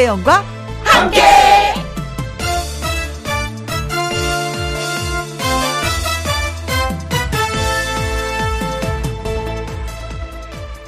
김혜영과 0.00 0.42
함께. 0.82 1.20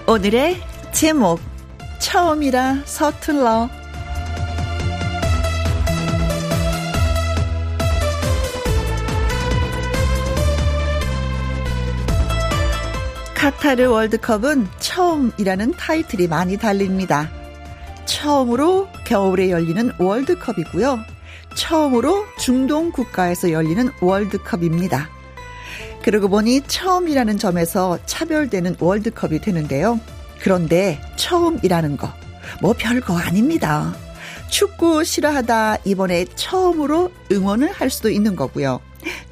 오늘의 0.06 0.62
제목 0.92 1.40
처음이라 1.98 2.82
서툴러 2.86 3.68
카타르 13.34 13.88
월드컵은 13.88 14.68
처음이라는 14.78 15.72
타이틀이 15.72 16.28
많이 16.28 16.56
달립니다. 16.56 17.41
처음으로 18.22 18.86
겨울에 19.04 19.50
열리는 19.50 19.90
월드컵이고요. 19.98 21.00
처음으로 21.56 22.24
중동 22.38 22.92
국가에서 22.92 23.50
열리는 23.50 23.90
월드컵입니다. 24.00 25.10
그러고 26.04 26.28
보니 26.28 26.60
처음이라는 26.68 27.36
점에서 27.38 27.98
차별되는 28.06 28.76
월드컵이 28.78 29.40
되는데요. 29.40 29.98
그런데 30.40 31.00
처음이라는 31.16 31.96
거, 31.96 32.12
뭐 32.60 32.74
별거 32.78 33.18
아닙니다. 33.18 33.92
축구 34.48 35.02
싫어하다 35.02 35.78
이번에 35.84 36.24
처음으로 36.36 37.10
응원을 37.32 37.72
할 37.72 37.90
수도 37.90 38.08
있는 38.08 38.36
거고요. 38.36 38.80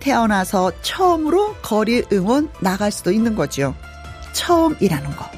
태어나서 0.01 0.73
처음으로 0.83 1.55
거리 1.63 2.03
응원 2.13 2.51
나갈 2.59 2.91
수도 2.91 3.13
있는 3.13 3.37
거죠. 3.37 3.73
처음이라는 4.33 5.15
거. 5.15 5.31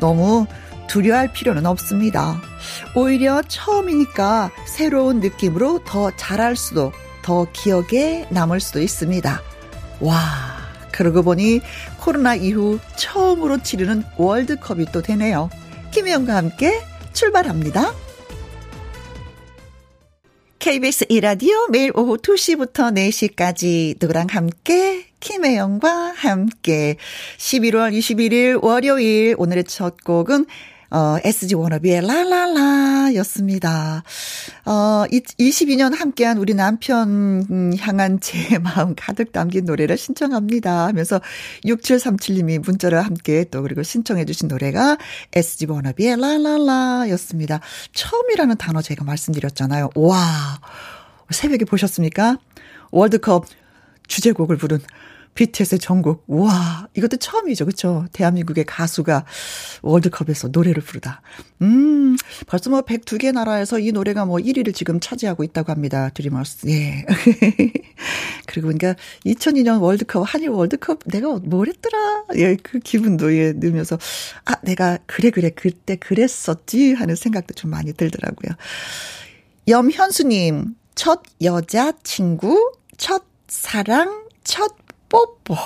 너무 0.00 0.46
두려워할 0.90 1.32
필요는 1.32 1.66
없습니다. 1.66 2.42
오히려 2.96 3.42
처음이니까 3.46 4.50
새로운 4.66 5.20
느낌으로 5.20 5.84
더 5.84 6.10
잘할 6.16 6.56
수도, 6.56 6.92
더 7.22 7.46
기억에 7.52 8.26
남을 8.30 8.58
수도 8.58 8.80
있습니다. 8.80 9.40
와, 10.00 10.16
그러고 10.90 11.22
보니 11.22 11.60
코로나 12.00 12.34
이후 12.34 12.80
처음으로 12.96 13.62
치르는 13.62 14.02
월드컵이 14.16 14.86
또 14.92 15.00
되네요. 15.00 15.48
김혜영과 15.92 16.34
함께 16.34 16.82
출발합니다. 17.12 17.94
KBS 20.58 21.06
이라디오 21.08 21.68
매일 21.68 21.92
오후 21.94 22.18
2시부터 22.18 22.92
4시까지 22.92 23.96
누구랑 24.00 24.26
함께 24.30 25.06
김혜영과 25.20 26.14
함께 26.16 26.96
11월 27.38 27.96
21일 27.96 28.62
월요일 28.62 29.36
오늘의 29.38 29.64
첫 29.64 30.02
곡은 30.04 30.46
어, 30.90 31.18
SG 31.22 31.54
워너비의 31.54 32.06
라라라 32.06 33.14
였습니다. 33.16 34.02
어, 34.64 35.04
22년 35.10 35.96
함께한 35.96 36.38
우리 36.38 36.54
남편 36.54 37.76
향한 37.78 38.18
제 38.20 38.58
마음 38.58 38.94
가득 38.96 39.32
담긴 39.32 39.64
노래를 39.64 39.96
신청합니다 39.96 40.86
하면서 40.86 41.20
6737님이 41.64 42.58
문자를 42.58 43.00
함께 43.02 43.44
또 43.50 43.62
그리고 43.62 43.82
신청해 43.82 44.24
주신 44.24 44.48
노래가 44.48 44.98
SG 45.32 45.66
워너비의 45.66 46.20
라라라 46.20 47.08
였습니다. 47.10 47.60
처음이라는 47.92 48.56
단어 48.56 48.82
제가 48.82 49.04
말씀드렸잖아요. 49.04 49.90
와, 49.94 50.18
새벽에 51.30 51.64
보셨습니까? 51.64 52.38
월드컵 52.90 53.46
주제곡을 54.08 54.56
부른 54.56 54.80
BTS의 55.34 55.78
전곡. 55.78 56.24
와, 56.26 56.88
이것도 56.94 57.16
처음이죠. 57.16 57.66
그쵸? 57.66 58.06
대한민국의 58.12 58.64
가수가 58.64 59.24
월드컵에서 59.82 60.48
노래를 60.48 60.82
부르다. 60.82 61.22
음, 61.62 62.16
벌써 62.46 62.70
뭐 62.70 62.82
102개 62.82 63.32
나라에서 63.32 63.78
이 63.78 63.92
노래가 63.92 64.24
뭐 64.24 64.38
1위를 64.38 64.74
지금 64.74 65.00
차지하고 65.00 65.44
있다고 65.44 65.72
합니다. 65.72 66.10
드리머스. 66.10 66.68
예. 66.68 67.06
그리고 68.46 68.68
그러니까 68.68 68.94
2002년 69.24 69.80
월드컵, 69.80 70.24
한일 70.26 70.50
월드컵 70.50 71.00
내가 71.06 71.38
뭘 71.42 71.68
했더라. 71.68 72.24
예, 72.36 72.56
그 72.56 72.78
기분도 72.80 73.34
예, 73.36 73.52
넣으면서 73.52 73.98
아, 74.44 74.56
내가 74.62 74.98
그래, 75.06 75.30
그래, 75.30 75.50
그때 75.50 75.96
그랬었지 75.96 76.94
하는 76.94 77.14
생각도 77.14 77.54
좀 77.54 77.70
많이 77.70 77.92
들더라고요. 77.92 78.52
염현수님, 79.68 80.74
첫 80.94 81.22
여자친구, 81.40 82.74
첫 82.96 83.24
사랑, 83.46 84.26
첫 84.44 84.74
뽀뽀. 85.10 85.56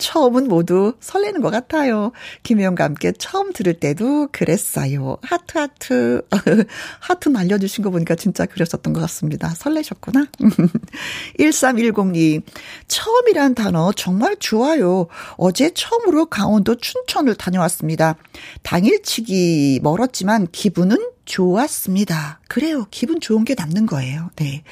처음은 0.00 0.48
모두 0.48 0.94
설레는 0.98 1.42
것 1.42 1.50
같아요. 1.50 2.12
김혜영과 2.42 2.84
함께 2.84 3.12
처음 3.12 3.52
들을 3.52 3.74
때도 3.74 4.28
그랬어요. 4.32 5.18
하트, 5.22 5.58
하트. 5.58 6.22
하트 7.00 7.28
날려주신 7.28 7.84
거 7.84 7.90
보니까 7.90 8.14
진짜 8.14 8.46
그랬었던 8.46 8.92
것 8.94 9.00
같습니다. 9.02 9.50
설레셨구나. 9.50 10.26
1310님. 11.38 12.42
처음이란 12.88 13.54
단어 13.54 13.92
정말 13.92 14.36
좋아요. 14.38 15.06
어제 15.36 15.70
처음으로 15.74 16.26
강원도 16.26 16.76
춘천을 16.76 17.34
다녀왔습니다. 17.34 18.16
당일치기 18.62 19.80
멀었지만 19.82 20.48
기분은 20.50 20.96
좋았습니다. 21.30 22.40
그래요. 22.48 22.88
기분 22.90 23.20
좋은 23.20 23.44
게 23.44 23.54
남는 23.56 23.86
거예요. 23.86 24.30
네. 24.34 24.64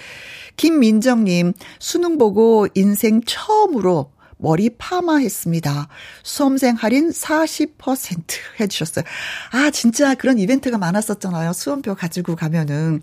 김민정님, 0.56 1.52
수능 1.78 2.18
보고 2.18 2.66
인생 2.74 3.20
처음으로 3.24 4.10
머리 4.38 4.70
파마했습니다. 4.70 5.88
수험생 6.24 6.74
할인 6.74 7.10
40% 7.10 8.24
해주셨어요. 8.58 9.04
아, 9.52 9.70
진짜 9.70 10.16
그런 10.16 10.38
이벤트가 10.38 10.78
많았었잖아요. 10.78 11.52
수험표 11.52 11.94
가지고 11.94 12.34
가면은. 12.34 13.02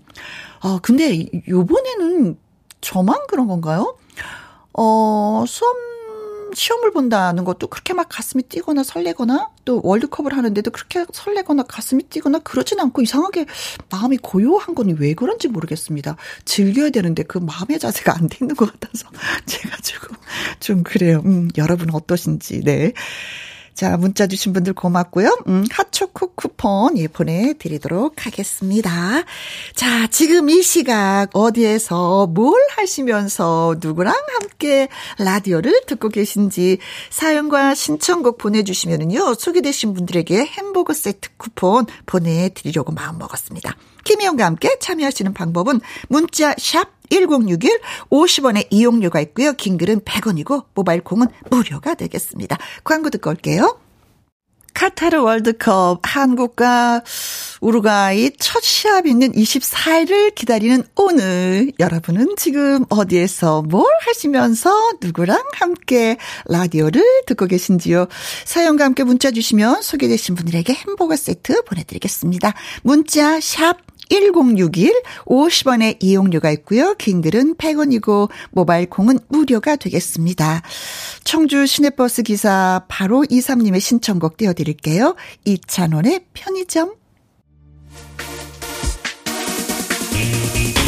아, 0.60 0.78
근데 0.82 1.26
요번에는 1.48 2.36
저만 2.82 3.26
그런 3.26 3.46
건가요? 3.46 3.96
어, 4.74 5.44
수험 5.48 5.74
시험을 6.56 6.90
본다는 6.90 7.44
것도 7.44 7.66
그렇게 7.66 7.92
막 7.92 8.08
가슴이 8.08 8.42
뛰거나 8.44 8.82
설레거나 8.82 9.50
또 9.66 9.80
월드컵을 9.84 10.34
하는데도 10.34 10.70
그렇게 10.70 11.04
설레거나 11.12 11.64
가슴이 11.64 12.04
뛰거나 12.04 12.38
그러진 12.38 12.80
않고 12.80 13.02
이상하게 13.02 13.44
마음이 13.90 14.16
고요한 14.18 14.74
건왜 14.74 15.14
그런지 15.14 15.48
모르겠습니다. 15.48 16.16
즐겨야 16.46 16.90
되는데 16.90 17.22
그 17.24 17.36
마음의 17.38 17.78
자세가 17.78 18.14
안 18.16 18.28
돼 18.28 18.38
있는 18.40 18.56
것 18.56 18.72
같아서 18.72 19.06
제가 19.46 19.76
조금 19.82 20.16
좀 20.58 20.82
그래요. 20.82 21.22
음, 21.26 21.48
여러분 21.58 21.90
어떠신지. 21.94 22.62
네. 22.64 22.92
자, 23.76 23.98
문자 23.98 24.26
주신 24.26 24.54
분들 24.54 24.72
고맙고요. 24.72 25.36
음, 25.48 25.66
핫초코 25.70 26.28
쿠폰 26.34 26.96
예, 26.96 27.08
보내드리도록 27.08 28.24
하겠습니다. 28.24 28.90
자, 29.74 30.06
지금 30.06 30.48
이 30.48 30.62
시각 30.62 31.28
어디에서 31.34 32.26
뭘 32.26 32.58
하시면서 32.74 33.76
누구랑 33.78 34.14
함께 34.40 34.88
라디오를 35.18 35.82
듣고 35.86 36.08
계신지 36.08 36.78
사연과 37.10 37.74
신청곡 37.74 38.38
보내주시면은요, 38.38 39.34
소개되신 39.34 39.92
분들에게 39.92 40.46
햄버거 40.46 40.94
세트 40.94 41.36
쿠폰 41.36 41.84
보내드리려고 42.06 42.92
마음먹었습니다. 42.92 43.76
김희영과 44.06 44.46
함께 44.46 44.78
참여하시는 44.78 45.34
방법은 45.34 45.80
문자 46.08 46.54
샵 46.58 46.88
1061, 47.10 47.80
50원의 48.10 48.68
이용료가 48.70 49.20
있고요. 49.20 49.52
긴 49.52 49.76
글은 49.76 50.00
100원이고 50.00 50.66
모바일 50.74 51.02
콩은 51.02 51.26
무료가 51.50 51.94
되겠습니다. 51.94 52.56
광고 52.84 53.10
듣고 53.10 53.30
올게요. 53.30 53.80
카타르 54.74 55.22
월드컵 55.22 56.00
한국과 56.02 57.02
우루과이 57.62 58.32
첫 58.38 58.62
시합 58.62 59.06
있는 59.06 59.32
24일을 59.32 60.34
기다리는 60.34 60.84
오늘 60.94 61.72
여러분은 61.80 62.36
지금 62.36 62.84
어디에서 62.90 63.62
뭘 63.62 63.86
하시면서 64.02 64.92
누구랑 65.00 65.42
함께 65.54 66.18
라디오를 66.44 67.02
듣고 67.26 67.46
계신지요? 67.46 68.06
사연과 68.44 68.84
함께 68.84 69.02
문자 69.02 69.30
주시면 69.30 69.80
소개되신 69.80 70.34
분들에게 70.34 70.74
햄버거 70.74 71.16
세트 71.16 71.62
보내드리겠습니다. 71.62 72.52
문자 72.82 73.40
샵 73.40 73.78
1061 74.08 75.02
50원의 75.24 75.96
이용료가 76.00 76.50
있고요. 76.52 76.94
긴 76.94 77.22
글은 77.22 77.56
100원이고 77.56 78.30
모바일 78.50 78.88
콩은 78.88 79.18
무료가 79.28 79.76
되겠습니다. 79.76 80.62
청주 81.24 81.66
시내버스 81.66 82.22
기사 82.22 82.84
바로 82.88 83.22
23님의 83.22 83.80
신청곡 83.80 84.36
띄워드릴게요. 84.36 85.16
이찬원의 85.44 86.26
편의점 86.34 86.94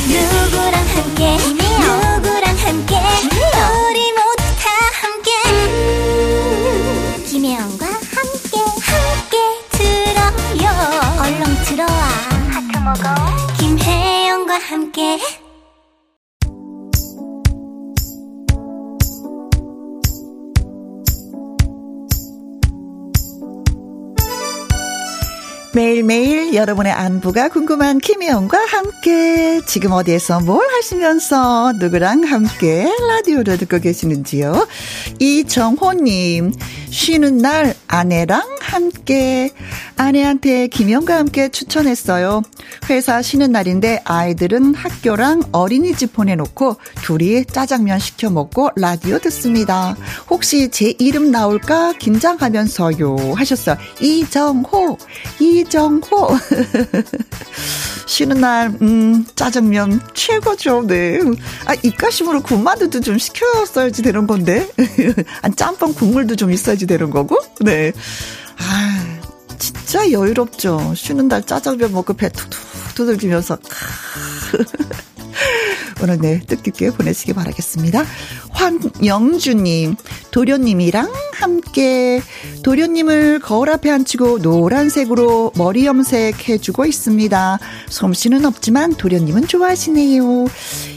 누구랑 0.09 0.75
함께 0.75 1.37
누구랑 1.37 2.57
함께 2.57 2.95
우리 2.97 4.13
김혜영과 13.59 14.59
함께. 14.59 15.19
매일매일 25.75 26.55
여러분의 26.55 26.91
안부가 26.93 27.51
궁금한 27.51 27.99
김혜영과 27.99 28.59
함께. 28.59 29.61
지금 29.67 29.93
어디에서 29.93 30.41
뭘 30.41 30.67
하시면서 30.73 31.75
누구랑 31.75 32.25
함께 32.25 32.91
라디오를 33.09 33.59
듣고 33.59 33.79
계시는지요. 33.79 34.67
이정호님 35.19 36.53
쉬는 36.91 37.37
날 37.37 37.75
아내랑 37.87 38.57
함께 38.61 39.51
아내한테 39.99 40.69
김혜영과 40.69 41.17
함께 41.17 41.49
추천했어요. 41.49 42.43
회사 42.89 43.21
쉬는 43.21 43.53
날인데 43.53 44.03
아이들은 44.05 44.75
학교랑 44.75 45.43
어린이집 45.53 46.13
보내놓고 46.13 46.77
둘이 47.03 47.45
짜장면 47.45 47.99
시켜 47.99 48.31
먹고 48.31 48.71
라디오 48.77 49.19
듣습니다. 49.19 49.97
혹시 50.31 50.71
제 50.71 50.95
이름 50.99 51.31
나올까 51.31 51.95
긴장하면서요 51.95 53.35
하셨어요. 53.35 53.77
이정호 54.01 54.97
이정호. 55.41 56.29
쉬는 58.07 58.41
날, 58.41 58.73
음, 58.81 59.27
짜장면 59.35 60.01
최고죠, 60.15 60.87
네. 60.87 61.21
아, 61.67 61.75
입가심으로 61.83 62.43
군만두도 62.43 63.01
좀 63.01 63.19
시켰어야지 63.19 64.03
되는 64.03 64.27
건데. 64.27 64.67
아, 65.43 65.51
짬뽕 65.51 65.93
국물도 65.93 66.37
좀 66.37 66.51
있어야지 66.51 66.87
되는 66.87 67.11
거고. 67.11 67.37
네. 67.61 67.93
아, 68.59 69.08
진짜 69.59 70.11
여유롭죠. 70.11 70.95
쉬는 70.95 71.29
날 71.29 71.45
짜장면 71.45 71.93
먹고 71.93 72.15
배 72.15 72.29
툭툭 72.29 72.61
두들기면서. 72.95 73.59
오늘 76.01 76.19
네, 76.19 76.41
뜻깊게 76.47 76.91
보내시기 76.93 77.33
바라겠습니다. 77.33 78.05
황영주님, 78.51 79.97
도련님이랑 80.31 81.13
함께 81.33 82.23
도련님을 82.63 83.41
거울 83.41 83.71
앞에 83.71 83.91
앉히고 83.91 84.39
노란색으로 84.39 85.53
머리 85.57 85.87
염색 85.87 86.49
해주고 86.49 86.85
있습니다. 86.87 87.59
솜씨는 87.89 88.45
없지만 88.45 88.95
도련님은 88.95 89.49
좋아하시네요. 89.49 90.47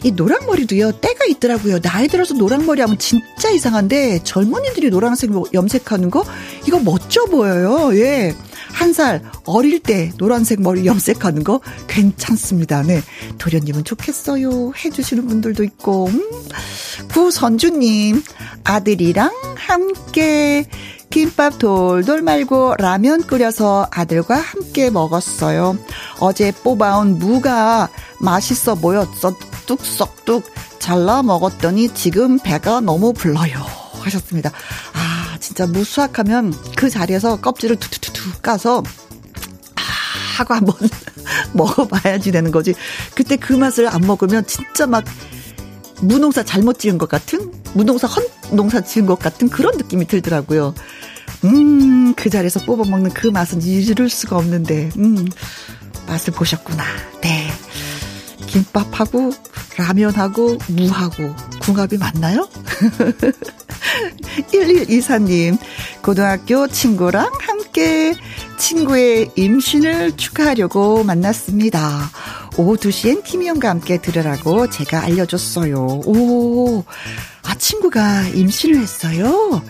이 0.03 0.11
노란 0.11 0.45
머리도요, 0.45 0.93
때가 0.93 1.25
있더라고요. 1.25 1.79
나이 1.79 2.07
들어서 2.07 2.33
노란 2.33 2.65
머리 2.65 2.81
하면 2.81 2.97
진짜 2.99 3.49
이상한데 3.49 4.21
젊은이들이 4.23 4.89
노란색 4.89 5.31
염색하는 5.53 6.11
거, 6.11 6.23
이거 6.67 6.79
멋져 6.79 7.25
보여요. 7.25 7.95
예. 7.97 8.35
한 8.73 8.93
살 8.93 9.21
어릴 9.45 9.79
때 9.79 10.11
노란색 10.17 10.61
머리 10.61 10.85
염색하는 10.85 11.43
거 11.43 11.61
괜찮습니다. 11.87 12.81
네. 12.83 13.01
도련님은 13.37 13.83
좋겠어요. 13.85 14.73
해주시는 14.73 15.27
분들도 15.27 15.63
있고. 15.63 16.07
음. 16.07 16.21
구선주님, 17.09 18.23
아들이랑 18.63 19.31
함께 19.55 20.65
김밥 21.09 21.59
돌돌 21.59 22.21
말고 22.21 22.75
라면 22.77 23.23
끓여서 23.23 23.87
아들과 23.91 24.35
함께 24.35 24.89
먹었어요. 24.89 25.77
어제 26.19 26.51
뽑아온 26.51 27.19
무가 27.19 27.89
맛있어 28.19 28.75
보였어. 28.75 29.35
뚝썩뚝 29.65 30.43
잘라 30.79 31.21
먹었더니 31.23 31.93
지금 31.93 32.39
배가 32.39 32.79
너무 32.81 33.13
불러요. 33.13 33.57
하셨습니다. 34.01 34.51
아, 34.93 35.10
진짜 35.41 35.65
무수학하면 35.65 36.53
그 36.77 36.89
자리에서 36.89 37.41
껍질을 37.41 37.75
툭툭툭툭 37.75 38.41
까서 38.41 38.81
아, 39.75 39.81
하고 40.37 40.53
한번 40.53 40.75
먹어봐야지 41.53 42.31
되는 42.31 42.51
거지. 42.51 42.73
그때 43.15 43.35
그 43.35 43.53
맛을 43.53 43.87
안 43.87 44.01
먹으면 44.01 44.45
진짜 44.45 44.87
막 44.87 45.03
무농사 45.99 46.43
잘못 46.43 46.79
지은 46.79 46.97
것 46.97 47.09
같은 47.09 47.51
무농사 47.73 48.07
헌 48.07 48.23
농사 48.51 48.81
지은 48.81 49.05
것 49.05 49.19
같은 49.19 49.49
그런 49.49 49.75
느낌이 49.77 50.07
들더라고요. 50.07 50.73
음, 51.43 52.13
그 52.15 52.29
자리에서 52.29 52.61
뽑아 52.61 52.89
먹는 52.89 53.11
그 53.11 53.27
맛은 53.27 53.61
잊을 53.63 54.09
수가 54.09 54.37
없는데, 54.37 54.89
음, 54.97 55.27
맛을 56.07 56.33
보셨구나. 56.33 56.83
네. 57.21 57.49
김밥하고 58.47 59.31
라면하고 59.77 60.57
무하고 60.67 61.33
궁합이 61.61 61.97
맞나요? 61.97 62.47
1124님, 64.51 65.57
고등학교 66.01 66.67
친구랑 66.67 67.31
함께 67.39 68.13
친구의 68.57 69.31
임신을 69.35 70.17
축하하려고 70.17 71.03
만났습니다. 71.03 72.09
오후 72.57 72.75
2시엔 72.77 73.23
김희영과 73.23 73.69
함께 73.69 73.97
들으라고 73.97 74.69
제가 74.69 75.01
알려줬어요. 75.03 76.01
오, 76.05 76.83
아, 77.43 77.55
친구가 77.55 78.27
임신을 78.29 78.79
했어요? 78.79 79.61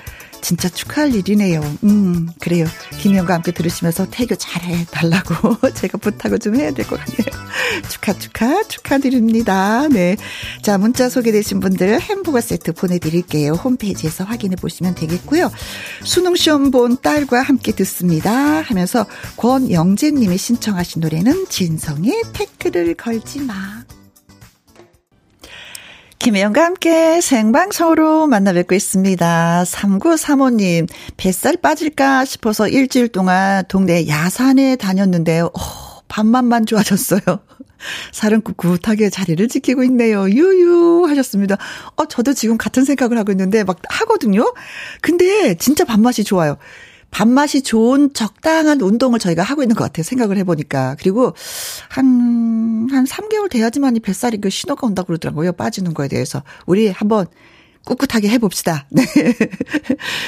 진짜 0.41 0.67
축하할 0.69 1.13
일이네요. 1.15 1.61
음, 1.83 2.29
그래요. 2.39 2.65
김영과 2.99 3.35
함께 3.35 3.51
들으시면서 3.51 4.07
태교 4.09 4.35
잘해 4.35 4.85
달라고 4.91 5.55
제가 5.75 5.97
부탁을 5.97 6.39
좀 6.39 6.55
해야 6.55 6.71
될 6.71 6.85
것 6.85 6.99
같네요. 6.99 7.27
축하, 7.89 8.13
축하, 8.13 8.63
축하드립니다. 8.63 9.87
네. 9.87 10.17
자, 10.61 10.77
문자 10.77 11.09
소개되신 11.09 11.59
분들 11.59 12.01
햄버거 12.01 12.41
세트 12.41 12.73
보내드릴게요. 12.73 13.53
홈페이지에서 13.53 14.23
확인해 14.23 14.55
보시면 14.55 14.95
되겠고요. 14.95 15.51
수능시험 16.03 16.71
본 16.71 16.97
딸과 17.01 17.41
함께 17.41 17.71
듣습니다. 17.73 18.31
하면서 18.61 19.05
권영재님이 19.37 20.37
신청하신 20.37 21.01
노래는 21.01 21.45
진성의 21.49 22.23
태클을 22.33 22.95
걸지 22.95 23.41
마. 23.41 23.83
김혜영과 26.21 26.63
함께 26.63 27.19
생방송으로 27.19 28.27
만나 28.27 28.53
뵙고 28.53 28.75
있습니다. 28.75 29.63
3935님, 29.63 30.87
뱃살 31.17 31.57
빠질까 31.57 32.25
싶어서 32.25 32.67
일주일 32.67 33.07
동안 33.07 33.63
동네 33.67 34.07
야산에 34.07 34.75
다녔는데요. 34.75 35.45
오, 35.45 35.59
밤만만 36.07 36.67
좋아졌어요. 36.67 37.21
살은 38.13 38.41
꿋꿋하게 38.43 39.09
자리를 39.09 39.47
지키고 39.47 39.83
있네요. 39.85 40.29
유유 40.29 41.07
하셨습니다. 41.07 41.57
어, 41.95 42.05
저도 42.05 42.35
지금 42.35 42.55
같은 42.55 42.85
생각을 42.85 43.17
하고 43.17 43.31
있는데 43.31 43.63
막 43.63 43.79
하거든요. 43.89 44.53
근데 45.01 45.55
진짜 45.55 45.85
밥맛이 45.85 46.23
좋아요. 46.23 46.57
밥맛이 47.11 47.61
좋은 47.61 48.13
적당한 48.13 48.81
운동을 48.81 49.19
저희가 49.19 49.43
하고 49.43 49.61
있는 49.61 49.75
것 49.75 49.83
같아요. 49.83 50.03
생각을 50.03 50.37
해보니까. 50.37 50.95
그리고 50.99 51.33
한, 51.89 52.87
한 52.89 53.05
3개월 53.05 53.49
돼야지만 53.49 53.95
이 53.97 53.99
뱃살이 53.99 54.39
그 54.39 54.49
신호가 54.49 54.87
온다고 54.87 55.07
그러더라고요. 55.07 55.51
빠지는 55.51 55.93
거에 55.93 56.07
대해서. 56.07 56.41
우리 56.65 56.87
한번 56.87 57.27
꿋꿋하게 57.85 58.29
해봅시다. 58.29 58.85
네. 58.91 59.03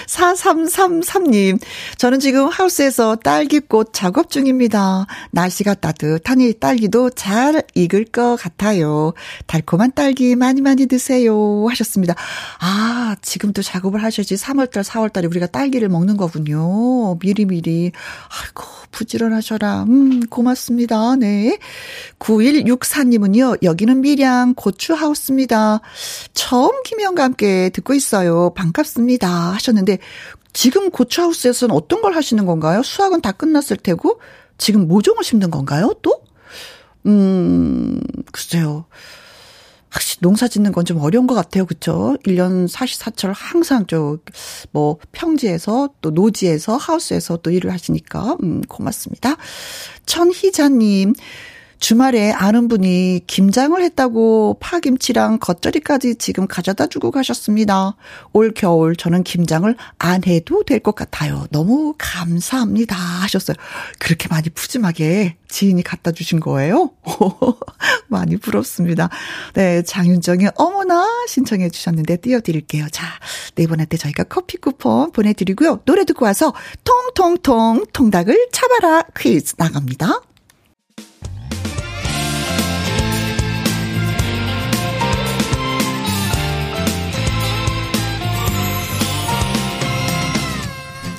4333님, 0.08 1.60
저는 1.98 2.20
지금 2.20 2.48
하우스에서 2.48 3.16
딸기꽃 3.16 3.94
작업 3.94 4.30
중입니다. 4.30 5.06
날씨가 5.32 5.76
따뜻하니 5.76 6.54
딸기도 6.60 7.10
잘 7.10 7.64
익을 7.76 8.06
것 8.06 8.36
같아요. 8.38 9.14
달콤한 9.48 9.92
딸기 9.94 10.36
많이 10.36 10.62
많이 10.62 10.88
드세요. 10.88 11.68
하셨습니다. 11.70 12.16
아, 12.60 13.16
지금도 13.22 13.62
작업을 13.62 14.04
하셔야지 14.04 14.36
3월달, 14.36 14.84
4월달에 14.84 15.30
우리가 15.30 15.48
딸기를 15.48 15.90
먹는 15.90 16.18
거군요. 16.18 17.16
미리미리. 17.16 17.92
아이고, 18.30 18.64
부지런하셔라. 18.94 19.84
음, 19.84 20.22
고맙습니다. 20.28 21.18
네. 21.18 21.58
9164님은요, 22.20 23.64
여기는 23.64 24.00
밀양 24.00 24.54
고추하우스입니다. 24.56 25.82
처음 26.34 26.82
김영과 26.84 27.24
함께 27.24 27.70
듣고 27.70 27.94
있어요. 27.94 28.54
반갑습니다. 28.56 29.28
하셨는데 29.54 29.98
지금 30.54 30.92
고추하우스에서는 30.92 31.76
어떤 31.76 32.02
걸 32.02 32.16
하시는 32.16 32.46
건가요? 32.46 32.84
수학은 32.84 33.22
다 33.22 33.32
끝났을 33.32 33.76
테고 33.76 34.22
지금 34.58 34.88
모종을 34.88 35.24
심는 35.24 35.52
건가요? 35.52 35.94
또? 36.02 36.22
음, 37.06 38.00
글쎄요. 38.32 38.86
확실히 39.94 40.20
농사 40.22 40.48
짓는 40.48 40.72
건 40.72 40.84
좀 40.86 40.98
어려운 41.00 41.28
것 41.28 41.36
같아요. 41.36 41.66
그쵸? 41.66 42.18
1년 42.26 42.68
사시사철 42.68 43.32
항상 43.32 43.86
저, 43.88 44.18
뭐, 44.72 44.98
평지에서 45.14 45.90
또 46.02 46.10
노지에서 46.12 46.76
하우스에서 46.76 47.38
또 47.38 47.52
일을 47.52 47.72
하시니까, 47.72 48.36
음, 48.44 48.62
고맙습니다. 48.68 49.38
천희자님, 50.06 51.14
주말에 51.84 52.32
아는 52.32 52.70
분이 52.70 53.24
김장을 53.28 53.84
했다고 53.84 54.56
파김치랑 54.62 55.40
겉절이까지 55.40 56.16
지금 56.16 56.48
가져다 56.48 56.88
주고 56.88 57.12
가셨습니다. 57.12 57.98
올 58.32 58.54
겨울 58.54 58.96
저는 58.96 59.24
김장을 59.24 59.76
안 60.00 60.24
해도 60.24 60.64
될 60.64 60.80
것 60.80 60.96
같아요. 60.96 61.46
너무 61.52 61.94
감사합니다. 61.98 62.96
하셨어요. 62.96 63.58
그렇게 64.00 64.30
많이 64.30 64.50
푸짐하게 64.50 65.36
지인이 65.50 65.84
갖다 65.84 66.14
주신 66.14 66.40
거예요? 66.40 66.92
많이 68.08 68.38
부럽습니다. 68.38 69.10
네, 69.54 69.82
장윤정의 69.82 70.52
어머나 70.56 71.06
신청해 71.28 71.70
주셨는데 71.70 72.16
띄워드릴게요. 72.18 72.88
자, 72.94 73.08
네 73.56 73.68
분한테 73.68 73.98
저희가 73.98 74.24
커피 74.24 74.56
쿠폰 74.56 75.12
보내드리고요. 75.12 75.82
노래 75.84 76.06
듣고 76.06 76.24
와서 76.24 76.54
통통통 76.86 77.88
통닭을 77.92 78.48
차봐라 78.54 79.04
퀴즈 79.18 79.56
나갑니다. 79.58 80.22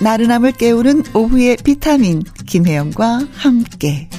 나른함을 0.04 0.52
깨우는 0.52 1.02
오후의 1.14 1.56
비타민 1.64 2.22
김혜영과 2.46 3.20
함께. 3.32 4.10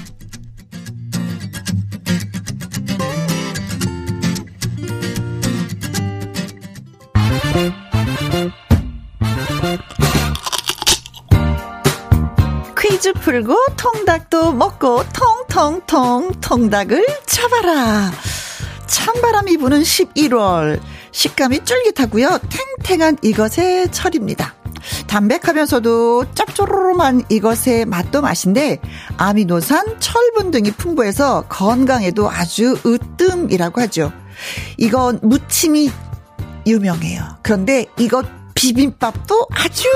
퀴즈 12.75 13.13
풀고 13.13 13.55
통닭도 13.77 14.53
먹고 14.53 15.03
통통통 15.13 16.31
통닭을 16.41 17.05
잡아라. 17.27 18.11
찬바람이 18.87 19.57
부는 19.57 19.83
11월. 19.83 20.81
식감이 21.11 21.63
쫄깃하고요. 21.63 22.39
탱탱한 22.81 23.19
이것의 23.21 23.91
철입니다. 23.91 24.55
담백하면서도 25.07 26.33
짭조름한 26.33 27.23
이것의 27.29 27.85
맛도 27.85 28.21
맛인데 28.21 28.79
아미노산, 29.17 29.99
철분 29.99 30.51
등이 30.51 30.71
풍부해서 30.71 31.45
건강에도 31.49 32.29
아주 32.29 32.77
으뜸이라고 32.85 33.81
하죠. 33.81 34.11
이건 34.77 35.19
무침이 35.21 35.91
유명해요. 36.67 37.37
그런데 37.41 37.85
이것 37.97 38.25
비빔밥도 38.55 39.47
아주 39.51 39.87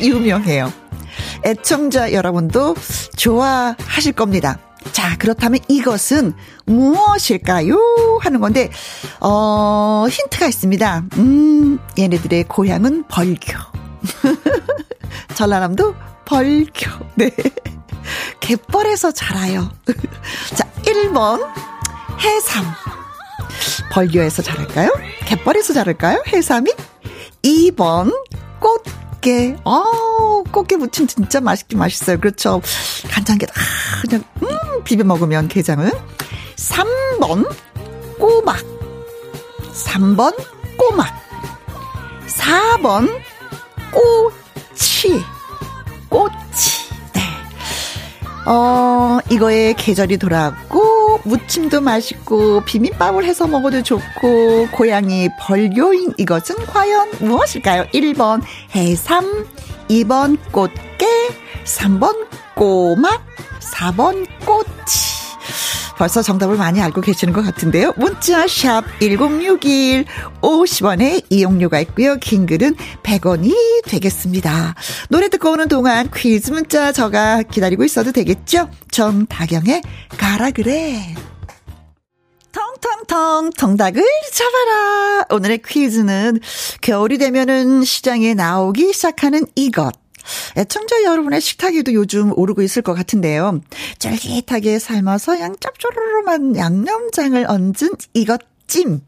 유명해요. 0.00 0.72
애청자 1.44 2.12
여러분도 2.12 2.76
좋아하실 3.16 4.12
겁니다. 4.12 4.58
자, 4.92 5.16
그렇다면 5.16 5.60
이것은 5.68 6.34
무엇일까요? 6.66 8.18
하는 8.20 8.40
건데, 8.40 8.70
어, 9.20 10.06
힌트가 10.10 10.46
있습니다. 10.46 11.04
음, 11.18 11.78
얘네들의 11.98 12.44
고향은 12.44 13.04
벌교. 13.08 13.71
전라남도 15.34 15.94
벌교. 16.24 16.90
네. 17.14 17.30
갯벌에서 18.40 19.12
자라요. 19.12 19.70
자, 20.54 20.68
1번, 20.82 21.40
해삼. 22.20 22.64
벌교에서 23.92 24.42
자랄까요? 24.42 24.90
갯벌에서 25.26 25.72
자랄까요? 25.72 26.22
해삼이? 26.26 26.72
2번, 27.42 28.12
꽃. 28.60 28.82
꽃게. 29.22 29.56
어, 29.64 30.42
꽃게 30.50 30.76
무침 30.76 31.06
진짜 31.06 31.40
맛있긴 31.40 31.78
맛있어요. 31.78 32.18
그렇죠. 32.18 32.60
간장게, 33.08 33.46
아, 33.46 34.00
그냥, 34.02 34.24
음, 34.42 34.84
비벼 34.84 35.04
먹으면 35.04 35.48
게장은. 35.48 35.90
3번, 36.56 37.48
꼬막. 38.18 38.58
3번, 39.72 40.36
꼬막. 40.76 41.06
4번, 42.26 43.08
꼬치. 43.92 45.22
꼬치. 46.08 46.88
네. 47.12 47.20
어, 48.46 49.18
이거의 49.30 49.74
계절이 49.74 50.16
돌아왔고, 50.18 51.20
무침도 51.24 51.80
맛있고 51.80 52.64
비빔밥을 52.64 53.24
해서 53.24 53.46
먹어도 53.46 53.82
좋고 53.82 54.68
고양이 54.72 55.28
벌교인 55.38 56.14
이것은 56.16 56.56
과연 56.66 57.10
무엇일까요? 57.20 57.84
1번 57.94 58.42
해삼, 58.74 59.46
2번 59.88 60.38
꽃게, 60.50 61.06
3번 61.64 62.26
꼬막, 62.54 63.24
4번 63.60 64.26
꼬치. 64.44 65.12
벌써 66.02 66.20
정답을 66.20 66.56
많이 66.56 66.80
알고 66.80 67.00
계시는 67.00 67.32
것 67.32 67.42
같은데요. 67.42 67.92
문자 67.96 68.48
샵 68.48 68.82
1061, 68.98 70.04
50원의 70.40 71.24
이용료가 71.30 71.78
있고요. 71.78 72.16
긴 72.16 72.44
글은 72.44 72.74
100원이 73.04 73.54
되겠습니다. 73.84 74.74
노래 75.10 75.28
듣고 75.28 75.52
오는 75.52 75.68
동안 75.68 76.10
퀴즈 76.12 76.50
문자 76.50 76.90
저가 76.90 77.44
기다리고 77.44 77.84
있어도 77.84 78.10
되겠죠? 78.10 78.68
정다경의 78.90 79.82
가라 80.18 80.50
그래. 80.50 81.14
텅텅텅 82.50 83.50
통닭을 83.50 84.02
잡아라. 84.32 85.26
오늘의 85.30 85.62
퀴즈는 85.64 86.40
겨울이 86.80 87.18
되면은 87.18 87.84
시장에 87.84 88.34
나오기 88.34 88.92
시작하는 88.92 89.46
이것. 89.54 90.01
애청자 90.56 91.02
여러분의 91.04 91.40
식탁에도 91.40 91.92
요즘 91.92 92.36
오르고 92.36 92.62
있을 92.62 92.82
것 92.82 92.94
같은데요. 92.94 93.60
쫄깃하게 93.98 94.78
삶아서 94.78 95.40
양 95.40 95.56
짭조름한 95.58 96.56
양념장을 96.56 97.44
얹은 97.48 97.90
이것 98.14 98.40
찜, 98.66 99.00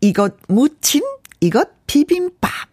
이것 0.00 0.34
무침, 0.48 1.02
이것 1.40 1.68
비빔밥. 1.86 2.69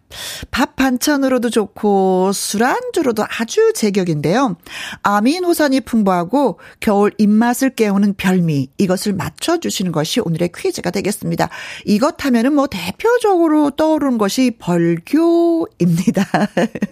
밥 0.50 0.76
반찬으로도 0.76 1.50
좋고 1.50 2.32
술안주로도 2.32 3.24
아주 3.28 3.72
제격인데요. 3.74 4.56
아미노산이 5.02 5.80
풍부하고 5.82 6.58
겨울 6.80 7.12
입맛을 7.18 7.74
깨우는 7.74 8.14
별미 8.14 8.70
이것을 8.78 9.12
맞춰주시는 9.12 9.92
것이 9.92 10.20
오늘의 10.20 10.50
퀴즈가 10.56 10.90
되겠습니다. 10.90 11.48
이것 11.84 12.24
하면은 12.24 12.54
뭐 12.54 12.66
대표적으로 12.66 13.70
떠오르는 13.70 14.18
것이 14.18 14.52
벌교입니다. 14.58 16.24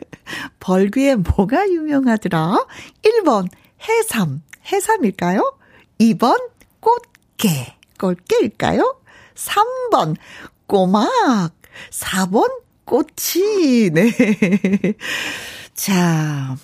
벌교에 0.60 1.16
뭐가 1.16 1.68
유명하더라? 1.68 2.66
1번 3.02 3.48
해삼 3.88 4.42
해삼일까요? 4.70 5.58
2번 6.00 6.50
꽃게 6.80 7.76
꽃게일까요? 7.98 9.00
3번 9.34 10.16
꼬막 10.66 11.54
4번 11.90 12.65
꽃이, 12.86 13.90
네. 13.92 14.10
자, 15.74 16.56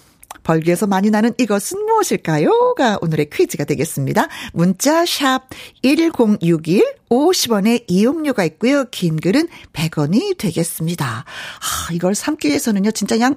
벌기에서 0.44 0.86
많이 0.86 1.10
나는 1.10 1.34
이것은 1.36 1.84
무엇일까요? 1.84 2.74
가 2.74 2.98
오늘의 3.02 3.28
퀴즈가 3.30 3.64
되겠습니다. 3.64 4.28
문자 4.52 5.04
샵 5.04 5.48
1061, 5.82 6.84
50원의 7.10 7.84
이용료가 7.88 8.44
있고요. 8.44 8.84
긴 8.90 9.16
글은 9.16 9.48
100원이 9.72 10.38
되겠습니다. 10.38 11.24
아, 11.24 11.92
이걸 11.92 12.14
삶기 12.14 12.48
위해서는요, 12.48 12.92
진짜 12.92 13.16
그냥 13.16 13.36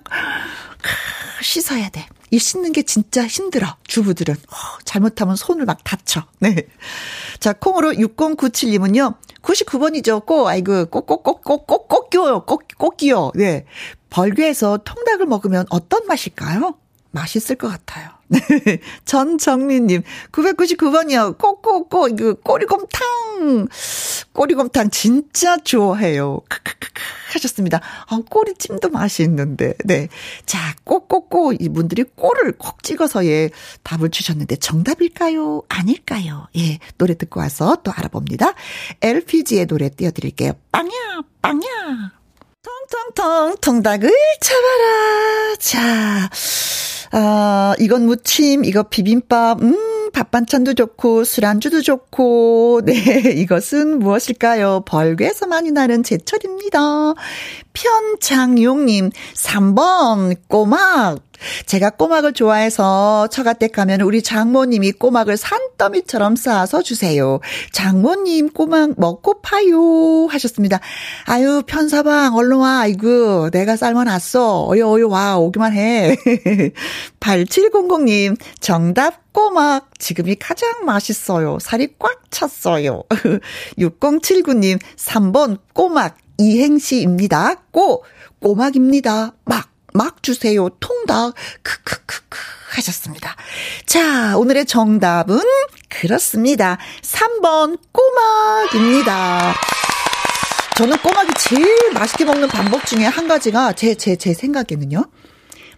씻어야 1.41 1.89
돼. 1.89 2.07
이 2.31 2.39
씻는 2.39 2.71
게 2.71 2.83
진짜 2.83 3.25
힘들어. 3.25 3.77
주부들은. 3.87 4.33
어, 4.33 4.55
잘못하면 4.83 5.35
손을 5.35 5.65
막 5.65 5.83
다쳐. 5.83 6.23
네. 6.39 6.55
자, 7.39 7.53
콩으로 7.53 7.91
6097님은요. 7.93 9.15
99번이죠. 9.45 10.25
꼭, 10.25 10.47
아이고. 10.47 10.87
꼭, 10.87 11.05
꼭 11.05 12.97
끼워. 12.97 13.31
네. 13.35 13.65
벌교에서 14.09 14.79
통닭을 14.83 15.25
먹으면 15.27 15.65
어떤 15.69 16.05
맛일까요? 16.07 16.75
맛있을 17.11 17.55
것 17.55 17.69
같아요. 17.69 18.09
전정민님, 19.05 20.03
999번이요. 20.31 21.37
꼭꼭꼭, 21.37 22.11
이거 22.11 22.33
꼬리곰탕. 22.35 23.67
꼬리곰탕 24.33 24.89
진짜 24.89 25.57
좋아해요. 25.57 26.41
크크크크 26.49 27.01
하셨습니다. 27.33 27.81
아, 28.07 28.19
꼬리찜도 28.29 28.89
맛있는데. 28.89 29.75
네. 29.85 30.07
자, 30.45 30.75
꼭꼭꼭 30.83 31.61
이분들이 31.61 32.03
꼬를 32.15 32.53
콕 32.57 32.83
찍어서 32.83 33.25
예, 33.25 33.49
답을 33.83 34.09
주셨는데 34.09 34.57
정답일까요? 34.57 35.63
아닐까요? 35.69 36.47
예, 36.57 36.79
노래 36.97 37.15
듣고 37.15 37.39
와서 37.39 37.77
또 37.83 37.91
알아봅니다. 37.91 38.53
LPG의 39.01 39.67
노래 39.67 39.89
띄워드릴게요. 39.89 40.53
빵야, 40.71 40.91
빵야. 41.41 42.11
통통통 42.61 43.57
통닭을 43.61 44.11
잡아라. 44.41 45.55
자, 45.59 46.29
아, 47.17 47.73
이건 47.79 48.07
무침, 48.07 48.65
이거 48.65 48.83
비빔밥, 48.83 49.61
음, 49.61 50.09
밥 50.11 50.31
반찬도 50.31 50.73
좋고, 50.73 51.23
술안주도 51.23 51.81
좋고, 51.81 52.81
네, 52.83 52.91
이것은 53.39 53.99
무엇일까요? 53.99 54.83
벌교에서 54.85 55.47
많이 55.47 55.71
나는 55.71 56.03
제철입니다. 56.03 57.13
편장용님, 57.71 59.11
3번, 59.33 60.35
꼬막. 60.49 61.24
제가 61.65 61.91
꼬막을 61.91 62.33
좋아해서 62.33 63.27
처가댁 63.31 63.71
가면 63.73 64.01
우리 64.01 64.21
장모님이 64.21 64.93
꼬막을 64.93 65.37
산더미처럼 65.37 66.35
쌓아서 66.35 66.81
주세요. 66.81 67.39
장모님 67.71 68.49
꼬막 68.49 68.93
먹고 68.97 69.41
파요 69.41 70.27
하셨습니다. 70.27 70.79
아유 71.25 71.63
편사방 71.65 72.35
얼른 72.35 72.57
와. 72.57 72.75
아이고 72.85 73.49
내가 73.51 73.75
삶아놨어. 73.75 74.67
어여 74.67 74.87
어여 74.89 75.07
와 75.07 75.37
오기만 75.37 75.73
해. 75.73 76.15
8700님 77.19 78.37
정답 78.59 79.31
꼬막 79.33 79.97
지금이 79.99 80.35
가장 80.35 80.85
맛있어요. 80.85 81.57
살이 81.59 81.89
꽉 81.97 82.31
찼어요. 82.31 83.03
6079님 83.77 84.79
3번 84.97 85.59
꼬막 85.73 86.17
이행시입니다. 86.37 87.55
꼬 87.71 88.03
꼬막입니다. 88.41 89.33
막 89.45 89.69
막 89.95 90.21
주세요. 90.21 90.67
통닭. 90.79 91.33
크크크크 91.63 92.37
하셨습니다. 92.75 93.35
자, 93.85 94.37
오늘의 94.37 94.65
정답은 94.65 95.39
그렇습니다. 95.89 96.77
3번 97.01 97.79
꼬막입니다. 97.93 99.55
저는 100.77 100.97
꼬막이 100.97 101.31
제일 101.39 101.93
맛있게 101.93 102.25
먹는 102.25 102.49
방법 102.49 102.85
중에 102.85 103.05
한 103.05 103.29
가지가 103.29 103.73
제, 103.73 103.95
제, 103.95 104.17
제 104.17 104.33
생각에는요. 104.33 105.05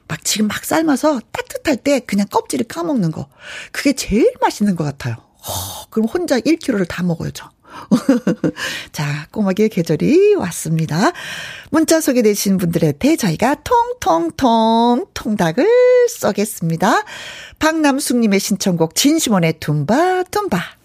막 0.07 0.23
지금 0.23 0.47
막 0.47 0.65
삶아서 0.65 1.19
따뜻할 1.31 1.77
때 1.77 1.99
그냥 1.99 2.25
껍질을 2.31 2.65
까먹는 2.67 3.11
거. 3.11 3.29
그게 3.71 3.93
제일 3.93 4.33
맛있는 4.41 4.75
것 4.75 4.83
같아요. 4.83 5.15
어, 5.15 5.85
그럼 5.91 6.07
혼자 6.07 6.39
1kg를 6.39 6.87
다 6.87 7.03
먹어야죠. 7.03 7.49
자, 8.91 9.27
꼬마의 9.31 9.69
계절이 9.69 10.35
왔습니다. 10.35 11.11
문자 11.69 11.99
소개되신 12.01 12.57
분들한테 12.57 13.15
저희가 13.15 13.57
통통통 13.63 15.07
통닭을 15.13 15.67
쏘겠습니다. 16.09 17.03
박남숙님의 17.59 18.39
신청곡 18.39 18.95
진심원의 18.95 19.59
tumba 19.59 20.23
tumba. 20.31 20.76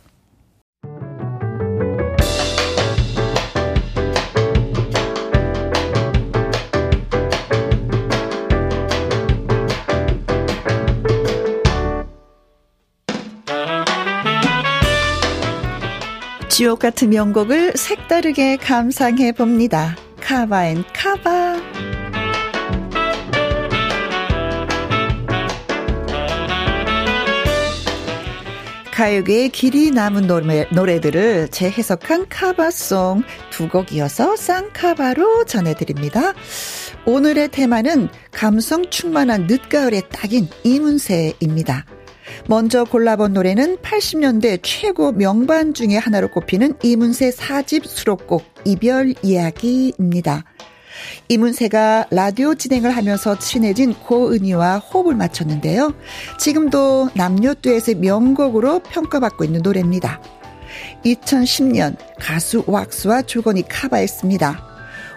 주옥 16.53 16.81
같은 16.81 17.09
명곡을 17.09 17.73
색다르게 17.77 18.59
감상해 18.59 19.33
봅니다. 19.33 19.97
Cover 20.21 20.67
and 20.67 20.85
Cover. 20.93 21.57
가요계에 28.93 29.49
길이 29.49 29.91
남은 29.93 30.27
노래, 30.27 30.67
노래들을 30.71 31.49
재해석한 31.49 32.27
cover 32.29 32.81
song 32.81 33.23
두 33.49 33.69
곡 33.69 33.95
이어서 33.95 34.37
쌍카바로 34.37 35.47
전해드립니다. 35.47 36.35
오늘의 37.07 37.49
테마는 37.49 38.11
감성 38.31 38.91
충만한 38.91 39.47
늦가을에 39.47 40.03
딱인 40.11 40.49
이문세입니다. 40.65 41.87
먼저 42.49 42.85
골라본 42.85 43.33
노래는 43.35 43.79
80년대 43.79 44.61
최고 44.63 45.13
명반 45.13 45.75
중의 45.75 45.99
하나로 45.99 46.29
꼽히는 46.29 46.75
이문세 46.83 47.31
4집 47.31 47.87
수록곡 47.87 48.43
이별 48.65 49.15
이야기입니다. 49.23 50.45
이문세가 51.29 52.07
라디오 52.11 52.55
진행을 52.55 52.91
하면서 52.97 53.39
친해진 53.39 53.95
고은희와 53.95 54.79
호흡을 54.79 55.15
맞췄는데요. 55.15 55.95
지금도 56.39 57.11
남녀 57.15 57.55
듀엣의 57.55 57.97
명곡으로 57.97 58.81
평가받고 58.81 59.45
있는 59.45 59.63
노래입니다. 59.63 60.21
2010년 61.05 61.97
가수 62.19 62.65
왁스와 62.67 63.23
조건이 63.23 63.67
카바했습니다. 63.67 64.72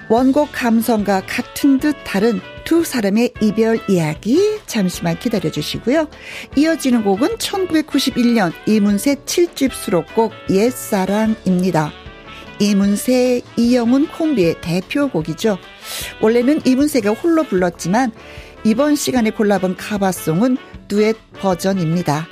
원곡 0.10 0.50
감성과 0.52 1.24
같은 1.26 1.80
듯 1.80 1.96
다른 2.04 2.40
두 2.64 2.84
사람의 2.84 3.34
이별 3.42 3.80
이야기 3.90 4.60
잠시만 4.66 5.20
기다려 5.20 5.52
주시고요. 5.52 6.08
이어지는 6.56 7.04
곡은 7.04 7.38
1991년 7.38 8.52
이문세 8.68 9.16
7집 9.26 9.72
수록곡 9.72 10.34
옛사랑입니다. 10.50 11.92
이문세, 12.60 13.42
이영훈 13.58 14.08
콤비의 14.08 14.62
대표곡이죠. 14.62 15.58
원래는 16.22 16.62
이문세가 16.66 17.12
홀로 17.12 17.44
불렀지만 17.44 18.12
이번 18.64 18.96
시간에 18.96 19.30
골라본 19.30 19.76
카바송은 19.76 20.58
듀엣 20.88 21.18
버전입니다. 21.34 22.28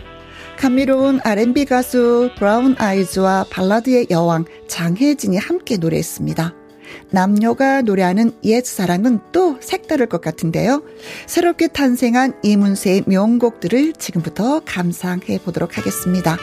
감미로운 0.57 1.19
R&B 1.23 1.65
가수 1.65 2.29
브라운 2.37 2.75
아이즈와 2.77 3.45
발라드의 3.49 4.07
여왕 4.09 4.45
장혜진이 4.67 5.37
함께 5.37 5.77
노래했습니다. 5.77 6.62
남녀가 7.09 7.81
노래하는 7.81 8.31
옛 8.43 8.65
사랑은 8.65 9.19
또 9.31 9.57
색다를 9.61 10.07
것 10.07 10.21
같은데요. 10.21 10.83
새롭게 11.27 11.67
탄생한 11.67 12.33
이문세의 12.43 13.03
명곡들을 13.07 13.93
지금부터 13.93 14.61
감상해 14.65 15.39
보도록 15.43 15.77
하겠습니다. 15.77 16.37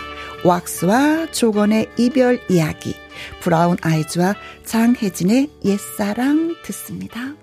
왁스와 0.44 1.30
조건의 1.32 1.88
이별 1.98 2.40
이야기, 2.48 2.94
브라운 3.40 3.76
아이즈와 3.82 4.34
장혜진의 4.64 5.50
옛사랑 5.64 6.54
듣습니다. 6.64 7.34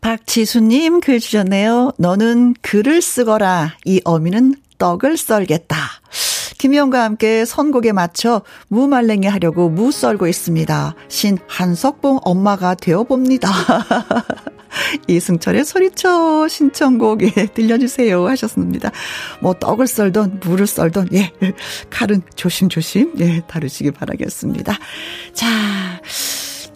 박지수님 0.00 1.00
글 1.00 1.20
주셨네요. 1.20 1.92
너는 1.98 2.54
글을 2.62 3.02
쓰거라. 3.02 3.76
이 3.84 4.00
어미는 4.04 4.54
떡을 4.78 5.16
썰겠다. 5.16 5.76
김희영과 6.60 7.04
함께 7.04 7.46
선곡에 7.46 7.92
맞춰 7.92 8.42
무말랭이 8.68 9.26
하려고 9.26 9.70
무 9.70 9.90
썰고 9.90 10.26
있습니다. 10.26 10.94
신 11.08 11.38
한석봉 11.46 12.20
엄마가 12.22 12.74
되어봅니다. 12.74 13.48
이승철의 15.08 15.64
소리쳐 15.64 16.48
신청곡 16.48 17.22
예, 17.22 17.46
들려주세요 17.46 18.28
하셨습니다. 18.28 18.90
뭐 19.40 19.54
떡을 19.54 19.86
썰던 19.86 20.40
물을 20.44 20.66
썰던 20.66 21.08
예 21.14 21.32
칼은 21.88 22.20
조심조심 22.34 23.14
예 23.20 23.40
다루시기 23.46 23.92
바라겠습니다. 23.92 24.78
자 25.32 25.46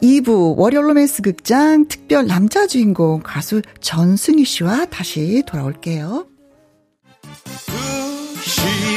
2부 0.02 0.56
월요 0.56 0.80
로맨스 0.80 1.20
극장 1.20 1.88
특별 1.88 2.26
남자 2.26 2.66
주인공 2.66 3.20
가수 3.22 3.60
전승희 3.82 4.46
씨와 4.46 4.86
다시 4.86 5.42
돌아올게요. 5.46 6.33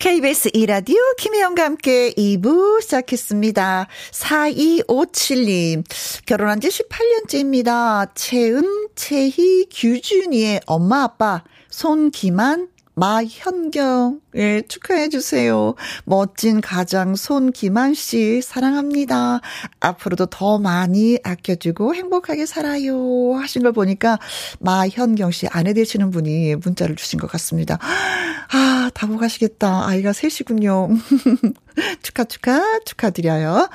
KBS 0.00 0.48
이라디오 0.54 0.96
김혜영과 1.18 1.62
함께 1.62 2.14
2부 2.14 2.80
시작했습니다. 2.80 3.86
4257님, 4.12 5.84
결혼한 6.24 6.58
지 6.58 6.68
18년째입니다. 6.68 8.08
채은, 8.14 8.88
채희, 8.94 9.66
규준이의 9.70 10.62
엄마, 10.64 11.02
아빠, 11.02 11.44
손기만, 11.68 12.69
마현경, 12.94 14.20
예, 14.36 14.62
축하해주세요. 14.62 15.74
멋진 16.04 16.60
가장 16.60 17.14
손기만 17.14 17.94
씨, 17.94 18.42
사랑합니다. 18.42 19.40
앞으로도 19.80 20.26
더 20.26 20.58
많이 20.58 21.18
아껴주고 21.22 21.94
행복하게 21.94 22.46
살아요. 22.46 23.34
하신 23.34 23.62
걸 23.62 23.72
보니까 23.72 24.18
마현경 24.58 25.30
씨 25.30 25.46
아내 25.48 25.72
되시는 25.72 26.10
분이 26.10 26.56
문자를 26.56 26.96
주신 26.96 27.18
것 27.18 27.30
같습니다. 27.30 27.78
아, 27.80 28.90
다 28.92 29.06
보고 29.06 29.18
가시겠다. 29.18 29.86
아이가 29.86 30.12
셋이군요. 30.12 30.88
축하, 32.02 32.24
축하, 32.24 32.80
축하드려요. 32.84 33.68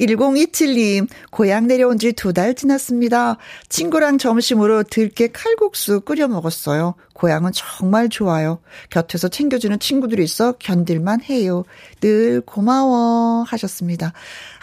1027님, 0.00 1.08
고향 1.30 1.66
내려온 1.66 1.98
지 1.98 2.12
두 2.12 2.32
달 2.32 2.54
지났습니다. 2.54 3.36
친구랑 3.68 4.18
점심으로 4.18 4.82
들깨 4.84 5.28
칼국수 5.28 6.00
끓여 6.00 6.28
먹었어요. 6.28 6.94
고향은 7.14 7.52
정말 7.54 8.08
좋아요. 8.10 8.58
곁에서 8.90 9.28
챙겨주는 9.28 9.78
친구들이 9.78 10.22
있어 10.24 10.52
견딜만 10.52 11.22
해요. 11.22 11.64
늘 12.02 12.42
고마워 12.42 13.42
하셨습니다. 13.44 14.12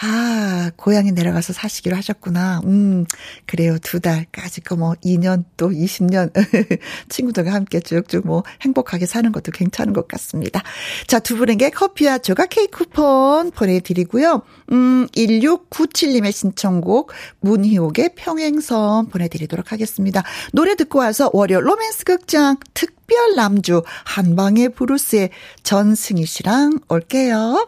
아, 0.01 0.71
고향에 0.75 1.11
내려가서 1.11 1.53
사시기로 1.53 1.95
하셨구나. 1.95 2.61
음, 2.65 3.05
그래요. 3.45 3.77
두 3.79 3.99
달까지 3.99 4.61
그뭐 4.61 4.95
2년 5.03 5.45
또 5.57 5.69
20년 5.69 6.31
친구들과 7.09 7.53
함께 7.53 7.79
쭉쭉 7.79 8.27
뭐 8.27 8.43
행복하게 8.61 9.05
사는 9.05 9.31
것도 9.31 9.51
괜찮은 9.51 9.93
것 9.93 10.07
같습니다. 10.07 10.61
자, 11.07 11.19
두 11.19 11.37
분에게 11.37 11.69
커피와 11.69 12.17
조각 12.17 12.49
케이크 12.49 12.77
쿠폰 12.77 13.51
보내드리고요. 13.51 14.41
음, 14.71 15.07
1697님의 15.15 16.31
신청곡 16.31 17.11
문희옥의 17.39 18.15
평행선 18.15 19.07
보내드리도록 19.09 19.71
하겠습니다. 19.71 20.23
노래 20.51 20.75
듣고 20.75 20.99
와서 20.99 21.29
월요 21.33 21.61
로맨스 21.61 22.05
극장 22.05 22.57
특별 22.73 23.35
남주 23.35 23.83
한방의 24.05 24.69
브루스의 24.69 25.29
전승희 25.63 26.25
씨랑 26.25 26.79
올게요. 26.89 27.67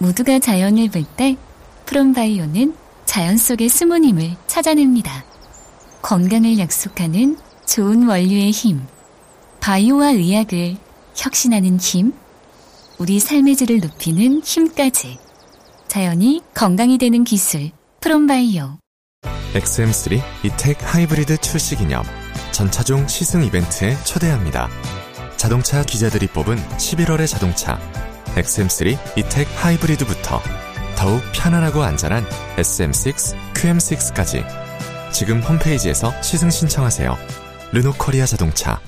모두가 0.00 0.38
자연을 0.38 0.88
볼 0.90 1.04
때 1.16 1.36
프롬바이오는 1.86 2.74
자연 3.04 3.36
속의 3.36 3.68
숨은 3.68 4.04
힘을 4.04 4.36
찾아냅니다. 4.46 5.24
건강을 6.02 6.58
약속하는 6.58 7.36
좋은 7.66 8.06
원료의 8.08 8.50
힘. 8.52 8.86
바이오와 9.60 10.10
의학을 10.10 10.76
혁신하는 11.16 11.78
힘. 11.78 12.12
우리 12.98 13.18
삶의 13.18 13.56
질을 13.56 13.80
높이는 13.80 14.40
힘까지. 14.42 15.18
자연이 15.88 16.42
건강이 16.54 16.96
되는 16.98 17.24
기술. 17.24 17.70
프롬바이오. 18.00 18.78
XM3 19.54 20.22
이텍 20.44 20.78
하이브리드 20.94 21.38
출시 21.38 21.76
기념 21.76 22.04
전차종 22.52 23.08
시승 23.08 23.44
이벤트에 23.44 23.96
초대합니다. 24.04 24.68
자동차 25.36 25.82
기자들이 25.82 26.28
뽑은 26.28 26.56
11월의 26.56 27.26
자동차 27.26 27.80
XM3 28.36 29.18
이텍 29.18 29.46
하이브리드부터 29.56 30.40
더욱 30.96 31.22
편안하고 31.32 31.82
안전한 31.82 32.24
SM6, 32.56 33.54
QM6까지 33.54 34.44
지금 35.12 35.40
홈페이지에서 35.40 36.12
시승 36.22 36.50
신청하세요. 36.50 37.16
르노 37.72 37.94
코리아 37.98 38.26
자동차 38.26 38.80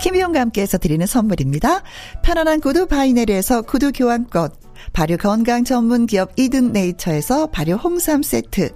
김희용과 0.00 0.40
함께해서 0.40 0.78
드리는 0.78 1.04
선물입니다. 1.06 1.82
편안한 2.22 2.60
구두 2.60 2.86
바이네르에서 2.86 3.62
구두 3.62 3.92
교환권, 3.92 4.50
발효 4.92 5.16
건강 5.16 5.64
전문 5.64 6.06
기업 6.06 6.32
이든 6.36 6.72
네이처에서 6.72 7.48
발효 7.48 7.74
홍삼 7.74 8.22
세트, 8.22 8.70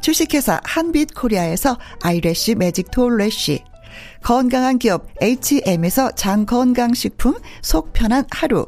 주식회사 0.00 0.60
한빛 0.64 1.14
코리아에서 1.14 1.78
아이래쉬 2.02 2.54
매직 2.54 2.90
톨래쉬, 2.90 3.62
건강한 4.22 4.78
기업 4.78 5.08
H&M에서 5.20 6.12
장건강식품 6.12 7.34
속 7.62 7.92
편한 7.92 8.24
하루, 8.30 8.66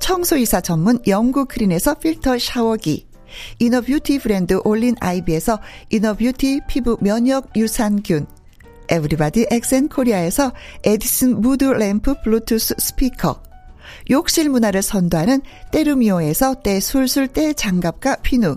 청소이사 0.00 0.60
전문 0.60 0.98
영구 1.06 1.46
크린에서 1.46 1.94
필터 1.94 2.38
샤워기, 2.38 3.06
이너뷰티 3.58 4.20
브랜드 4.20 4.60
올린 4.64 4.94
아이비에서 5.00 5.60
이너뷰티 5.90 6.62
피부 6.68 6.96
면역 7.00 7.50
유산균, 7.56 8.26
에브리바디 8.88 9.48
엑센 9.50 9.88
코리아에서 9.88 10.52
에디슨 10.84 11.40
무드 11.40 11.64
램프 11.64 12.14
블루투스 12.22 12.76
스피커, 12.78 13.42
욕실 14.10 14.48
문화를 14.48 14.82
선도하는 14.82 15.42
때르미오에서 15.72 16.56
때 16.62 16.80
술술 16.80 17.28
때 17.28 17.52
장갑과 17.52 18.16
피누, 18.16 18.56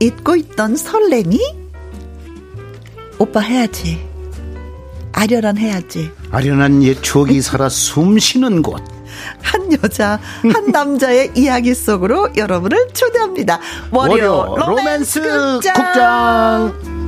잊고 0.00 0.34
있던 0.36 0.76
설렘이? 0.76 1.38
오빠 3.18 3.40
해야지. 3.40 4.04
아련한 5.12 5.58
해야지. 5.58 6.10
아련한 6.30 6.82
옛 6.82 7.00
추억이 7.02 7.40
살아 7.42 7.68
숨 7.68 8.18
쉬는 8.18 8.62
곳. 8.62 8.82
한 9.42 9.70
여자, 9.82 10.18
한 10.52 10.66
남자의 10.72 11.30
이야기 11.34 11.74
속으로 11.74 12.30
여러분을 12.36 12.88
초대합니다. 12.94 13.60
월요 13.90 14.54
로맨스, 14.56 15.18
로맨스 15.18 15.60
극장. 15.60 15.74
극장. 15.74 16.99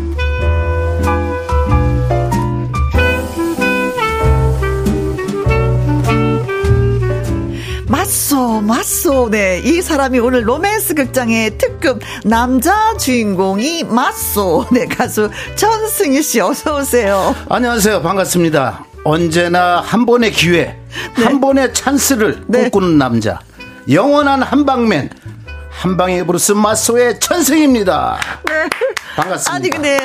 맞소, 8.23 8.61
맞소. 8.61 9.29
네. 9.31 9.61
이 9.65 9.83
사람이 9.83 10.21
오늘 10.21 10.49
로맨스 10.49 10.95
극장의 10.95 11.59
특급 11.59 12.01
남자 12.25 12.97
주인공이 12.97 13.83
맞소. 13.85 14.69
네. 14.71 14.87
가수 14.87 15.29
전승희 15.57 16.23
씨 16.23 16.41
어서오세요. 16.41 17.35
안녕하세요. 17.49 18.01
반갑습니다. 18.01 18.85
언제나 19.03 19.81
한 19.81 20.07
번의 20.07 20.31
기회, 20.31 20.79
네. 21.19 21.25
한 21.25 21.41
번의 21.41 21.75
찬스를 21.75 22.45
네. 22.47 22.71
꿈꾸는 22.71 22.97
남자. 22.97 23.41
영원한 23.91 24.43
한방맨. 24.43 25.11
한방의 25.71 26.25
브루스 26.25 26.53
마소의 26.53 27.19
천승입니다. 27.19 28.21
네. 28.47 28.69
반갑습니다. 29.17 29.53
아니 29.53 29.69
근데 29.69 29.99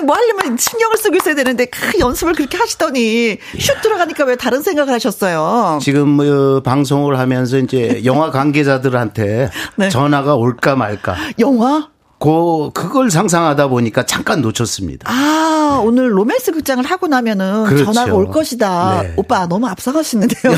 한방에 0.00 0.06
뭐 0.06 0.16
하려면 0.16 0.56
신경을 0.56 0.96
쓰고 0.96 1.16
있어야 1.16 1.34
되는데 1.34 1.66
그 1.66 1.98
연습을 1.98 2.34
그렇게 2.34 2.56
하시더니 2.56 3.38
슛 3.58 3.80
들어가니까 3.82 4.24
왜 4.24 4.36
다른 4.36 4.62
생각을 4.62 4.92
하셨어요? 4.94 5.78
지금 5.82 6.08
뭐 6.08 6.60
방송을 6.60 7.18
하면서 7.18 7.58
이제 7.58 8.02
영화 8.04 8.30
관계자들한테 8.30 9.50
네. 9.76 9.88
전화가 9.88 10.34
올까 10.34 10.76
말까. 10.76 11.16
영화? 11.38 11.88
그 12.18 12.70
그걸 12.74 13.10
상상하다 13.10 13.68
보니까 13.68 14.04
잠깐 14.04 14.42
놓쳤습니다. 14.42 15.10
아 15.10 15.80
오늘 15.82 16.14
로맨스 16.14 16.52
극장을 16.52 16.84
하고 16.84 17.06
나면은 17.06 17.64
그렇죠. 17.64 17.86
전화가 17.86 18.14
올 18.14 18.30
것이다. 18.30 19.02
네. 19.02 19.14
오빠 19.16 19.46
너무 19.46 19.66
앞서가시는데요. 19.68 20.52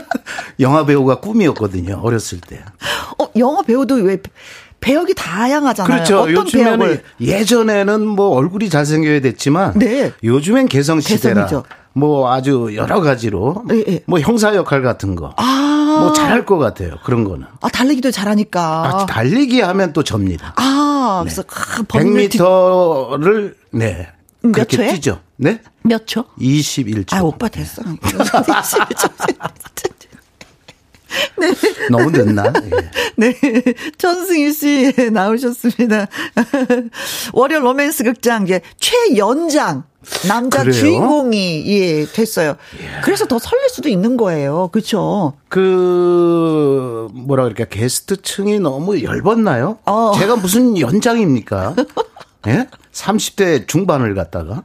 영화 0.60 0.86
배우가 0.86 1.20
꿈이었거든요 1.20 2.00
어렸을 2.02 2.40
때. 2.40 2.64
어 3.18 3.28
영화 3.36 3.60
배우도 3.60 3.96
왜 3.96 4.22
배역이 4.80 5.14
다양하잖아요. 5.14 5.94
그렇죠. 5.94 6.20
어떤 6.20 6.34
요즘에는 6.34 6.78
배역을? 6.78 7.02
예전에는 7.20 8.06
뭐 8.06 8.28
얼굴이 8.30 8.68
잘생겨야 8.70 9.20
됐지만 9.20 9.78
네. 9.78 10.12
요즘엔 10.22 10.68
개성 10.68 11.00
시대라 11.00 11.48
뭐 11.92 12.30
아주 12.30 12.72
여러 12.74 13.00
가지로 13.00 13.64
네, 13.66 13.82
네. 13.84 14.00
뭐 14.06 14.20
형사 14.20 14.54
역할 14.54 14.82
같은 14.82 15.14
거. 15.14 15.32
아. 15.36 15.98
뭐 16.00 16.12
잘할 16.12 16.44
것 16.44 16.58
같아요. 16.58 16.96
그런 17.04 17.24
거는. 17.24 17.46
아, 17.60 17.68
달리기도 17.68 18.10
잘하니까. 18.10 18.60
아, 18.62 19.06
달리기 19.06 19.62
하면 19.62 19.94
또 19.94 20.02
접니다. 20.02 20.52
아, 20.56 21.22
네. 21.24 21.30
그래서 21.30 21.42
그 21.46 21.84
100m를 21.84 23.54
네. 23.72 24.10
몇 24.42 24.68
초에? 24.68 24.92
뛰죠. 24.92 25.20
네? 25.36 25.60
몇 25.82 26.06
초? 26.06 26.24
21초. 26.38 27.14
아, 27.14 27.22
오빠 27.22 27.48
됐어. 27.48 27.82
21초. 27.82 29.10
네. 31.38 31.52
너무 31.90 32.10
늦나? 32.10 32.44
예. 32.46 32.90
네. 33.16 33.34
천승희 33.98 34.52
씨 34.52 35.10
나오셨습니다. 35.12 36.06
월요 37.32 37.60
로맨스 37.60 38.04
극장 38.04 38.44
이제 38.44 38.60
최연장 38.78 39.84
남자 40.28 40.60
그래요? 40.60 40.72
주인공이 40.72 41.64
예 41.66 42.06
됐어요. 42.06 42.56
예. 42.80 43.00
그래서 43.02 43.26
더 43.26 43.38
설렐 43.38 43.68
수도 43.70 43.88
있는 43.88 44.16
거예요. 44.16 44.68
그렇죠? 44.72 45.34
그 45.48 47.08
뭐라 47.12 47.44
그럴까 47.44 47.64
게스트층이 47.64 48.60
너무 48.60 49.02
열받나요? 49.02 49.78
어. 49.84 50.12
제가 50.16 50.36
무슨 50.36 50.78
연장입니까? 50.78 51.74
예? 52.48 52.68
30대 52.92 53.66
중반을 53.66 54.14
갖다가 54.14 54.62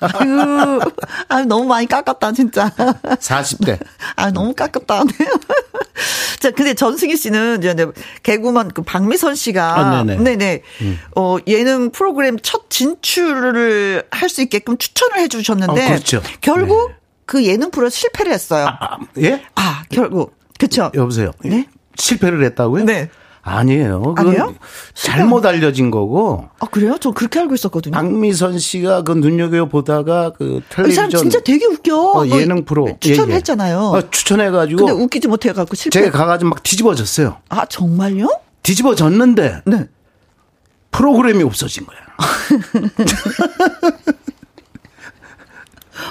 아유, 0.00 0.80
아 1.28 1.40
너무 1.42 1.64
많이 1.66 1.86
깎았다, 1.86 2.32
진짜. 2.32 2.70
40대. 2.70 3.78
아 4.16 4.30
너무 4.30 4.54
깎았다. 4.54 5.02
자, 6.40 6.50
근데 6.50 6.74
전승희 6.74 7.16
씨는 7.16 7.58
이제 7.62 7.74
개구먼 8.22 8.68
그 8.72 8.82
박미선 8.82 9.34
씨가. 9.34 9.78
아, 9.78 10.04
네네. 10.04 10.22
네네. 10.22 10.62
음. 10.82 10.98
어, 11.16 11.38
예능 11.46 11.90
프로그램 11.90 12.36
첫 12.42 12.68
진출을 12.70 14.04
할 14.10 14.28
수 14.28 14.42
있게끔 14.42 14.76
추천을 14.78 15.18
해 15.18 15.28
주셨는데. 15.28 15.84
어, 15.84 15.88
그렇죠. 15.88 16.22
결국 16.40 16.88
네. 16.90 16.96
그 17.26 17.44
예능 17.44 17.70
프로 17.70 17.88
실패를 17.88 18.32
했어요. 18.32 18.66
아, 18.66 18.94
아, 18.94 18.98
예? 19.18 19.42
아, 19.54 19.84
결국. 19.90 20.36
그쵸. 20.58 20.90
여보세요. 20.94 21.30
네? 21.44 21.66
실패를 21.96 22.44
했다고요? 22.44 22.84
네. 22.84 23.08
아니에요. 23.44 24.14
아니에요? 24.16 24.54
잘못 24.94 25.44
알려진 25.44 25.90
거고. 25.90 26.48
아 26.58 26.66
그래요? 26.66 26.96
저 26.98 27.10
그렇게 27.10 27.38
알고 27.40 27.54
있었거든요. 27.54 27.92
박미선 27.92 28.58
씨가 28.58 29.02
그 29.02 29.12
눈여겨 29.12 29.66
보다가 29.68 30.30
그 30.30 30.62
텔레비전 30.70 30.90
이 30.90 30.94
사람 30.94 31.10
진짜 31.10 31.40
되게 31.40 31.66
웃겨. 31.66 31.94
어, 31.94 32.26
예능 32.28 32.64
프로 32.64 32.96
추천했잖아요. 32.98 33.92
예, 33.94 33.96
예. 33.96 33.98
어, 33.98 34.10
추천해가지고. 34.10 34.86
근데 34.86 35.02
웃기지 35.02 35.28
못해갖고 35.28 35.74
실패. 35.76 36.00
제가 36.00 36.16
가가지고 36.18 36.48
막 36.50 36.62
뒤집어졌어요. 36.62 37.36
아 37.50 37.66
정말요? 37.66 38.28
뒤집어졌는데. 38.62 39.62
네. 39.66 39.88
프로그램이 40.90 41.42
없어진 41.42 41.84
거야. 41.86 41.98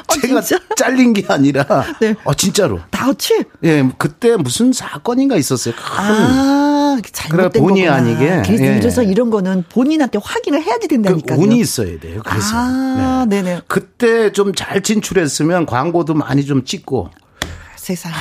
아, 0.08 0.13
제가 0.22 0.41
진짜? 0.41 0.63
잘린 0.78 1.13
게 1.13 1.26
아니라 1.28 1.65
네. 2.00 2.15
어 2.24 2.34
진짜로 2.34 2.80
나치 2.91 3.43
예 3.63 3.89
그때 3.98 4.36
무슨 4.38 4.72
사건인가 4.72 5.36
있었어요 5.36 5.74
아 5.98 6.83
잘못된 7.01 7.62
본의 7.62 7.86
거구나. 7.86 7.95
아니게. 7.97 8.41
예. 8.49 8.79
그래서 8.79 9.01
이런 9.03 9.29
거는 9.29 9.63
본인한테 9.69 10.19
확인을 10.23 10.62
해야지 10.62 10.88
된다니까요. 10.88 11.38
그 11.38 11.43
운이 11.43 11.60
있어야 11.60 11.99
돼요. 11.99 12.21
그래서. 12.25 12.47
아, 12.56 13.25
네. 13.29 13.41
네네. 13.41 13.62
그때 13.67 14.32
좀 14.32 14.53
잘 14.56 14.82
진출했으면 14.82 15.65
광고도 15.65 16.13
많이 16.13 16.45
좀 16.45 16.63
찍고. 16.63 17.10
세상에 17.75 18.13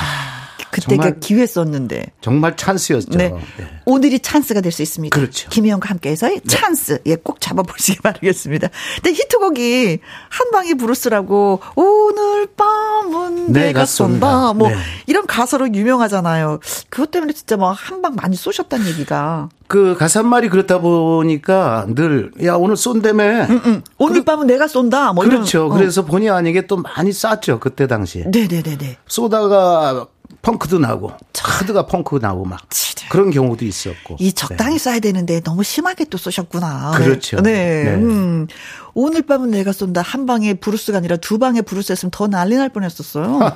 그때가 0.73 1.11
기회였었는데 1.19 2.05
정말 2.21 2.55
찬스였죠. 2.57 3.17
네. 3.17 3.29
네. 3.29 3.65
오늘이 3.85 4.19
찬스가 4.19 4.61
될 4.61 4.71
수 4.73 4.81
있습니다. 4.81 5.15
그렇죠. 5.15 5.49
김혜영과 5.49 5.89
함께해서의 5.89 6.39
네. 6.39 6.47
찬스 6.47 7.01
예, 7.05 7.15
꼭 7.15 7.39
잡아보시기 7.39 7.99
바라겠습니다. 8.03 8.69
근데 8.95 9.11
히트곡이 9.11 9.99
한방이 10.29 10.73
브루스라고 10.75 11.59
오늘 11.75 12.47
밤은 12.55 13.51
내가, 13.51 13.65
내가 13.67 13.85
쏜다. 13.85 14.53
뭐 14.53 14.69
네. 14.69 14.75
이런 15.05 15.27
가사로 15.27 15.73
유명하잖아요. 15.73 16.59
그것 16.89 17.11
때문에 17.11 17.33
진짜 17.33 17.55
뭐 17.57 17.71
한방 17.71 18.15
많이 18.15 18.35
쏘셨다는 18.35 18.87
얘기가. 18.87 19.49
그 19.67 19.95
가사말이 19.97 20.49
그렇다 20.49 20.79
보니까 20.79 21.85
늘 21.89 22.31
야 22.43 22.55
오늘 22.55 22.75
쏜다며 22.77 23.23
음, 23.45 23.61
음. 23.65 23.81
오늘 23.97 24.19
그, 24.19 24.23
밤은 24.25 24.45
내가 24.47 24.67
쏜다 24.67 25.13
뭐 25.13 25.23
그렇죠 25.23 25.57
이런, 25.59 25.71
어. 25.71 25.75
그래서 25.75 26.05
본의 26.05 26.29
아니게 26.29 26.67
또 26.67 26.77
많이 26.77 27.11
쐈죠 27.11 27.59
그때 27.59 27.87
당시에 27.87 28.25
네네네네 28.25 28.97
쏘다가 29.07 30.07
펑크도 30.43 30.77
나고 30.77 31.11
차드가 31.31 31.87
펑크 31.87 32.19
나고 32.21 32.45
막 32.45 32.61
그런 33.09 33.31
경우도 33.31 33.65
있었고 33.65 34.17
이 34.19 34.33
적당히 34.33 34.73
네. 34.73 34.77
써야 34.77 34.99
되는데 34.99 35.39
너무 35.39 35.63
심하게 35.63 36.05
또 36.05 36.17
쏘셨구나. 36.17 36.91
그렇죠. 36.97 37.41
네. 37.41 37.83
네. 37.85 37.95
음. 37.95 38.47
오늘 38.93 39.21
밤은 39.23 39.51
내가 39.51 39.71
쏜다 39.71 40.01
한 40.01 40.25
방에 40.25 40.53
브루스가 40.53 40.97
아니라 40.99 41.15
두 41.17 41.39
방에 41.39 41.61
브루스 41.61 41.93
했으면 41.93 42.11
더 42.11 42.27
난리 42.27 42.57
날 42.57 42.69
뻔했었어요. 42.69 43.39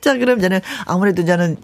자, 0.00 0.16
그럼 0.16 0.40
저는 0.40 0.60
아무래도 0.86 1.24
저는 1.24 1.56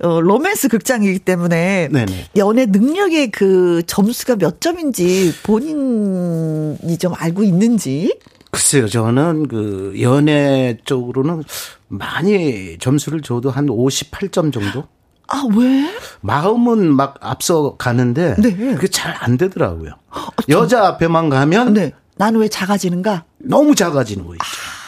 어 0.00 0.20
로맨스 0.20 0.68
극장이기 0.68 1.20
때문에 1.20 1.88
네네. 1.92 2.26
연애 2.36 2.66
능력의 2.66 3.30
그 3.30 3.82
점수가 3.86 4.36
몇 4.36 4.60
점인지 4.60 5.32
본인이 5.44 6.98
좀 6.98 7.14
알고 7.14 7.44
있는지 7.44 8.18
글쎄요, 8.52 8.86
저는 8.86 9.48
그 9.48 9.94
연애 10.02 10.76
쪽으로는 10.84 11.42
많이 11.88 12.76
점수를 12.78 13.22
줘도 13.22 13.50
한 13.50 13.66
58점 13.66 14.52
정도? 14.52 14.84
아, 15.28 15.44
왜? 15.56 15.88
마음은 16.20 16.94
막 16.94 17.16
앞서 17.22 17.76
가는데 17.78 18.34
네. 18.38 18.54
그게 18.54 18.88
잘 18.88 19.14
안 19.20 19.38
되더라고요. 19.38 19.92
아, 20.10 20.26
여자 20.50 20.86
앞에만 20.86 21.30
가면 21.30 21.72
네. 21.72 21.92
나는 22.16 22.40
왜 22.40 22.48
작아지는가? 22.48 23.24
너무 23.38 23.74
작아지는 23.74 24.26
거 24.26 24.34
있죠. 24.34 24.44
아, 24.44 24.81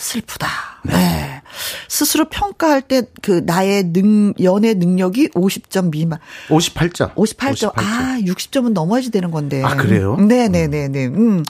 슬프다. 0.00 0.48
네. 0.84 0.92
네. 0.94 1.42
스스로 1.88 2.26
평가할 2.28 2.82
때 2.82 3.02
그 3.22 3.42
나의 3.44 3.84
능 3.92 4.32
연애 4.42 4.72
능력이 4.72 5.28
50점 5.30 5.90
미만. 5.90 6.18
58점. 6.48 7.14
58점. 7.14 7.72
58점. 7.72 7.72
아, 7.76 8.18
60점은 8.24 8.72
넘어야지 8.72 9.10
되는 9.10 9.30
건데. 9.30 9.62
아, 9.62 9.74
그래요? 9.76 10.16
네, 10.16 10.48
네, 10.48 10.68
네, 10.68 10.88
네. 10.88 11.06
음. 11.06 11.44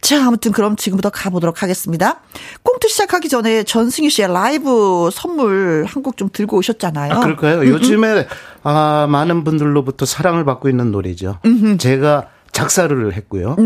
자, 0.00 0.24
아무튼 0.26 0.52
그럼 0.52 0.76
지금부터 0.76 1.10
가 1.10 1.30
보도록 1.30 1.62
하겠습니다. 1.62 2.20
꽁트 2.62 2.88
시작하기 2.88 3.28
전에 3.28 3.64
전승희 3.64 4.10
씨의 4.10 4.28
라이브 4.32 5.10
선물 5.12 5.84
한 5.88 6.02
곡 6.02 6.16
좀 6.16 6.28
들고 6.32 6.58
오셨잖아요. 6.58 7.12
아, 7.12 7.20
그럴까요? 7.20 7.60
음, 7.60 7.66
요즘에 7.66 8.12
음. 8.20 8.24
아, 8.62 9.06
많은 9.10 9.42
분들로부터 9.44 10.06
사랑을 10.06 10.44
받고 10.44 10.68
있는 10.68 10.92
노래죠. 10.92 11.38
제가 11.78 12.28
작사를 12.52 13.12
했고요. 13.14 13.56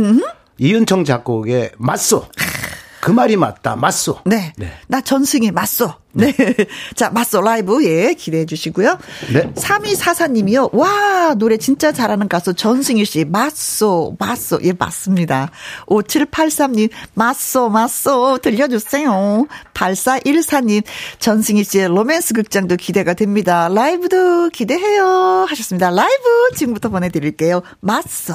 이은청 0.58 1.04
작곡의 1.04 1.72
맞소. 1.78 2.26
그 3.00 3.10
말이 3.10 3.36
맞다. 3.36 3.76
맞소. 3.76 4.20
네. 4.26 4.52
네. 4.56 4.72
나 4.86 5.00
전승이 5.00 5.50
맞소. 5.50 5.94
네. 6.12 6.32
네. 6.32 6.54
자, 6.94 7.08
맞소 7.10 7.40
라이브, 7.40 7.84
예, 7.84 8.14
기대해 8.14 8.44
주시고요. 8.44 8.98
네. 9.32 9.52
3244님이요. 9.54 10.74
와, 10.74 11.34
노래 11.34 11.56
진짜 11.56 11.92
잘하는 11.92 12.28
가수 12.28 12.52
전승희 12.54 13.04
씨. 13.04 13.24
맞소, 13.24 14.16
맞소. 14.18 14.60
예, 14.64 14.72
맞습니다. 14.72 15.50
5783님, 15.86 16.90
맞소, 17.14 17.70
맞소. 17.70 18.38
들려주세요. 18.38 19.46
8414님, 19.72 20.82
전승희 21.20 21.64
씨의 21.64 21.88
로맨스 21.88 22.34
극장도 22.34 22.76
기대가 22.76 23.14
됩니다. 23.14 23.68
라이브도 23.68 24.50
기대해요. 24.50 25.46
하셨습니다. 25.48 25.90
라이브 25.90 26.54
지금부터 26.56 26.88
보내드릴게요. 26.90 27.62
맞소. 27.80 28.34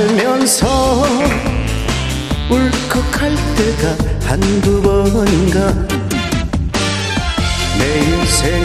살면서 0.00 0.66
울컥할 2.48 3.36
때가 3.56 3.82
한두 4.24 4.80
번인가? 4.80 5.74
내 7.78 7.98
인생의 7.98 8.64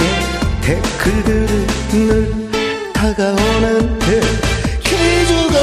댓글들은 0.62 1.68
늘 1.90 2.52
다가오는데 2.94 4.22
기주가 4.82 5.58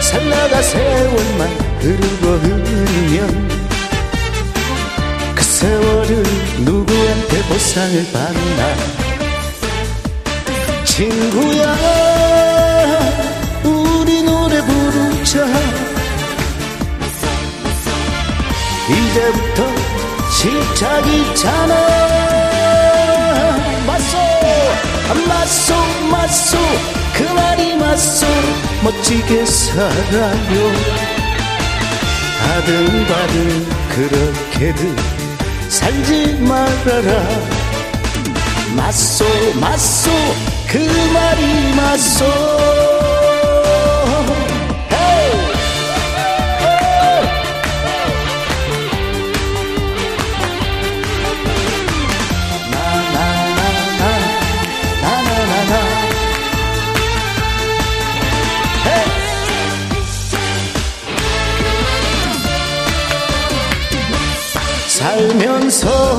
살나가 0.00 0.62
세월만 0.62 1.50
흐르고 1.80 2.28
흐르면 2.28 3.48
그 5.34 5.42
세월은 5.44 6.22
누구한테 6.64 7.42
보상을 7.42 8.06
받나? 8.10 8.74
친구야 10.86 12.07
부르자 15.28 15.44
이제부터 18.88 19.66
시작이잖아 20.30 21.74
맞소 23.86 24.16
맞소 25.28 25.74
맞소. 26.10 26.58
그 27.14 27.22
말이 27.24 27.76
맞소. 27.76 28.26
멋지게 28.82 29.44
살아요. 29.44 30.72
아등바등 32.44 33.66
그렇게들 33.88 34.96
살지 35.68 36.38
말아라. 36.40 37.28
맞소 38.76 39.24
맞소. 39.60 40.10
그 40.68 40.78
말이 41.12 41.74
맞소 41.74 42.78
살면서 65.78 66.18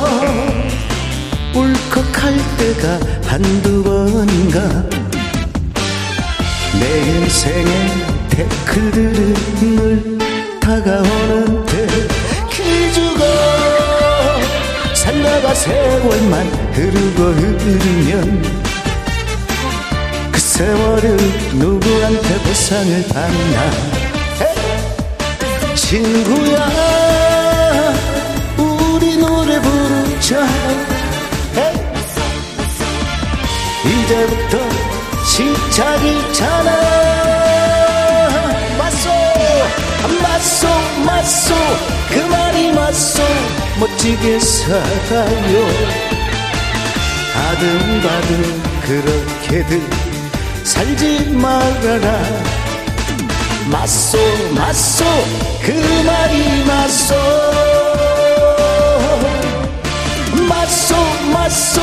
울컥할 1.53 2.33
때가 2.57 2.99
한두 3.27 3.83
번인가? 3.83 4.59
내 6.79 6.99
인생의 6.99 7.89
댓글들은 8.29 9.33
늘 9.59 10.17
다가오는데 10.61 11.87
기주가 12.49 13.25
살다가 14.93 15.53
세월만 15.53 16.47
흐르고 16.73 17.23
흐르면 17.23 18.41
그 20.31 20.39
세월은 20.39 21.17
누구한테 21.59 22.37
보상을 22.43 23.07
받나? 23.09 23.71
친구야 25.75 26.98
부르자 30.29 30.45
이제부터 33.83 34.57
시작이잖아 35.25 36.71
맞소 38.77 39.09
맞소 40.21 40.67
맞소. 41.05 41.55
그 42.09 42.19
말이 42.19 42.71
맞소. 42.71 43.23
멋지게 43.79 44.39
살아요. 44.39 45.67
아등바등 47.35 48.61
그렇게들 48.81 49.81
살지 50.63 51.29
말아라. 51.31 52.21
맞소 53.71 54.17
맞소. 54.55 55.05
그 55.61 55.71
말이 56.05 56.63
맞소 56.65 57.78
맞소 60.49 60.95
맞소. 61.31 61.81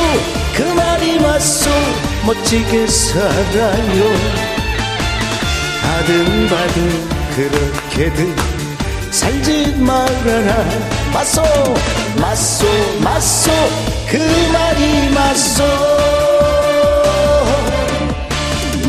그 0.55 0.61
말이 0.63 1.19
맞소. 1.19 1.69
멋지게 2.25 2.87
살아요. 2.87 4.03
아등바등 5.83 7.09
그렇게들 7.35 8.35
살지 9.11 9.75
말아라. 9.77 10.65
맞소 11.13 11.41
맞소 12.19 12.65
맞소. 13.01 13.51
그 14.09 14.17
말이 14.51 15.09
맞소. 15.09 15.63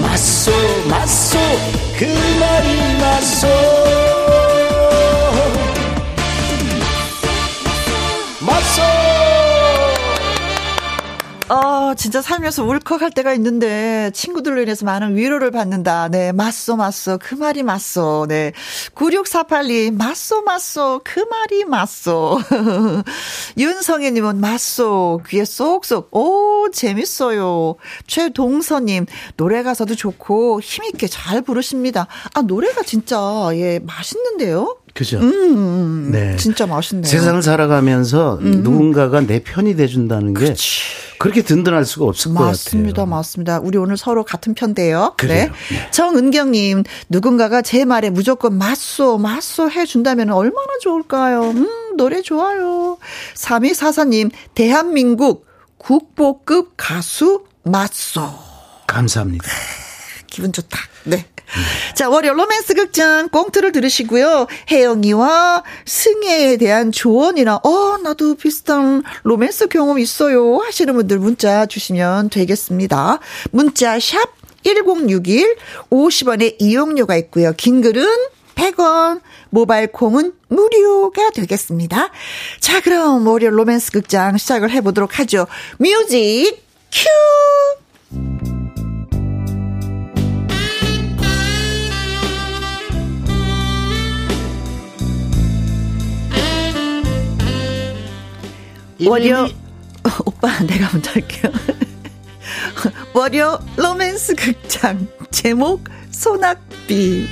맞소 0.03 0.51
맞소. 0.89 1.39
그 1.99 2.05
말이 2.41 2.99
맞소 3.01 3.47
어, 11.51 11.95
진짜 11.95 12.21
살면서 12.21 12.63
울컥할 12.63 13.11
때가 13.11 13.33
있는데 13.35 14.11
친구들로 14.13 14.61
인해서 14.61 14.85
많은 14.85 15.17
위로를 15.17 15.51
받는다. 15.51 16.09
네, 16.09 16.31
맞소 16.33 16.77
맞소 16.77 17.19
그 17.23 17.35
말이 17.35 17.63
맞소. 17.63 18.27
네. 18.29 18.53
9648님 18.95 19.95
맞소 19.95 20.43
맞소 20.43 21.01
그 21.05 21.21
말이 21.21 21.65
맞소. 21.65 22.39
윤성애 23.57 24.11
님은 24.11 24.41
맞소 24.41 25.23
귀에 25.27 25.47
쏙쏙. 25.47 26.15
오, 26.15 26.71
재밌어요. 26.71 27.77
최동서님 28.07 29.07
노래 29.39 29.63
가사도 29.63 29.95
좋고 29.95 30.61
힘 30.61 30.85
있게 30.85 31.07
잘 31.07 31.41
부르십니다. 31.41 32.09
아, 32.35 32.43
노래가 32.43 32.83
진짜 32.83 33.19
예, 33.55 33.79
맛있는데요. 33.79 34.77
그죠? 34.99 35.19
음, 35.21 36.11
네. 36.11 36.35
진짜 36.35 36.67
맛있네요. 36.67 37.05
세상을 37.05 37.41
살아가면서 37.41 38.41
음. 38.41 38.65
누군가가 38.65 39.21
내 39.21 39.39
편이 39.41 39.77
돼준다는 39.77 40.35
게 40.35 40.47
그치. 40.47 40.81
그렇게 41.21 41.43
든든할 41.43 41.85
수가 41.85 42.07
없을 42.07 42.33
맞습니다, 42.33 42.41
것 42.41 42.47
같습니다, 42.51 43.07
맞습니다. 43.07 43.61
우리 43.61 43.79
오늘 43.79 43.97
서로 43.97 44.25
같은 44.25 44.55
편대요. 44.55 45.15
네. 45.21 45.29
네. 45.71 45.91
정은경님, 45.93 46.83
누군가가 47.11 47.63
제 47.63 47.85
말에 47.85 48.11
무조건 48.11 48.59
맞소, 48.59 49.19
맞소 49.19 49.71
해준다면 49.71 50.33
얼마나 50.33 50.67
좋을까요? 50.83 51.43
음, 51.51 51.97
노래 51.97 52.21
좋아요. 52.21 52.99
3244님, 53.37 54.33
대한민국 54.57 55.47
국보급 55.77 56.73
가수 56.77 57.45
맞소. 57.63 58.21
감사합니다. 58.89 59.47
기분 60.27 60.53
좋다. 60.53 60.77
네. 61.05 61.25
자, 61.95 62.09
월요 62.09 62.35
로맨스 62.35 62.75
극장 62.75 63.29
꽁트를 63.29 63.73
들으시고요. 63.73 64.47
혜영이와 64.71 65.65
승혜에 65.85 66.57
대한 66.59 66.93
조언이나, 66.93 67.57
어, 67.57 67.99
나도 68.03 68.35
비슷한 68.37 69.03
로맨스 69.23 69.69
경험 69.69 69.99
있어요. 69.99 70.59
하시는 70.59 70.95
분들 70.95 71.19
문자 71.19 71.67
주시면 71.67 72.31
되겠습니다. 72.31 73.19
문자 73.51 73.99
샵 73.99 74.19
1061, 74.63 75.57
50원의 75.91 76.57
이용료가 76.59 77.17
있고요. 77.17 77.53
긴 77.57 77.81
글은 77.81 78.07
100원, 78.55 79.21
모바일 79.51 79.87
콩은 79.93 80.33
무료가 80.49 81.31
되겠습니다. 81.31 82.11
자, 82.61 82.81
그럼 82.81 83.27
월요 83.27 83.51
로맨스 83.51 83.93
극장 83.93 84.37
시작을 84.37 84.71
해보도록 84.71 85.19
하죠. 85.21 85.47
뮤직 85.79 86.63
큐! 86.91 87.07
월요 99.07 99.49
오빠 100.27 100.59
내가 100.65 100.91
먼저 100.93 101.11
할게요. 101.13 101.53
월요 103.15 103.61
로맨스 103.77 104.35
극장 104.35 105.07
제목 105.31 105.85
소낙비 106.11 107.27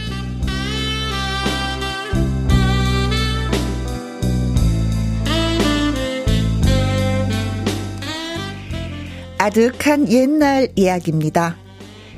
아득한 9.39 10.11
옛날 10.11 10.69
이야기입니다. 10.77 11.57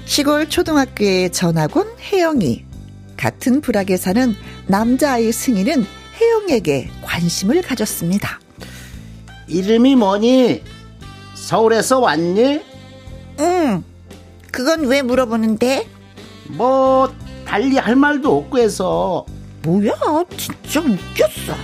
시골 0.05 0.49
초등학교에 0.49 1.29
전학 1.31 1.77
온 1.77 1.87
혜영이 2.01 2.65
같은 3.17 3.61
불악에 3.61 3.97
사는 3.97 4.35
남자아이 4.67 5.33
승희는 5.33 5.85
혜영에게 6.21 6.89
관심을 7.03 7.63
가졌습니다. 7.63 8.41
이름이 9.49 9.97
뭐니? 9.97 10.63
서울에서 11.35 12.01
왔니? 12.01 12.61
응. 13.41 13.85
그건 14.51 14.87
왜 14.87 15.03
물어보는데? 15.03 15.87
뭐 16.49 17.13
달리 17.45 17.77
할 17.77 17.97
말도 17.97 18.37
없고 18.37 18.59
해서. 18.59 19.25
뭐야? 19.63 19.93
진짜 20.37 20.81
웃겼어. 20.81 21.55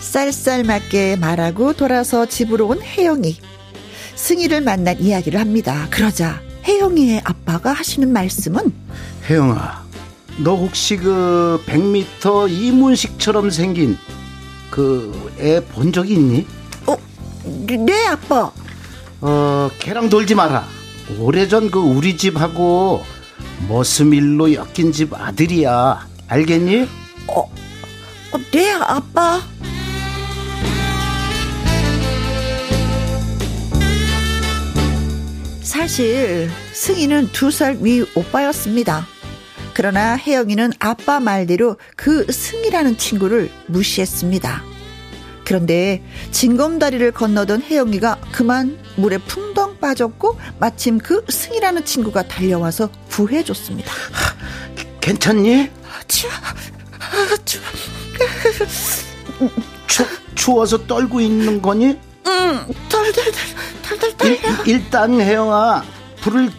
쌀쌀맞게 0.00 1.16
말하고 1.16 1.74
돌아서 1.74 2.26
집으로 2.26 2.66
온 2.66 2.82
혜영이. 2.82 3.38
승희를 4.16 4.60
만난 4.60 5.00
이야기를 5.00 5.38
합니다. 5.38 5.86
그러자 5.90 6.40
혜영이의 6.64 7.22
아빠가 7.24 7.72
하시는 7.72 8.12
말씀은 8.12 8.72
혜영아 9.28 9.89
너 10.38 10.54
혹시 10.56 10.96
그 10.96 11.62
100m 11.66 12.50
이문식처럼 12.50 13.50
생긴 13.50 13.98
그 14.70 15.12
애 15.38 15.60
본 15.60 15.92
적이 15.92 16.14
있니? 16.14 16.46
어, 16.86 16.96
네 17.66 18.06
아빠. 18.06 18.52
어, 19.20 19.70
걔랑 19.78 20.08
놀지 20.08 20.34
마라. 20.34 20.64
오래전 21.18 21.70
그 21.70 21.78
우리 21.80 22.16
집하고 22.16 23.02
머스밀로 23.68 24.54
엮인 24.54 24.92
집 24.92 25.12
아들이야. 25.14 26.06
알겠니? 26.28 26.88
어, 27.28 27.40
어 28.32 28.38
네 28.52 28.70
아빠. 28.72 29.40
사실 35.62 36.50
승희는 36.72 37.28
두 37.32 37.50
살 37.50 37.76
위 37.80 38.04
오빠였습니다. 38.14 39.06
그러나 39.80 40.14
혜영이는 40.14 40.74
아빠 40.78 41.20
말대로 41.20 41.78
그 41.96 42.30
승이라는 42.30 42.98
친구를 42.98 43.50
무시했습니다. 43.66 44.62
그런데 45.46 46.02
징검다리를 46.32 47.10
건너던 47.12 47.62
혜영이가 47.62 48.18
그만 48.30 48.78
물에 48.96 49.16
풍덩 49.16 49.78
빠졌고 49.78 50.38
마침 50.58 50.98
그 50.98 51.24
승이라는 51.26 51.86
친구가 51.86 52.28
달려와서 52.28 52.90
구해줬습니다. 53.08 53.90
괜찮니? 55.00 55.70
추워. 56.06 56.32
추워. 57.46 57.64
추, 59.86 60.04
추워서 60.34 60.86
떨고 60.86 61.22
있는 61.22 61.62
거니? 61.62 61.98
응, 62.26 62.66
덜덜덜, 62.90 63.24
덜덜 63.88 64.16
떨려. 64.18 64.64
일단 64.66 65.18
혜영아, 65.18 65.82
불을 66.20 66.50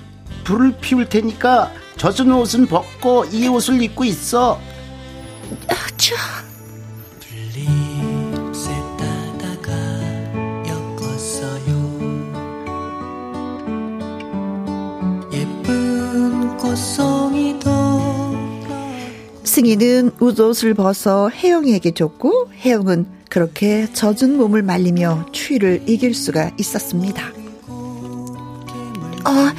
불을 0.43 0.77
피울 0.81 1.07
테니까 1.07 1.71
젖은 2.01 2.31
옷은 2.31 2.65
벗고 2.65 3.25
이 3.25 3.47
옷을 3.47 3.79
입고 3.79 4.03
있어. 4.05 4.59
아, 5.67 5.75
추워. 5.97 6.19
승희는 19.43 20.11
웃옷을 20.19 20.73
벗어 20.73 21.29
혜영이에게 21.29 21.91
줬고 21.91 22.49
혜영은 22.65 23.05
그렇게 23.29 23.85
젖은 23.93 24.37
몸을 24.37 24.63
말리며 24.63 25.27
추위를 25.31 25.83
이길 25.85 26.15
수가 26.15 26.49
있었습니다. 26.57 27.27
어, 29.23 29.51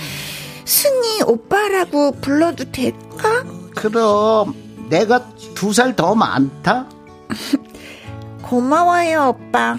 승희 0.65 1.23
오빠라고 1.23 2.13
불러도 2.21 2.71
될까? 2.73 3.45
그럼 3.75 4.55
내가 4.89 5.27
두 5.55 5.73
살 5.73 5.95
더 5.97 6.15
많다? 6.15 6.87
고마워요, 8.43 9.35
오빠. 9.37 9.79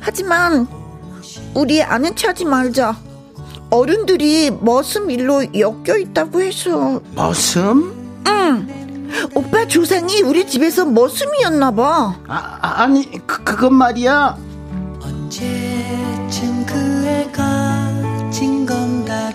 하지만 0.00 0.66
우리 1.54 1.82
아는 1.82 2.14
체하지 2.14 2.44
말자. 2.44 2.96
어른들이 3.70 4.50
머슴 4.50 5.10
일로 5.10 5.44
엮여 5.54 5.98
있다고 5.98 6.42
해서. 6.42 7.00
머슴? 7.14 8.22
응. 8.26 9.10
오빠 9.34 9.66
조상이 9.66 10.22
우리 10.22 10.46
집에서 10.46 10.84
머슴이었나 10.84 11.70
봐. 11.70 12.14
아, 12.28 12.58
아니 12.82 13.10
그, 13.26 13.42
그건 13.44 13.74
말이야. 13.74 14.36
언제쯤 15.02 16.66
그 16.66 17.06
애가 17.06 17.70
건널까 18.30 19.32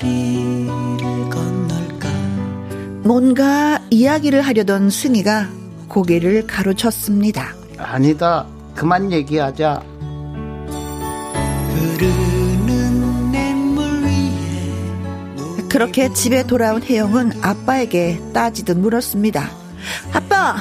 뭔가 3.10 3.80
이야기를 3.92 4.42
하려던 4.42 4.90
승희가 4.90 5.48
고개를 5.88 6.48
가로쳤습니다. 6.48 7.54
아니다. 7.78 8.48
그만 8.74 9.12
얘기하자. 9.12 9.84
흐르는 11.76 13.32
냇물 13.32 14.04
위에 14.06 15.68
그렇게 15.70 16.12
집에 16.14 16.42
돌아온 16.48 16.82
혜영은 16.82 17.44
아빠에게 17.44 18.20
따지듯 18.34 18.76
물었습니다. 18.80 19.52
아빠, 20.12 20.56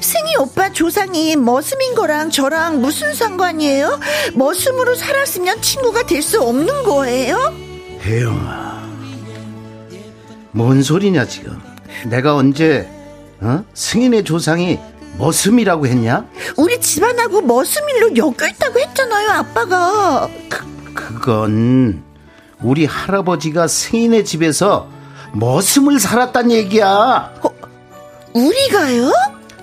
승희 0.00 0.36
오빠 0.36 0.70
조상이 0.72 1.34
머슴인 1.34 1.96
거랑 1.96 2.30
저랑 2.30 2.80
무슨 2.80 3.12
상관이에요? 3.14 3.98
머슴으로 4.34 4.94
살았으면 4.94 5.60
친구가 5.60 6.06
될 6.06 6.22
수 6.22 6.40
없는 6.40 6.84
거예요? 6.84 7.52
혜영아. 8.04 8.77
뭔 10.58 10.82
소리냐 10.82 11.24
지금. 11.26 11.56
내가 12.06 12.34
언제 12.34 12.90
어? 13.40 13.62
승인의 13.74 14.24
조상이 14.24 14.80
머슴이라고 15.16 15.86
했냐? 15.86 16.26
우리 16.56 16.80
집안하고 16.80 17.42
머슴일로 17.42 18.16
엮여 18.16 18.48
있다고 18.50 18.80
했잖아요, 18.80 19.30
아빠가. 19.30 20.28
그, 20.48 20.92
그건 20.94 22.02
우리 22.60 22.86
할아버지가 22.86 23.68
승인의 23.68 24.24
집에서 24.24 24.88
머슴을 25.32 26.00
살았단 26.00 26.50
얘기야. 26.50 27.34
어, 27.40 27.50
우리가요? 28.34 29.12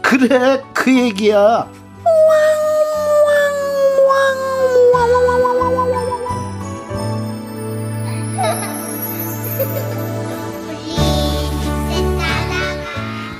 그래, 0.02 0.62
그 0.74 0.98
얘기야. 0.98 1.68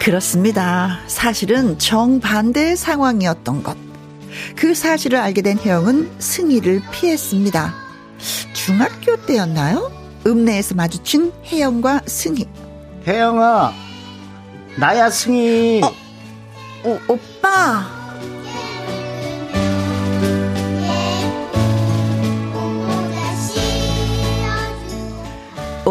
그렇습니다. 0.06 1.00
사실은 1.08 1.80
정반대의 1.80 2.76
상황이었던 2.78 3.64
것. 3.64 3.76
그 4.56 4.76
사실을 4.76 5.18
알게 5.18 5.42
된 5.42 5.58
혜영은 5.58 6.18
승희를 6.20 6.84
피했습니다. 6.92 7.74
중학교 8.54 9.16
때였나요? 9.26 9.92
읍내에서 10.28 10.76
마주친 10.76 11.34
혜영과 11.46 12.02
승희. 12.06 12.48
혜영아, 13.08 13.74
나야 14.78 15.10
승희. 15.10 15.82
어, 15.84 15.92
오, 16.88 17.00
오빠. 17.12 17.95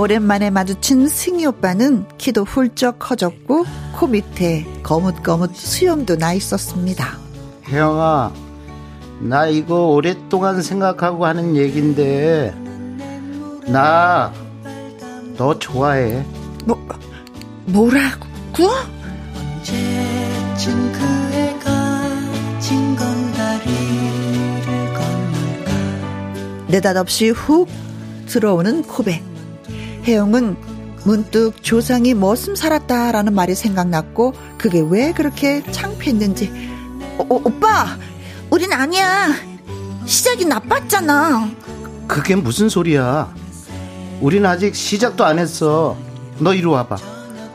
오랜만에 0.05 0.51
마주친 0.51 1.09
승희 1.09 1.47
오빠는 1.47 2.07
키도 2.19 2.45
훌쩍 2.45 2.99
커졌고 2.99 3.65
코 3.95 4.07
밑에 4.07 4.67
거뭇거뭇 4.83 5.57
수염도 5.57 6.17
나 6.17 6.35
있었습니다. 6.35 7.19
혜영아, 7.69 8.33
나 9.21 9.47
이거 9.47 9.87
오랫동안 9.87 10.61
생각하고 10.63 11.25
하는 11.25 11.57
얘긴데 11.57 12.55
나 13.67 14.33
너 15.37 15.59
좋아해. 15.59 16.25
뭐 16.65 16.79
뭐라고? 17.67 18.27
언제쯤 19.37 20.93
그 20.93 21.01
애가 21.35 22.61
징검다리를 22.61 23.75
건널까 24.95 25.73
느닷없이 26.69 27.31
훅 27.31 27.69
들어오는 28.27 28.83
고백. 28.83 29.34
혜영은 30.07 30.57
문득 31.05 31.63
조상이 31.63 32.15
머슴 32.15 32.55
살았다라는 32.55 33.35
말이 33.35 33.55
생각났고 33.55 34.33
그게 34.59 34.83
왜 34.89 35.13
그렇게 35.13 35.63
창피했는지 35.71 36.51
오, 37.19 37.27
오, 37.35 37.41
오빠 37.45 37.87
우린 38.51 38.73
아니야 38.73 39.29
시작이 40.07 40.45
나빴잖아 40.47 41.49
그게 42.07 42.35
무슨 42.37 42.69
소리야? 42.69 43.33
우린 44.21 44.45
아직 44.47 44.75
시작도 44.75 45.25
안 45.25 45.39
했어. 45.39 45.97
너 46.39 46.53
이리 46.55 46.65
와봐. 46.67 46.97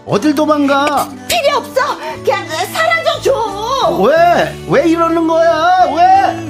어딜 0.06 0.34
도망가? 0.34 1.08
필요 1.28 1.58
없어 1.58 1.98
그냥 2.24 2.48
사라져 2.74 3.22
줘 3.22 4.00
왜? 4.02 4.66
왜 4.68 4.90
이러는 4.90 5.28
거야? 5.28 5.86
왜? 5.96 6.49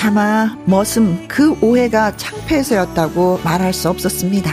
차마 0.00 0.56
머슴 0.64 1.28
그 1.28 1.52
오해가 1.60 2.16
창피해서였다고 2.16 3.40
말할 3.44 3.74
수 3.74 3.90
없었습니다. 3.90 4.50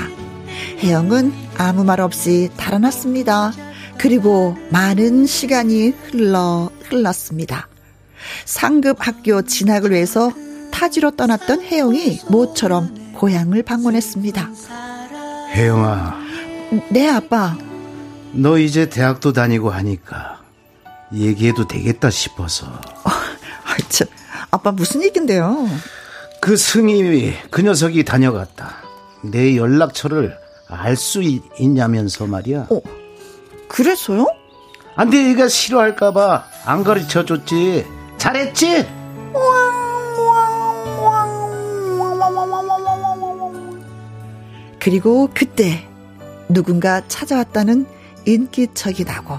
혜영은 0.79 1.31
아무 1.57 1.85
말 1.85 2.01
없이 2.01 2.49
달아났습니다. 2.57 3.53
그리고 3.97 4.57
많은 4.71 5.25
시간이 5.25 5.93
흘러 6.11 6.69
흘렀습니다. 6.89 7.69
상급 8.43 8.97
학교 8.99 9.41
진학을 9.41 9.91
위해서 9.91 10.33
타지로 10.71 11.11
떠났던 11.11 11.61
혜영이 11.61 12.23
모처럼 12.27 13.13
고향을 13.13 13.63
방문했습니다. 13.63 14.49
혜영아, 15.53 16.19
네 16.91 17.07
아빠. 17.07 17.57
너 18.33 18.59
이제 18.59 18.89
대학도 18.89 19.31
다니고 19.31 19.69
하니까 19.69 20.41
얘기해도 21.13 21.69
되겠다 21.69 22.09
싶어서. 22.09 22.65
아, 23.05 23.77
참, 23.87 24.07
아빠 24.51 24.71
무슨 24.71 25.03
얘긴데요? 25.03 25.67
그 26.39 26.55
승희 26.55 27.33
그 27.51 27.61
녀석이 27.61 28.03
다녀갔다. 28.05 28.75
내 29.23 29.55
연락처를 29.57 30.37
알 30.69 30.95
수 30.95 31.21
있냐면서 31.59 32.27
말이야. 32.27 32.67
어, 32.69 32.81
그래서요? 33.67 34.25
안 34.95 35.09
돼, 35.09 35.29
얘가 35.29 35.47
싫어할까봐 35.47 36.45
안 36.65 36.83
가르쳐 36.83 37.23
줬지. 37.25 37.85
잘했지? 38.17 38.85
그리고 44.79 45.29
그때 45.33 45.87
누군가 46.49 47.05
찾아왔다는 47.07 47.85
인기척이 48.25 49.03
나고 49.03 49.37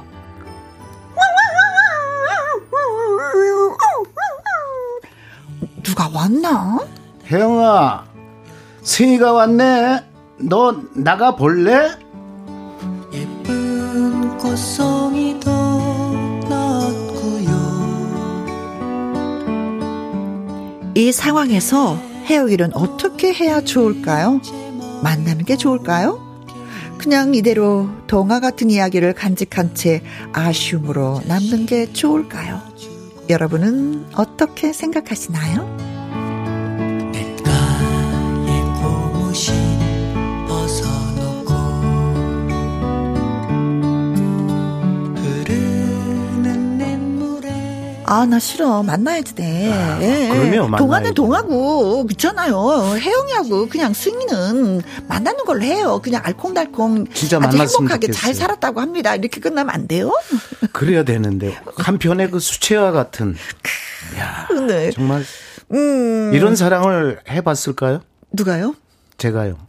누가 5.82 6.08
왔나? 6.12 6.78
혜영아, 7.30 8.04
승희가 8.82 9.32
왔네. 9.32 10.04
너 10.40 10.82
나가 10.94 11.34
볼래? 11.34 11.90
예쁜 13.12 14.38
꽃송이도 14.38 15.50
넣었고요 16.48 17.48
이 20.94 21.10
상황에서 21.10 21.96
헤어기는 22.26 22.74
어떻게 22.76 23.32
해야 23.32 23.60
좋을까요? 23.60 24.40
만나는 25.02 25.44
게 25.44 25.56
좋을까요? 25.56 26.24
그냥 26.98 27.34
이대로 27.34 27.88
동화 28.06 28.38
같은 28.38 28.70
이야기를 28.70 29.14
간직한 29.14 29.74
채 29.74 30.02
아쉬움으로 30.32 31.20
남는 31.26 31.66
게 31.66 31.92
좋을까요? 31.92 32.60
여러분은 33.28 34.06
어떻게 34.14 34.72
생각하시나요? 34.72 35.97
아, 48.10 48.24
나 48.24 48.38
싫어. 48.38 48.82
만나야지 48.82 49.34
돼. 49.34 49.70
아, 49.70 49.98
예, 50.00 50.30
그러면 50.32 50.74
동화는. 50.76 51.12
동화고, 51.12 52.06
그렇잖아요. 52.06 52.96
혜영이하고 52.96 53.68
그냥 53.68 53.92
승희는 53.92 54.80
만나는 55.06 55.44
걸로 55.44 55.62
해요. 55.62 56.00
그냥 56.02 56.22
알콩달콩. 56.24 57.04
진짜 57.12 57.36
아주 57.36 57.58
만났으면 57.58 57.68
행복하게 57.82 58.06
좋겠어요. 58.06 58.22
잘 58.22 58.34
살았다고 58.34 58.80
합니다. 58.80 59.14
이렇게 59.14 59.40
끝나면 59.42 59.74
안 59.74 59.86
돼요? 59.86 60.10
그래야 60.72 61.02
되는데 61.02 61.58
한편의 61.76 62.30
그 62.30 62.40
수채화 62.40 62.92
같은 62.92 63.36
네. 64.66 64.90
정말 64.90 65.22
음, 65.72 66.30
이런 66.32 66.56
사랑을 66.56 67.20
해봤을까요? 67.28 68.00
누가요? 68.32 68.74
제가요. 69.18 69.58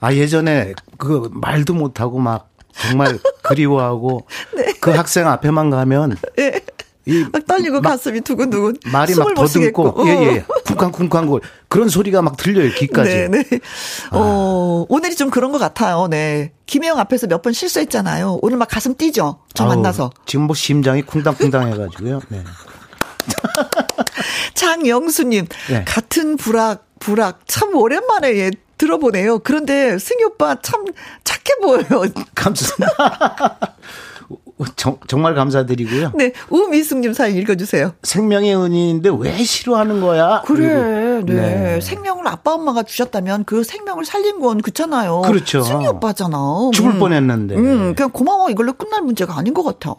아 0.00 0.12
예전에 0.12 0.74
그 0.98 1.30
말도 1.32 1.72
못하고 1.72 2.18
막 2.18 2.50
정말 2.82 3.18
그리워하고 3.42 4.26
네. 4.56 4.72
그 4.80 4.90
학생 4.90 5.26
앞에만 5.28 5.70
가면 5.70 6.16
이막 7.06 7.46
떨리고 7.46 7.80
가슴이 7.80 8.20
두근두근. 8.20 8.76
말이 8.92 9.14
막. 9.14 9.34
더듬고 9.34 10.06
예예 10.06 10.44
쿵쾅쿵쾅 10.66 11.26
거 11.26 11.40
그런 11.68 11.88
소리가 11.88 12.20
막 12.20 12.36
들려요 12.36 12.70
귀까지. 12.74 13.10
네, 13.10 13.28
네. 13.28 13.60
어, 14.12 14.84
오늘이 14.90 15.16
좀 15.16 15.30
그런 15.30 15.50
것 15.50 15.58
같아요. 15.58 16.06
네. 16.10 16.52
김혜영 16.66 16.98
앞에서 16.98 17.26
몇 17.26 17.40
번 17.42 17.54
실수했잖아요. 17.54 18.40
오늘 18.42 18.58
막 18.58 18.68
가슴 18.68 18.94
뛰죠? 18.94 19.38
저 19.54 19.64
아우, 19.64 19.70
만나서. 19.70 20.10
지금 20.26 20.46
뭐 20.46 20.54
심장이 20.54 21.00
쿵당쿵당 21.00 21.72
해가지고요. 21.72 22.20
네. 22.28 22.44
장영수님, 24.54 25.46
네. 25.70 25.84
같은 25.86 26.36
불악, 26.36 26.86
불악, 26.98 27.40
참 27.46 27.74
오랜만에 27.74 28.36
예, 28.38 28.50
들어보네요. 28.78 29.40
그런데 29.40 29.98
승희 29.98 30.24
오빠 30.24 30.56
참 30.62 30.84
착해 31.24 31.60
보여요. 31.60 32.04
감사합니다. 32.34 33.76
정, 34.76 34.98
정말 35.06 35.34
감사드리고요. 35.34 36.12
네, 36.16 36.32
우미숙님 36.50 37.12
사연 37.12 37.36
읽어주세요. 37.36 37.92
생명의 38.02 38.56
은인인데 38.56 39.10
왜 39.18 39.36
싫어하는 39.42 40.00
거야? 40.00 40.42
그래, 40.46 41.22
그리고- 41.24 41.32
네. 41.40 41.80
생명을 41.80 42.26
아빠 42.26 42.54
엄마가 42.54 42.82
주셨다면 42.82 43.44
그 43.44 43.62
생명을 43.64 44.04
살린 44.04 44.40
건 44.40 44.60
그렇잖아요. 44.60 45.22
그렇죠. 45.22 45.62
승희 45.62 45.86
오빠잖아. 45.86 46.36
죽을 46.72 46.92
음. 46.92 46.98
뻔했는데. 46.98 47.54
음, 47.56 47.94
그냥 47.94 48.10
고마워. 48.10 48.50
이걸로 48.50 48.72
끝날 48.72 49.02
문제가 49.02 49.36
아닌 49.36 49.54
것 49.54 49.62
같아. 49.62 49.94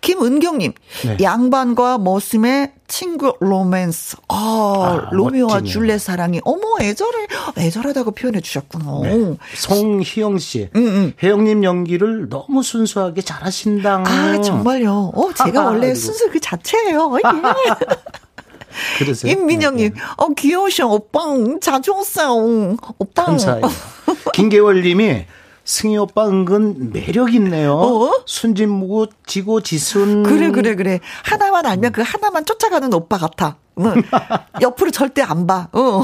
김은경님, 0.00 0.72
네. 1.04 1.16
양반과 1.22 1.98
머슴의 1.98 2.72
친구 2.90 3.34
로맨스. 3.40 4.16
아, 4.28 4.34
아, 4.34 5.10
로미오와. 5.12 5.60
줄리엣 5.60 6.00
사랑이, 6.00 6.40
어머, 6.44 6.62
애절해. 6.80 7.26
애절하다고 7.58 8.12
표현해 8.12 8.40
주셨구나. 8.40 9.00
네. 9.02 9.36
송희영 9.56 10.38
씨, 10.38 10.70
음, 10.74 11.12
혜영님 11.22 11.64
연기를 11.64 12.28
너무 12.30 12.62
순수하게 12.62 13.20
잘하신다. 13.22 13.97
아, 14.06 14.40
정말요. 14.40 15.12
어, 15.14 15.32
제가 15.32 15.64
원래 15.64 15.86
아이고. 15.88 15.98
순수 15.98 16.30
그 16.30 16.40
자체예요. 16.40 17.16
예. 17.16 17.20
그러세요? 18.98 19.32
임민영님, 19.32 19.94
네, 19.94 19.94
네. 19.94 20.06
어, 20.16 20.28
귀여우셔. 20.28 20.86
오빵, 20.86 21.60
자주 21.60 21.92
오세요. 21.92 22.76
오빵. 22.98 23.26
감사해요. 23.26 23.62
김계월님이 24.34 25.26
승희 25.64 25.98
오빠 25.98 26.26
은근 26.26 26.92
매력 26.92 27.34
있네요. 27.34 27.74
어? 27.74 28.10
순진무구 28.24 29.08
지고 29.26 29.60
지순. 29.60 30.22
그래, 30.22 30.50
그래, 30.50 30.74
그래. 30.74 31.00
하나만 31.24 31.66
알면 31.66 31.92
그 31.92 32.02
하나만 32.02 32.44
쫓아가는 32.44 32.92
오빠 32.94 33.18
같아. 33.18 33.56
응. 33.80 34.02
옆으로 34.62 34.90
절대 34.90 35.22
안 35.22 35.46
봐. 35.46 35.68
어. 35.72 36.02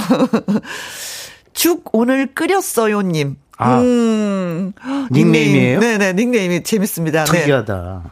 죽 1.54 1.84
오늘 1.92 2.34
끓였어요님. 2.34 3.36
아. 3.58 3.78
음. 3.80 4.72
닉네임이에요? 5.10 5.80
네네, 5.80 6.12
닉네임이 6.14 6.62
재밌습니다. 6.62 7.24
네. 7.24 7.40
특이하다. 7.40 8.02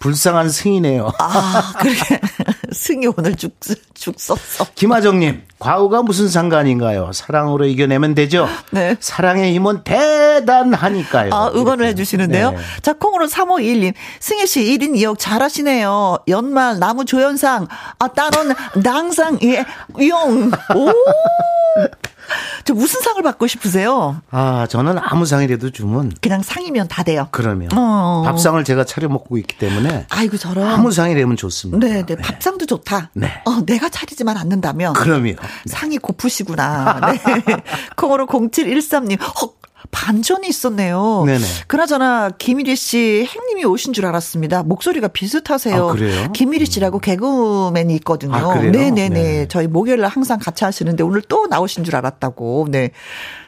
불쌍한 0.00 0.48
승이네요. 0.48 1.10
아, 1.18 1.72
그렇게. 1.80 2.20
승희 2.70 3.08
오늘 3.16 3.34
죽, 3.34 3.56
죽 3.94 4.20
썼어. 4.20 4.68
김하정님, 4.76 5.42
과거가 5.58 6.02
무슨 6.02 6.28
상관인가요? 6.28 7.10
사랑으로 7.12 7.66
이겨내면 7.66 8.14
되죠? 8.14 8.46
네. 8.70 8.96
사랑의 9.00 9.52
힘은 9.54 9.82
대단하니까요. 9.82 11.34
아, 11.34 11.48
응원을 11.48 11.86
이렇게. 11.86 11.88
해주시는데요. 11.88 12.50
네. 12.52 12.58
자, 12.82 12.92
콩으로 12.92 13.26
3521님. 13.26 13.92
승희 14.20 14.46
씨 14.46 14.60
1인 14.78 14.94
2역 14.94 15.18
잘하시네요. 15.18 16.18
연말 16.28 16.78
나무 16.78 17.04
조연상. 17.04 17.66
아, 17.98 18.06
따론 18.08 18.54
낭상, 18.76 19.40
예, 19.42 19.64
용. 20.08 20.52
오! 20.76 20.92
저 22.64 22.74
무슨 22.74 23.00
상을 23.00 23.22
받고 23.22 23.46
싶으세요? 23.46 24.20
아, 24.30 24.66
저는 24.68 24.98
아무 25.00 25.26
상이라도 25.26 25.70
주면 25.70 26.12
그냥 26.20 26.42
상이면 26.42 26.88
다 26.88 27.02
돼요. 27.02 27.28
그러면 27.30 27.70
어. 27.74 28.22
밥상을 28.24 28.62
제가 28.64 28.84
차려 28.84 29.08
먹고 29.08 29.38
있기 29.38 29.58
때문에 29.58 30.06
아이고, 30.10 30.36
저런. 30.36 30.66
아무 30.68 30.90
상이라면 30.90 31.36
좋습니다. 31.36 31.86
네, 31.86 32.04
네. 32.04 32.16
밥상도 32.16 32.66
좋다. 32.66 33.10
네. 33.14 33.42
어, 33.44 33.64
내가 33.64 33.88
차리지만 33.88 34.36
않는다면. 34.36 34.92
그럼요. 34.94 35.34
상이 35.66 35.98
고프시구나. 35.98 37.00
네. 37.12 37.18
콩으로 37.96 38.26
0713님. 38.26 39.20
헉. 39.20 39.57
반전이 39.90 40.48
있었네요. 40.48 41.24
네네. 41.26 41.44
그나저나 41.66 42.30
김일희 42.38 42.76
씨 42.76 43.28
행님이 43.28 43.64
오신 43.64 43.92
줄 43.92 44.06
알았습니다. 44.06 44.62
목소리가 44.62 45.08
비슷하세요. 45.08 45.88
아, 45.88 45.92
그래요? 45.92 46.32
김일희 46.32 46.66
씨라고 46.66 46.98
개그맨이 46.98 47.94
있거든요. 47.96 48.34
아? 48.34 48.54
네네네. 48.54 49.08
네. 49.08 49.48
저희 49.48 49.66
목요일 49.66 50.00
날 50.00 50.10
항상 50.10 50.38
같이 50.38 50.64
하시는데 50.64 51.02
오늘 51.02 51.22
또 51.22 51.46
나오신 51.46 51.84
줄 51.84 51.96
알았다고. 51.96 52.68
네. 52.70 52.90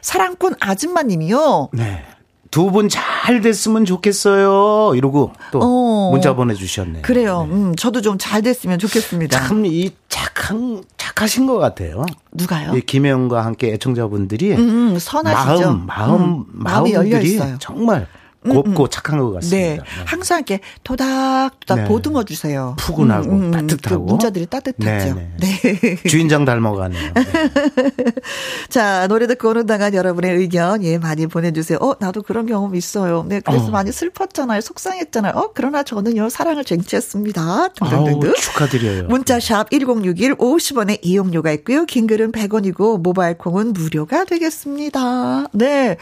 사랑꾼 0.01 0.55
아줌마님이요. 0.59 1.69
네. 1.73 2.03
두 2.51 2.69
분 2.69 2.89
잘 2.89 3.39
됐으면 3.41 3.85
좋겠어요. 3.85 4.93
이러고 4.95 5.31
또 5.51 5.59
어. 5.63 6.11
문자 6.11 6.33
보내주셨네요. 6.35 7.01
그래요. 7.01 7.47
음, 7.49 7.73
저도 7.75 8.01
좀 8.01 8.17
잘 8.17 8.41
됐으면 8.41 8.77
좋겠습니다. 8.77 9.39
참 9.39 9.65
이 9.65 9.91
착한 10.09 10.83
착하신 10.97 11.45
것 11.47 11.57
같아요. 11.57 12.05
누가요? 12.33 12.75
이 12.75 12.81
김혜영과 12.81 13.45
함께 13.45 13.71
애청자분들이 13.73 14.53
음, 14.53 14.97
선하시죠. 14.99 15.71
마음 15.71 15.85
마음 15.85 16.21
음, 16.21 16.45
마음이 16.51 16.93
열려 16.93 17.21
있어요. 17.21 17.53
음, 17.53 17.57
정말 17.59 18.07
곱고 18.43 18.87
착한 18.87 19.19
것 19.19 19.29
네. 19.29 19.35
같습니다. 19.35 19.83
항상 20.05 20.39
이렇게 20.39 20.59
토닥토닥 20.83 21.83
네. 21.83 21.87
보듬어 21.87 22.23
주세요. 22.23 22.75
푸근하고 22.79 23.51
따뜻하고. 23.51 24.05
그 24.05 24.11
문자들이 24.11 24.47
따뜻하죠. 24.47 25.15
네, 25.15 25.59
네. 25.61 25.95
주인장 26.09 26.43
닮아가네요. 26.45 27.13
네. 27.13 27.23
자, 28.69 29.07
노래 29.07 29.27
듣고 29.27 29.49
오는 29.49 29.65
동안 29.67 29.93
여러분의 29.93 30.35
의견, 30.37 30.83
예, 30.83 30.97
많이 30.97 31.27
보내주세요. 31.27 31.77
어, 31.81 31.95
나도 31.99 32.23
그런 32.23 32.47
경험 32.47 32.75
있어요. 32.75 33.25
네, 33.27 33.41
그래서 33.41 33.67
어. 33.67 33.69
많이 33.69 33.91
슬펐잖아요. 33.91 34.61
속상했잖아요. 34.61 35.33
어, 35.35 35.51
그러나 35.53 35.83
저는요, 35.83 36.29
사랑을 36.29 36.63
쟁취했습니다. 36.63 37.41
아우, 37.41 37.69
등등등등. 37.75 38.33
축하드려요. 38.33 39.03
문자샵 39.03 39.69
1061 39.69 40.35
50원의 40.35 40.99
이용료가 41.03 41.51
있고요. 41.53 41.85
긴 41.85 42.07
글은 42.07 42.31
100원이고 42.31 42.99
모바일 43.01 43.37
콩은 43.37 43.73
무료가 43.73 44.25
되겠습니다. 44.25 45.47
네. 45.53 45.97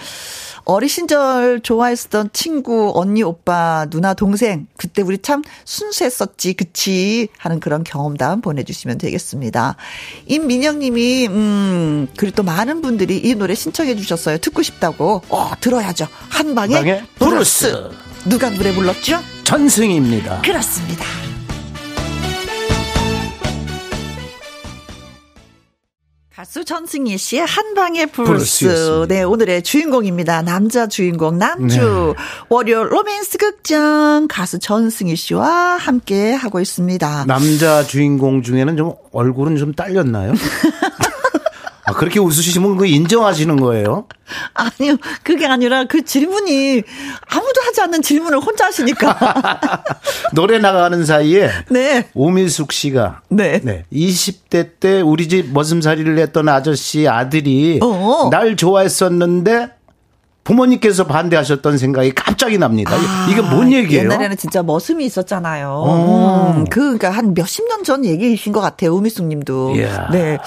어린 0.66 0.88
시절 0.88 1.60
좋아했 1.62 1.98
친구, 2.34 2.92
언니, 2.96 3.24
오빠, 3.24 3.86
누나, 3.90 4.14
동생. 4.14 4.68
그때 4.78 5.02
우리 5.02 5.18
참 5.18 5.42
순수했었지, 5.66 6.54
그치? 6.54 7.28
하는 7.38 7.60
그런 7.60 7.84
경험담 7.84 8.42
보내주시면 8.42 8.98
되겠습니다. 8.98 9.76
임민영 10.28 10.80
님이, 10.80 11.28
음, 11.28 12.08
그리고 12.18 12.36
또 12.36 12.44
많은 12.44 12.82
분들이 12.82 13.18
이 13.18 13.36
노래 13.36 13.56
신청해 13.56 13.96
주셨어요. 13.96 14.38
듣고 14.38 14.62
싶다고. 14.62 15.22
어, 15.30 15.52
들어야죠. 15.60 16.08
한 16.30 16.56
방에 16.56 16.76
한방에 16.76 17.04
브루스. 17.18 17.72
브루스. 17.72 17.90
누가 18.26 18.50
노래 18.50 18.74
불렀죠? 18.74 19.20
전승입니다. 19.44 20.42
그렇습니다. 20.42 21.06
가수 26.40 26.64
전승희 26.64 27.18
씨의 27.18 27.46
한방의. 27.46 28.06
브루스였습니다. 28.14 29.14
네, 29.14 29.24
오늘의 29.24 29.62
주인공입니다. 29.62 30.42
남자 30.42 30.88
주인공, 30.88 31.38
남주. 31.38 32.16
네. 32.18 32.24
월요 32.48 32.86
로맨스 32.86 33.38
극장 33.38 34.26
가수 34.30 34.58
전승희 34.58 35.18
씨와 35.18 35.76
함께 35.76 36.32
하고 36.32 36.62
있습니다. 36.62 37.26
남자 37.28 37.84
주인공 37.84 38.42
중에는 38.42 38.78
좀 38.78 38.94
얼굴은 39.12 39.58
좀 39.58 39.74
딸렸나요? 39.74 40.32
아, 41.90 41.94
그렇게 41.94 42.20
웃으시면 42.20 42.78
그 42.78 42.86
인정하시는 42.86 43.56
거예요? 43.60 44.06
아니요, 44.54 44.98
그게 45.24 45.48
아니라 45.48 45.86
그 45.86 46.04
질문이 46.04 46.84
아무도 47.30 47.62
하지 47.66 47.82
않는 47.82 48.02
질문을 48.02 48.40
혼자 48.40 48.66
하시니까. 48.66 49.84
노래 50.34 50.60
나가는 50.60 51.04
사이에 51.04 51.50
네. 51.70 52.08
오미숙 52.14 52.72
씨가 52.72 53.22
네. 53.30 53.86
20대 53.92 54.80
때 54.80 55.02
우리 55.02 55.28
집 55.28 55.52
머슴살이를 55.52 56.20
했던 56.20 56.48
아저씨 56.48 57.08
아들이 57.08 57.80
어. 57.82 58.30
날 58.32 58.56
좋아했었는데 58.56 59.79
부모님께서 60.50 61.06
반대하셨던 61.06 61.78
생각이 61.78 62.12
갑자기 62.16 62.58
납니다. 62.58 62.96
이- 62.98 63.32
이게 63.32 63.42
뭔 63.42 63.72
얘기예요? 63.72 64.02
아, 64.02 64.04
옛날에는 64.06 64.36
진짜 64.36 64.64
머슴이 64.64 65.06
있었잖아요. 65.06 65.70
어. 65.70 66.54
음, 66.58 66.66
그, 66.66 66.80
그니까 66.98 67.12
한 67.12 67.34
몇십 67.36 67.68
년 67.68 67.84
전 67.84 68.04
얘기이신 68.04 68.52
것 68.52 68.60
같아요. 68.60 68.94
우미숙 68.96 69.26
님도. 69.28 69.76
이야. 69.78 70.10
네. 70.12 70.38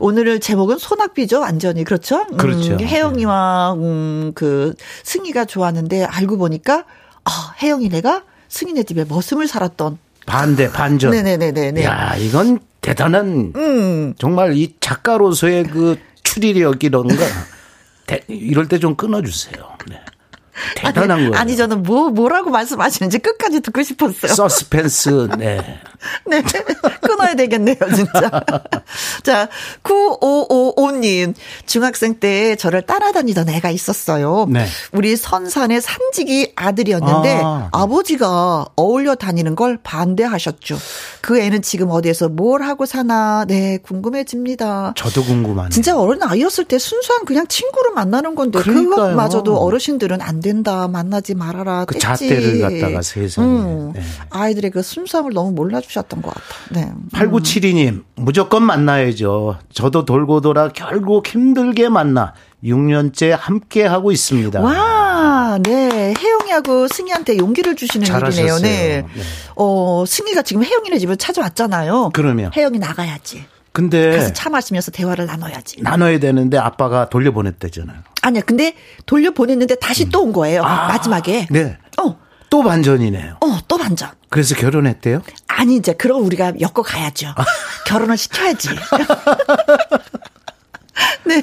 오늘 0.00 0.40
제목은 0.40 0.78
소낙비죠. 0.78 1.40
완전히. 1.40 1.84
그렇죠? 1.84 2.26
음, 2.32 2.36
그렇죠. 2.38 2.76
혜영이와, 2.80 3.74
음, 3.74 4.32
그, 4.34 4.74
승희가 5.04 5.44
좋았는데 5.44 6.04
알고 6.04 6.38
보니까, 6.38 6.84
아, 7.24 7.54
혜영이 7.62 7.88
내가 7.90 8.22
승희네 8.48 8.82
집에 8.84 9.04
머슴을 9.08 9.46
살았던 9.46 9.98
반대 10.26 10.70
반전. 10.72 11.10
네네네네. 11.12 11.84
야 11.84 12.14
이건 12.18 12.58
대단한 12.80 13.52
음. 13.54 14.14
정말 14.18 14.56
이 14.56 14.74
작가로서의 14.80 15.64
그 15.64 15.96
추리력 16.24 16.82
이런 16.84 17.06
거 17.06 17.14
대- 17.16 17.24
이럴 18.28 18.68
때 18.68 18.78
좀 18.78 18.96
끊어주세요. 18.96 19.76
네. 19.88 20.00
대단한 20.76 21.10
아니, 21.10 21.28
거예요. 21.28 21.40
아니 21.40 21.56
저는 21.56 21.82
뭐 21.82 22.10
뭐라고 22.10 22.50
말씀하시는지 22.50 23.18
끝까지 23.18 23.60
듣고 23.60 23.82
싶었어요. 23.82 24.32
서스펜스. 24.34 25.28
네. 25.38 25.80
네. 26.26 26.42
끊어야 27.00 27.34
되겠네요, 27.34 27.76
진짜. 27.94 28.42
자, 29.22 29.48
9555님. 29.84 31.34
중학생 31.66 32.14
때 32.18 32.56
저를 32.56 32.82
따라다니던 32.82 33.48
애가 33.48 33.70
있었어요. 33.70 34.46
네. 34.48 34.66
우리 34.92 35.16
선산의 35.16 35.80
산지기 35.80 36.52
아들이었는데 36.56 37.40
아. 37.42 37.68
아. 37.72 37.86
버지가 37.86 38.66
어울려 38.76 39.14
다니는 39.14 39.54
걸 39.54 39.78
반대하셨죠. 39.82 40.78
그 41.20 41.38
애는 41.40 41.62
지금 41.62 41.90
어디에서 41.90 42.28
뭘 42.28 42.62
하고 42.62 42.86
사나, 42.86 43.44
네, 43.46 43.78
궁금해집니다. 43.82 44.94
저도 44.96 45.22
궁금하네요. 45.24 45.70
진짜 45.70 45.96
어린 45.98 46.22
아이였을 46.22 46.64
때 46.64 46.78
순수한 46.78 47.24
그냥 47.24 47.46
친구를 47.46 47.92
만나는 47.92 48.34
건데 48.34 48.58
그러니까요. 48.60 48.96
그것마저도 48.96 49.56
어르신들은 49.58 50.20
안 50.20 50.40
된다 50.52 50.86
만나지 50.86 51.34
말아라 51.34 51.86
그 51.86 51.94
뗐지. 51.94 52.00
잣대를 52.00 52.60
갖다가 52.60 53.00
세상에. 53.02 53.46
음, 53.48 53.92
네. 53.94 54.02
아이들의 54.30 54.70
그 54.70 54.82
순수함을 54.82 55.32
너무 55.32 55.52
몰라주셨던 55.52 56.20
것 56.20 56.34
같아. 56.34 56.46
네. 56.70 56.92
8972님, 57.12 58.04
무조건 58.16 58.62
만나야죠. 58.64 59.56
저도 59.72 60.04
돌고 60.04 60.42
돌아 60.42 60.68
결국 60.68 61.26
힘들게 61.26 61.88
만나 61.88 62.34
6년째 62.62 63.30
함께 63.38 63.84
하고 63.84 64.12
있습니다. 64.12 64.60
와, 64.60 65.58
네. 65.62 66.14
혜영이하고 66.18 66.88
승희한테 66.88 67.38
용기를 67.38 67.74
주시는 67.74 68.04
잘하셨어요. 68.06 68.56
일이네요. 68.58 68.58
네. 68.60 69.02
네. 69.14 69.22
어, 69.56 70.04
승희가 70.06 70.42
지금 70.42 70.62
혜영이네 70.62 70.98
집을 70.98 71.16
찾아왔잖아요. 71.16 72.10
그러면? 72.12 72.50
혜영이 72.54 72.78
나가야지. 72.78 73.44
근데 73.72 74.16
가서 74.18 74.32
차 74.32 74.50
마시면서 74.50 74.90
대화를 74.90 75.26
나눠야지. 75.26 75.82
나눠야 75.82 76.18
되는데 76.18 76.58
아빠가 76.58 77.08
돌려보냈대잖아요. 77.08 77.98
아니야. 78.22 78.42
근데 78.42 78.74
돌려보냈는데 79.06 79.76
다시 79.76 80.08
또온 80.10 80.32
거예요. 80.32 80.62
아. 80.62 80.88
마지막에. 80.88 81.46
네. 81.50 81.78
어, 82.00 82.18
또 82.50 82.62
반전이네요. 82.62 83.38
어, 83.40 83.58
또 83.66 83.78
반전. 83.78 84.10
그래서 84.28 84.54
결혼했대요? 84.54 85.22
아니 85.46 85.76
이제 85.76 85.92
그걸 85.94 86.20
우리가 86.22 86.52
엮어 86.60 86.82
가야죠. 86.82 87.34
결혼을 87.86 88.16
시켜야지. 88.16 88.68
네. 91.24 91.42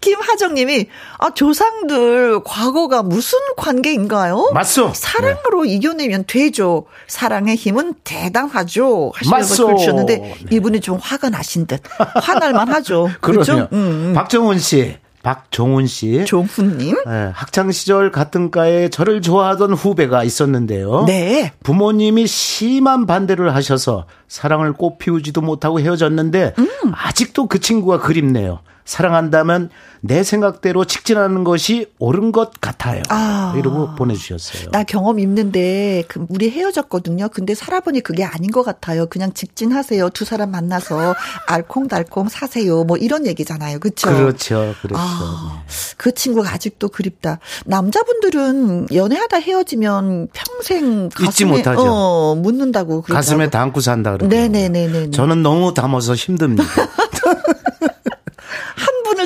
김하정님이, 0.00 0.86
아, 1.18 1.30
조상들 1.30 2.42
과거가 2.44 3.02
무슨 3.02 3.38
관계인가요? 3.56 4.50
맞소. 4.52 4.88
네. 4.88 4.92
사랑으로 4.94 5.64
이겨내면 5.64 6.24
되죠. 6.26 6.86
사랑의 7.06 7.56
힘은 7.56 7.94
대단하죠. 8.04 9.12
하시면서 9.14 9.76
주셨는데, 9.76 10.18
네. 10.18 10.36
이분이 10.50 10.80
좀 10.80 10.98
화가 11.00 11.30
나신 11.30 11.66
듯. 11.66 11.80
화날만 12.22 12.68
하죠. 12.68 13.10
그렇죠? 13.20 13.68
음, 13.72 14.12
박정훈 14.14 14.58
씨, 14.58 14.96
박종훈 15.22 15.86
씨. 15.86 16.24
종훈님. 16.24 16.96
네, 17.06 17.30
학창 17.32 17.70
시절 17.70 18.10
같은 18.10 18.50
과에 18.50 18.88
저를 18.88 19.22
좋아하던 19.22 19.72
후배가 19.72 20.24
있었는데요. 20.24 21.04
네. 21.06 21.52
부모님이 21.62 22.26
심한 22.26 23.06
반대를 23.06 23.54
하셔서 23.54 24.06
사랑을 24.28 24.72
꽃 24.72 24.98
피우지도 24.98 25.40
못하고 25.40 25.80
헤어졌는데 25.80 26.54
음. 26.58 26.68
아직도 26.92 27.46
그 27.46 27.60
친구가 27.60 28.00
그립네요. 28.00 28.60
사랑한다면 28.84 29.70
내 30.00 30.24
생각대로 30.24 30.84
직진하는 30.84 31.44
것이 31.44 31.86
옳은 31.98 32.32
것 32.32 32.60
같아요. 32.60 33.02
아. 33.08 33.54
이러고 33.56 33.94
보내주셨어요. 33.94 34.70
나 34.72 34.82
경험 34.82 35.20
있는데 35.20 36.02
그 36.08 36.26
우리 36.28 36.50
헤어졌거든요. 36.50 37.28
근데 37.28 37.54
살아보니 37.54 38.00
그게 38.00 38.24
아닌 38.24 38.50
것 38.50 38.64
같아요. 38.64 39.06
그냥 39.06 39.32
직진하세요. 39.32 40.10
두 40.10 40.24
사람 40.24 40.50
만나서 40.50 41.14
알콩달콩 41.46 42.28
사세요. 42.28 42.82
뭐 42.82 42.96
이런 42.96 43.26
얘기잖아요. 43.26 43.78
그렇죠? 43.78 44.10
그렇죠, 44.10 44.74
그렇죠. 44.82 45.00
아, 45.00 45.62
그 45.96 46.12
친구가 46.12 46.50
아직도 46.52 46.88
그립다. 46.88 47.38
남자분들은 47.64 48.88
연애하다 48.92 49.38
헤어지면 49.38 50.28
평생 50.32 51.08
가슴에 51.10 51.28
잊지 51.28 51.44
못하죠. 51.44 51.80
어, 51.80 52.34
묻는다고 52.34 53.02
그러더라고요. 53.02 53.16
가슴에 53.16 53.50
담고 53.50 53.80
산다 53.80 54.12
그러고. 54.12 54.34
네네네네. 54.34 55.10
저는 55.12 55.42
너무 55.42 55.74
담아서 55.74 56.14
힘듭니다. 56.14 56.64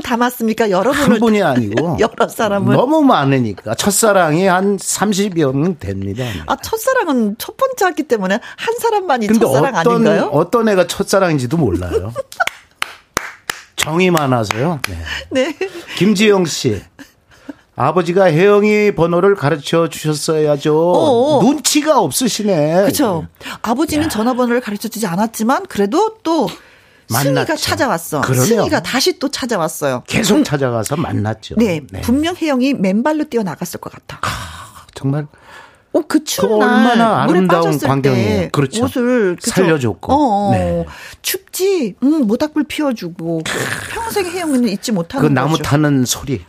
담았습니까? 0.06 0.70
여러분을 0.70 1.14
한 1.14 1.18
분이 1.18 1.42
아니고 1.42 1.98
여러 2.00 2.28
사람을 2.28 2.74
너무 2.74 3.02
많으니까 3.02 3.74
첫사랑이 3.74 4.46
한 4.46 4.76
30여 4.76 5.54
명 5.54 5.78
됩니다. 5.78 6.24
아 6.46 6.56
첫사랑은 6.56 7.36
첫 7.38 7.56
번째 7.56 7.86
했기 7.86 8.04
때문에 8.04 8.38
한 8.56 8.74
사람만이 8.78 9.26
첫사랑 9.38 9.74
어떤 9.74 9.94
아닌가요? 10.06 10.30
어떤 10.32 10.68
애가 10.68 10.86
첫사랑인지도 10.86 11.56
몰라요. 11.56 12.12
정이 13.76 14.10
많아서요. 14.10 14.80
네. 14.88 14.96
네. 15.30 15.56
김지영 15.96 16.46
씨. 16.46 16.80
아버지가 17.76 18.24
혜영이 18.32 18.92
번호를 18.94 19.34
가르쳐 19.34 19.88
주셨어야죠. 19.88 20.74
어어. 20.74 21.42
눈치가 21.42 22.00
없으시네. 22.00 22.80
그렇죠. 22.82 23.26
아버지는 23.60 24.08
전화번호를 24.08 24.62
가르쳐 24.62 24.88
주지 24.88 25.06
않았지만 25.06 25.66
그래도 25.66 26.16
또 26.22 26.48
승희가 27.08 27.34
만났죠. 27.34 27.56
찾아왔어. 27.56 28.20
그럼요. 28.22 28.44
승희가 28.44 28.82
다시 28.82 29.18
또 29.18 29.28
찾아왔어요. 29.28 30.02
계속 30.06 30.42
찾아가서 30.44 30.96
만났죠. 30.96 31.56
네, 31.58 31.80
분명 32.02 32.34
혜영이 32.36 32.74
맨발로 32.74 33.24
뛰어 33.24 33.42
나갔을 33.42 33.80
것 33.80 33.92
같아. 33.92 34.20
정말 34.94 35.26
어, 35.92 36.02
그 36.06 36.24
추운 36.24 36.58
그날 36.58 36.68
얼마나 36.68 37.24
물에 37.26 37.38
아름다운 37.38 37.64
빠졌을 37.66 37.88
광경이에요. 37.88 38.40
때 38.42 38.48
그렇죠. 38.52 38.84
옷을 38.84 39.36
그쵸? 39.36 39.50
살려줬고. 39.50 40.12
어, 40.12 40.16
어. 40.16 40.50
네. 40.52 40.84
춥지. 41.22 41.94
음, 42.02 42.26
모닥불 42.26 42.64
피워주고 42.64 43.42
평생 43.90 44.26
혜영이는 44.26 44.68
잊지 44.68 44.90
그 44.90 44.96
못하는 44.96 45.32
나무 45.34 45.52
거죠. 45.52 45.62
타는 45.62 46.04
소리. 46.04 46.44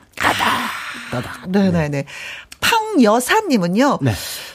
네네네. 1.47 2.05
팡여사님은요. 2.61 3.99
네. 4.01 4.11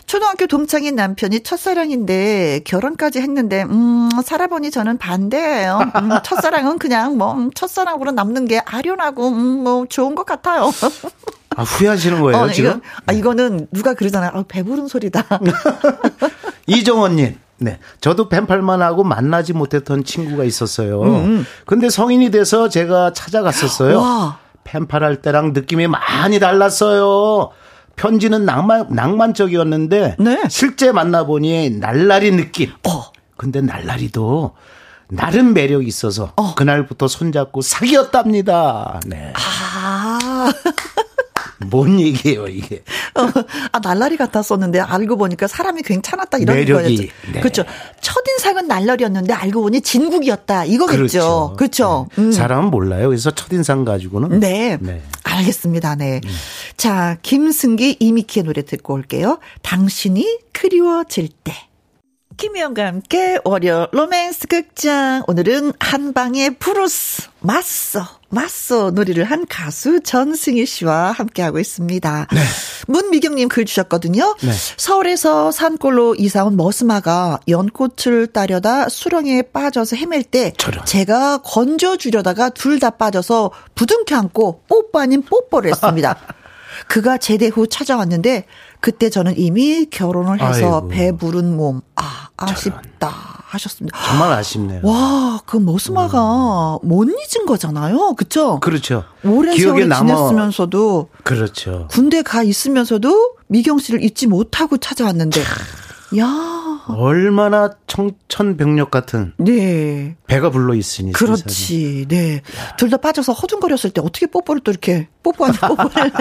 초등학교 0.07 0.47
동창인 0.47 0.95
남편이 0.97 1.43
첫사랑인데 1.43 2.61
결혼까지 2.65 3.21
했는데 3.21 3.63
음 3.63 4.11
살아보니 4.25 4.71
저는 4.71 4.99
반대예요. 4.99 5.91
음, 5.97 6.11
첫사랑은 6.23 6.79
그냥 6.79 7.17
뭐 7.17 7.33
음, 7.33 7.51
첫사랑으로 7.55 8.11
남는 8.11 8.47
게 8.47 8.59
아련하고 8.65 9.29
음, 9.29 9.65
뭐 9.65 9.87
좋은 9.87 10.15
것 10.15 10.27
같아요. 10.27 10.71
아, 11.57 11.63
후회하시는 11.63 12.21
거예요, 12.23 12.45
어, 12.45 12.51
지금? 12.51 12.71
이거, 12.71 12.81
아, 13.07 13.13
이거는 13.13 13.69
누가 13.73 13.93
그러잖아요. 13.93 14.31
아, 14.35 14.45
배부른 14.49 14.89
소리다. 14.89 15.25
이정원님. 16.67 17.39
네. 17.59 17.79
저도 18.01 18.29
펜팔만 18.29 18.83
하고 18.83 19.05
만나지 19.05 19.53
못했던 19.53 20.03
친구가 20.03 20.45
있었어요. 20.45 21.03
음, 21.03 21.47
근데 21.67 21.91
성인이 21.91 22.31
돼서 22.31 22.69
제가 22.69 23.13
찾아갔었어요. 23.13 24.01
와. 24.01 24.39
펜팔 24.65 25.05
할 25.05 25.23
때랑 25.23 25.53
느낌이 25.53 25.87
많이 25.89 26.39
달랐어요. 26.41 27.51
편지는 28.03 28.45
낭만, 28.45 28.89
낭만적이었는데 28.91 30.17
네. 30.19 30.43
실제 30.49 30.91
만나보니 30.91 31.79
날라리 31.79 32.33
느낌. 32.33 32.73
어. 32.89 33.13
근데 33.37 33.61
날라리도 33.61 34.57
나름 35.09 35.55
매력이 35.55 35.87
있어서 35.87 36.33
어. 36.35 36.57
그날부터 36.57 37.07
손잡고 37.07 37.61
사귀었답니다. 37.61 39.03
네. 39.07 39.33
아. 39.37 40.53
뭔 41.71 42.01
얘기예요, 42.01 42.47
이게. 42.49 42.83
어, 43.15 43.23
아, 43.73 43.79
날라리 43.81 44.17
같았었는데 44.17 44.81
알고 44.81 45.17
보니까 45.17 45.47
사람이 45.47 45.83
괜찮았다 45.83 46.39
이런 46.39 46.57
매력이, 46.57 46.97
거였죠. 46.97 47.13
네. 47.33 47.41
그렇죠. 47.41 47.65
첫인상은 48.01 48.67
날라리였는데 48.67 49.33
알고 49.33 49.63
보니 49.63 49.81
진국이었다 49.83 50.65
이거겠죠. 50.65 51.55
그렇죠. 51.57 52.09
네. 52.17 52.23
음. 52.23 52.33
사람은 52.33 52.71
몰라요. 52.71 53.09
그래서 53.09 53.31
첫인상 53.31 53.85
가지고는. 53.85 54.41
네. 54.41 54.79
네. 54.81 55.03
알겠습니다. 55.25 55.97
네. 55.97 56.21
자, 56.77 57.17
김승기 57.23 57.97
이미키의 58.01 58.45
노래 58.45 58.63
듣고 58.63 58.95
올게요. 58.95 59.39
당신이 59.63 60.39
그리워질 60.53 61.29
때. 61.45 61.55
김혜영과 62.47 62.85
함께 62.87 63.39
월요 63.45 63.87
로맨스 63.93 64.49
극장. 64.49 65.23
오늘은 65.29 65.75
한방의 65.79 66.57
브루스, 66.57 67.29
맞서, 67.39 68.05
맞서 68.31 68.91
놀이를 68.91 69.23
한 69.23 69.47
가수 69.49 70.01
전승희 70.03 70.67
씨와 70.67 71.13
함께하고 71.13 71.61
있습니다. 71.61 72.27
문미경님 72.89 73.49
글 73.49 73.65
주셨거든요. 73.65 74.35
네. 74.43 74.51
서울에서 74.77 75.53
산골로 75.53 76.17
이사온 76.17 76.57
머스마가 76.57 77.39
연꽃을 77.47 78.27
따려다 78.33 78.89
수렁에 78.89 79.43
빠져서 79.53 79.95
헤맬 79.95 80.25
때 80.25 80.53
저런. 80.59 80.85
제가 80.85 81.39
건져주려다가 81.45 82.49
둘 82.51 82.81
다 82.81 82.91
빠져서 82.91 83.53
부둥켜 83.77 84.17
안고 84.17 84.63
뽀뽀 84.67 84.99
아닌 84.99 85.23
뽀뽀를 85.23 85.71
했습니다. 85.71 86.19
그가 86.89 87.19
제대 87.19 87.47
후 87.47 87.69
찾아왔는데 87.69 88.47
그때 88.83 89.11
저는 89.11 89.39
이미 89.39 89.87
결혼을 89.89 90.41
해서 90.43 90.75
아이고. 90.75 90.89
배부른 90.89 91.57
몸. 91.57 91.83
아, 91.95 92.29
아쉽다 92.37 93.09
하셨습니다. 93.47 93.97
정말 94.09 94.33
아쉽네요. 94.33 94.81
와, 94.83 95.41
그 95.47 95.57
머스마가 95.57 96.79
못 96.83 97.05
잊은 97.05 97.47
거잖아요. 97.47 98.15
그쵸? 98.15 98.59
그렇죠. 98.59 99.05
오랜 99.25 99.55
기억에 99.55 99.85
남아. 99.85 100.05
지냈으면서도 100.05 101.11
그렇죠. 101.23 101.87
군대 101.93 102.23
가 102.23 102.43
있으면서도 102.43 103.37
미경 103.47 103.79
씨를 103.79 104.03
잊지 104.03 104.27
못하고 104.27 104.77
찾아왔는데 104.79 105.41
야. 106.19 106.85
얼마나 106.89 107.71
청천벽력 107.87 108.91
같은 108.91 109.33
네. 109.39 110.17
배가 110.27 110.51
불러 110.51 110.75
있으니. 110.75 111.13
세상에. 111.13 111.37
그렇지. 111.37 112.07
네. 112.09 112.43
둘 112.77 112.91
다 112.91 112.97
빠져서 112.97 113.33
허둥거렸을 113.33 113.91
때 113.91 114.01
어떻게 114.03 114.27
뽀뽀를 114.27 114.61
또 114.63 114.71
이렇게 114.73 115.09
뽀뽀하는 115.23 115.55
뽀뽀를. 115.61 116.13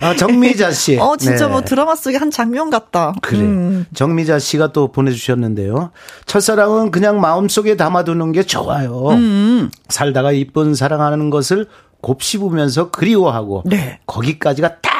아, 0.00 0.14
정미자 0.14 0.70
씨. 0.70 0.96
어, 1.00 1.16
진짜 1.16 1.46
네. 1.46 1.52
뭐 1.52 1.62
드라마 1.62 1.96
속의 1.96 2.18
한 2.18 2.30
장면 2.30 2.68
같다. 2.70 3.14
그래. 3.22 3.40
음. 3.40 3.86
정미자 3.94 4.38
씨가 4.38 4.72
또 4.72 4.92
보내주셨는데요. 4.92 5.90
첫사랑은 6.26 6.90
그냥 6.90 7.20
마음속에 7.20 7.76
담아두는 7.76 8.32
게 8.32 8.42
좋아요. 8.44 9.08
음. 9.10 9.70
살다가 9.88 10.30
이쁜 10.32 10.74
사랑하는 10.74 11.30
것을 11.30 11.66
곱씹으면서 12.02 12.90
그리워하고 12.90 13.62
네. 13.64 13.98
거기까지가 14.06 14.80
딱 14.82 14.92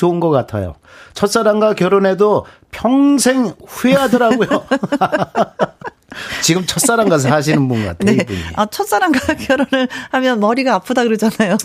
좋은 0.00 0.18
것 0.18 0.30
같아요. 0.30 0.76
첫사랑과 1.12 1.74
결혼해도 1.74 2.46
평생 2.70 3.52
후회하더라고요. 3.66 4.48
지금 6.42 6.64
첫사랑과 6.64 7.18
사시는 7.18 7.68
분 7.68 7.84
같아요. 7.84 8.16
네. 8.16 8.26
아, 8.56 8.64
첫사랑과 8.64 9.34
결혼을 9.36 9.88
하면 10.10 10.40
머리가 10.40 10.74
아프다 10.76 11.04
그러잖아요. 11.04 11.58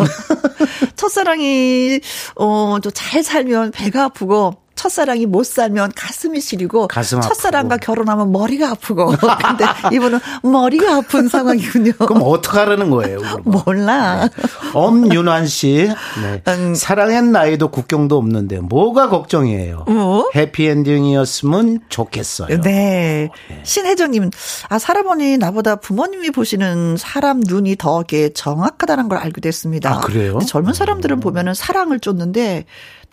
첫사랑이, 0.98 2.02
어, 2.36 2.78
좀 2.84 2.92
잘 2.94 3.24
살면 3.24 3.72
배가 3.72 4.04
아프고, 4.06 4.56
첫사랑이 4.76 5.26
못 5.26 5.46
살면 5.46 5.94
가슴이 5.96 6.40
시리고, 6.42 6.88
가슴 6.88 7.22
첫사랑과. 7.22 7.78
결혼하면 7.78 8.32
머리가 8.32 8.72
아프고. 8.72 9.08
근데 9.18 9.66
이분은 9.94 10.20
머리가 10.44 10.96
아픈 10.98 11.28
상황이군요. 11.28 11.94
그럼 11.94 12.22
어떡하라는 12.24 12.90
거예요? 12.90 13.20
그러면? 13.20 13.44
몰라. 13.46 14.30
엄윤환 14.74 15.48
씨. 15.48 15.90
네. 16.22 16.42
음. 16.48 16.76
사랑엔 16.76 17.32
나이도 17.32 17.70
국경도 17.70 18.18
없는데 18.18 18.60
뭐가 18.60 19.10
걱정이에요. 19.10 19.86
뭐? 19.88 20.30
해피엔딩이었으면 20.36 21.80
좋겠어요. 21.90 22.62
네. 22.62 23.30
신혜정님은, 23.64 24.32
아, 24.70 24.80
살아보니 24.80 25.38
나보다 25.38 25.78
부모님이 25.78 26.32
보시는 26.32 26.98
사람 26.98 27.40
눈이 27.40 27.76
더 27.78 28.00
이렇게 28.00 28.34
정확하다는 28.34 29.10
걸 29.10 29.18
알게 29.18 29.42
됐습니다. 29.42 29.96
아, 29.96 30.00
그래요? 30.00 30.40
젊은 30.46 30.74
사람들은 30.74 31.20
보면은 31.20 31.54
사랑을 31.54 32.00
쫓는데, 32.00 32.66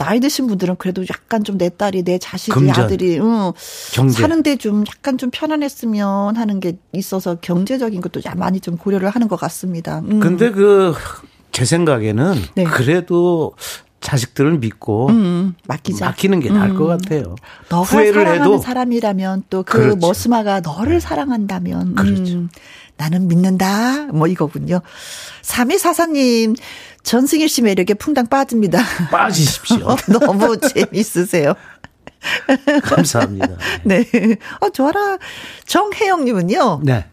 나이 0.03 0.21
드신 0.21 0.47
분들은 0.47 0.77
그래도 0.77 1.03
약간 1.11 1.45
좀 1.45 1.59
내 1.59 1.69
딸이, 1.69 2.03
내 2.03 2.19
자식이, 2.19 2.51
금전. 2.53 2.85
아들이, 2.85 3.19
응, 3.21 3.53
경제. 3.93 4.21
사는데 4.23 4.57
좀 4.57 4.85
약간 4.89 5.19
좀 5.19 5.31
편안했으면 5.31 6.37
하는 6.37 6.61
게 6.61 6.77
있어서 6.93 7.37
경제적인 7.37 8.01
것도 8.01 8.21
야- 8.27 8.35
많이 8.35 8.59
좀 8.61 8.77
고려를 8.77 9.11
하는 9.11 9.29
것 9.29 9.37
같습니다. 9.37 10.01
음. 10.01 10.21
근데 10.21 10.51
그 10.51 10.95
제 11.53 11.67
생각에는 11.67 12.35
네. 12.55 12.65
그래도 12.65 13.53
자식들을 14.01 14.59
믿고 14.59 15.09
음, 15.11 15.55
맡기자. 15.69 16.07
맡기는 16.07 16.41
게 16.41 16.49
나을 16.51 16.73
것 16.75 16.87
같아요. 16.87 17.35
너가 17.69 17.85
사랑하는 17.85 18.41
해도 18.41 18.59
사람이라면 18.59 19.45
또그 19.51 19.65
그렇죠. 19.79 19.97
머스마가 19.97 20.61
너를 20.61 21.03
사랑한다면 21.03 21.95
그렇죠. 21.95 22.33
음, 22.33 22.49
나는 22.97 23.29
믿는다 23.29 24.07
뭐 24.15 24.27
이거군요. 24.29 24.81
3244님 25.43 26.57
전승일 27.03 27.49
씨 27.49 27.63
매력에 27.63 27.95
풍당 27.95 28.27
빠집니다. 28.27 28.79
빠지십시오. 29.11 29.97
너무 30.09 30.57
재밌으세요. 30.61 31.55
감사합니다. 32.85 33.49
네. 33.85 34.05
어 34.61 34.69
좋아라. 34.71 35.19
정혜영님은요. 35.67 36.81
네. 36.85 37.07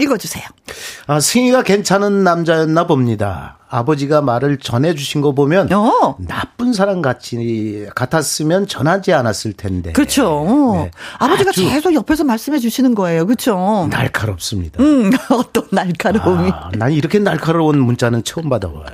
읽어주세요. 0.00 0.44
아, 1.06 1.20
승희가 1.20 1.62
괜찮은 1.62 2.24
남자였나 2.24 2.86
봅니다. 2.86 3.58
아버지가 3.68 4.20
말을 4.20 4.58
전해주신 4.58 5.20
거 5.20 5.32
보면 5.32 5.72
어. 5.72 6.16
나쁜 6.18 6.72
사람 6.72 7.00
같이 7.00 7.86
같았으면 7.94 8.66
전하지 8.66 9.12
않았을 9.12 9.52
텐데. 9.52 9.92
그렇죠. 9.92 10.72
네. 10.74 10.90
아버지가 11.18 11.52
계속 11.52 11.94
옆에서 11.94 12.24
말씀해 12.24 12.58
주시는 12.58 12.96
거예요. 12.96 13.26
그렇죠. 13.26 13.88
날카롭습니다. 13.90 14.82
음, 14.82 15.12
어떤 15.30 15.68
날카로움이. 15.70 16.50
아, 16.52 16.70
난 16.74 16.92
이렇게 16.92 17.20
날카로운 17.20 17.78
문자는 17.80 18.24
처음 18.24 18.48
받아봐요. 18.48 18.84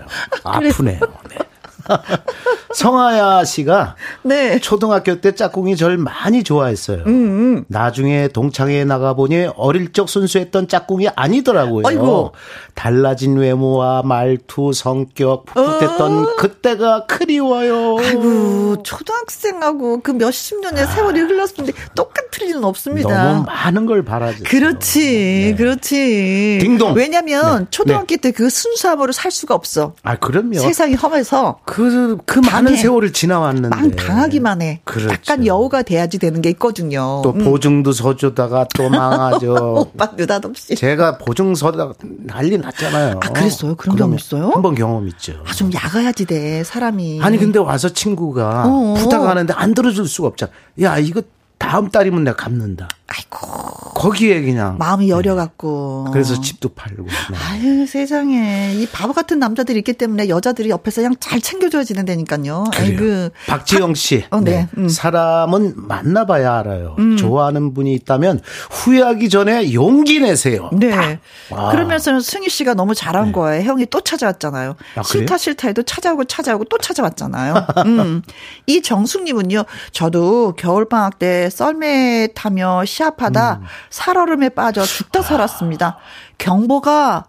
아프네요. 0.45 1.01
네. 1.31 1.39
성아야 2.75 3.45
씨가 3.45 3.97
네. 4.23 4.59
초등학교 4.61 5.21
때 5.21 5.35
짝꿍이 5.35 5.77
절 5.77 5.97
많이 5.97 6.45
좋아했어요. 6.45 7.05
음, 7.07 7.65
나중에 7.69 8.29
동창회에 8.29 8.85
나가보니 8.85 9.49
어릴 9.57 9.93
적 9.93 10.09
순수했던 10.09 10.69
짝꿍이 10.69 11.09
아니더라고요. 11.17 11.87
아이고. 11.87 12.33
달라진 12.75 13.37
외모와 13.39 14.03
말투, 14.05 14.73
성격, 14.73 15.47
풋풋했던 15.47 16.37
그때가 16.37 17.07
그리워요. 17.07 17.95
어. 17.95 18.01
아이고, 18.01 18.83
초등학생하고 18.83 20.03
그 20.03 20.11
몇십 20.11 20.61
년의 20.61 20.87
세월이 20.87 21.21
흘렀는데 21.21 21.73
똑같을 21.95 22.49
일은 22.49 22.63
없습니다. 22.65 23.33
너무 23.33 23.45
많은 23.47 23.87
걸 23.87 24.05
바라죠. 24.05 24.45
그렇지, 24.45 25.55
그렇지. 25.57 26.59
딩동. 26.61 26.95
왜냐면 26.95 27.61
네. 27.61 27.67
초등학교 27.71 28.17
때 28.17 28.37
그 28.37 28.51
순수함으로 28.51 29.13
살 29.13 29.31
수가 29.31 29.55
없어. 29.55 29.95
아, 30.03 30.17
그럼요. 30.17 30.59
세상이 30.59 30.95
험해서 30.95 31.61
그, 31.65 31.76
그 31.77 32.39
많은 32.39 32.65
당해. 32.71 32.77
세월을 32.77 33.13
지나왔는데. 33.13 33.69
망 33.69 33.91
당하기만 33.91 34.63
해. 34.63 34.81
그렇죠. 34.85 35.11
약간 35.13 35.45
여우가 35.47 35.83
돼야지 35.83 36.19
되는 36.19 36.41
게 36.41 36.51
있거든요. 36.51 37.21
또 37.23 37.33
음. 37.37 37.45
보증도 37.45 37.93
서주다가 37.93 38.67
또 38.75 38.89
망하죠. 38.91 39.55
오빠 39.93 40.11
느닷없이. 40.17 40.75
제가 40.75 41.19
보증 41.19 41.55
서다가 41.55 41.95
난리 42.01 42.57
났잖아요. 42.59 43.21
아, 43.23 43.29
그랬어요? 43.31 43.75
그런 43.77 43.97
경험 43.97 44.17
있어요? 44.17 44.51
한 44.55 44.63
번 44.63 44.75
경험 44.75 45.07
있죠. 45.09 45.35
아, 45.47 45.53
좀 45.53 45.71
야가야지 45.73 46.25
돼, 46.25 46.65
사람이. 46.65 47.21
아니 47.23 47.37
근데 47.39 47.59
와서 47.59 47.89
친구가 47.91 48.65
어. 48.67 48.95
부탁하는데 48.99 49.53
안 49.55 49.75
들어줄 49.75 50.09
수가 50.09 50.29
없잖아. 50.29 50.51
야 50.83 50.99
이거 50.99 51.23
다음 51.59 51.91
달이면 51.91 52.25
내가 52.25 52.37
갚는다. 52.37 52.89
아이고, 53.09 53.47
거기에 53.95 54.43
그냥 54.43 54.79
마음이 54.79 55.09
여려갖고. 55.11 56.09
그래서 56.13 56.41
집도 56.41 56.69
팔고. 56.71 57.05
네. 57.05 57.37
아유, 57.49 57.87
세상에. 57.87 58.75
이 58.75 58.87
바보 58.87 59.13
같은 59.13 59.39
남자들이 59.39 59.79
있기 59.79 59.93
때문에 59.93 60.29
여자들이 60.29 60.71
옆에서 60.71 61.03
그냥 61.03 61.15
잘 61.21 61.41
챙겨줘야 61.41 61.85
지는다니까요. 61.85 62.65
아이고. 62.75 63.29
박지영 63.47 63.95
씨, 63.95 64.25
어, 64.31 64.41
네. 64.41 64.67
음. 64.77 64.89
사람은 64.89 65.75
만나봐야 65.77 66.59
알아요. 66.59 66.97
좋아하는 67.19 67.75
분이 67.75 67.95
있다면 67.95 68.41
후회하기 68.71 69.29
전에 69.29 69.73
용기 69.73 70.19
내세요. 70.21 70.71
네. 70.73 71.21
와. 71.51 71.71
그러면서는 71.71 72.21
승희 72.21 72.49
씨가 72.49 72.75
너무 72.75 72.95
잘한 72.95 73.31
거예요. 73.33 73.63
형이 73.63 73.87
또 73.87 74.01
찾아왔잖아요. 74.01 74.75
아, 74.97 75.03
싫다? 75.03 75.39
싫다 75.39 75.69
해도 75.69 75.83
찾아오고 75.83 76.25
찾아오고 76.25 76.65
또 76.65 76.79
찾아왔잖아요. 76.79 77.67
음. 77.87 78.23
이 78.67 78.83
정숙님은요. 78.83 79.65
저도 79.93 80.55
겨울방학 80.57 81.19
때 81.21 81.49
썰매 81.51 82.31
타며 82.35 82.85
시합하다 82.97 83.61
음. 83.61 83.67
살얼음에 83.91 84.51
빠져 84.51 84.83
죽다 84.85 85.23
살았습니다. 85.23 85.99
경보가 86.39 87.27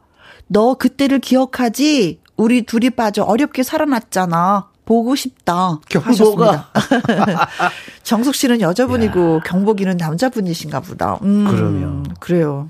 너 0.47 0.75
그때를 0.75 1.19
기억하지? 1.19 2.21
우리 2.37 2.63
둘이 2.65 2.89
빠져 2.91 3.23
어렵게 3.23 3.63
살아났잖아. 3.63 4.69
보고 4.85 5.15
싶다. 5.15 5.79
경보가. 5.89 6.09
하셨습니다. 6.09 6.69
정숙 8.03 8.35
씨는 8.35 8.61
여자분이고 8.61 9.41
경복이는 9.45 9.97
남자분이신가 9.97 10.79
보다. 10.79 11.19
음, 11.23 11.45
그러면. 11.49 12.05
그래요. 12.21 12.69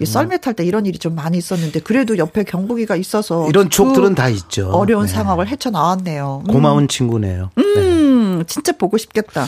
이 0.00 0.06
썰매 0.06 0.38
탈 0.38 0.54
때 0.54 0.64
이런 0.64 0.86
일이 0.86 0.96
좀 0.98 1.16
많이 1.16 1.38
있었는데 1.38 1.80
그래도 1.80 2.16
옆에 2.18 2.44
경복이가 2.44 2.94
있어서 2.94 3.48
이런 3.48 3.64
그 3.64 3.70
추억들은 3.70 4.14
다 4.14 4.28
있죠. 4.28 4.70
어려운 4.70 5.06
네. 5.06 5.12
상황을 5.12 5.48
헤쳐 5.48 5.70
나왔네요. 5.70 6.44
음, 6.46 6.52
고마운 6.52 6.86
친구네요. 6.86 7.50
네. 7.56 7.62
음, 7.62 8.44
진짜 8.46 8.70
보고 8.72 8.96
싶겠다. 8.96 9.46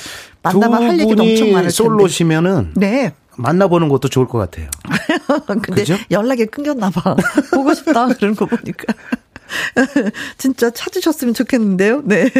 만나면 0.52 0.78
두할 0.80 1.00
얘기도 1.00 1.22
엄청 1.22 1.46
많을 1.48 1.62
텐데. 1.62 1.70
솔로시면은 1.70 2.72
네. 2.74 3.14
만나보는 3.36 3.88
것도 3.88 4.08
좋을 4.08 4.26
것 4.26 4.38
같아요. 4.38 4.68
근데 5.46 5.82
그죠? 5.82 5.96
연락이 6.10 6.46
끊겼나 6.46 6.90
봐. 6.90 7.14
보고 7.52 7.72
싶다 7.72 8.08
그런 8.08 8.34
거 8.34 8.46
보니까. 8.46 8.92
진짜 10.38 10.70
찾으셨으면 10.70 11.34
좋겠는데요. 11.34 12.02
네. 12.04 12.30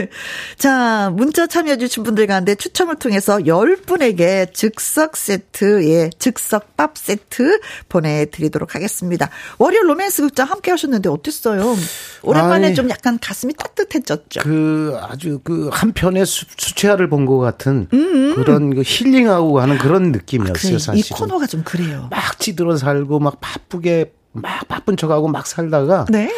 자, 0.57 1.11
문자 1.15 1.47
참여해주신 1.47 2.03
분들 2.03 2.27
가운데 2.27 2.55
추첨을 2.55 2.97
통해서 2.97 3.39
10분에게 3.39 4.53
즉석 4.53 5.17
세트, 5.17 5.85
예, 5.89 6.11
즉석 6.19 6.77
밥 6.77 6.97
세트 6.99 7.61
보내드리도록 7.89 8.75
하겠습니다. 8.75 9.31
월요 9.59 9.83
로맨스 9.83 10.23
극장 10.23 10.49
함께 10.51 10.71
하셨는데 10.71 11.09
어땠어요? 11.09 11.77
오랜만에 12.23 12.69
아이. 12.69 12.75
좀 12.75 12.91
약간 12.91 13.19
가슴이 13.21 13.55
따뜻해졌죠. 13.55 14.41
그 14.43 14.97
아주 15.03 15.41
그 15.45 15.69
한편의 15.73 16.27
수, 16.27 16.45
수채화를 16.57 17.09
본 17.09 17.29
것 17.29 17.39
같은 17.39 17.89
그런 17.91 18.75
그 18.75 18.83
힐링하고 18.85 19.61
하는 19.61 19.77
그런 19.77 20.13
느낌이었어요. 20.13 20.77
음, 20.77 20.79
그래, 20.87 20.99
이. 20.99 21.03
코너가 21.11 21.47
좀 21.47 21.63
그래요. 21.63 22.09
막 22.11 22.39
찌들어 22.39 22.77
살고 22.77 23.19
막 23.19 23.39
바쁘게 23.41 24.13
막 24.33 24.67
바쁜 24.69 24.97
척하고 24.97 25.29
막 25.29 25.47
살다가 25.47 26.07
네. 26.09 26.31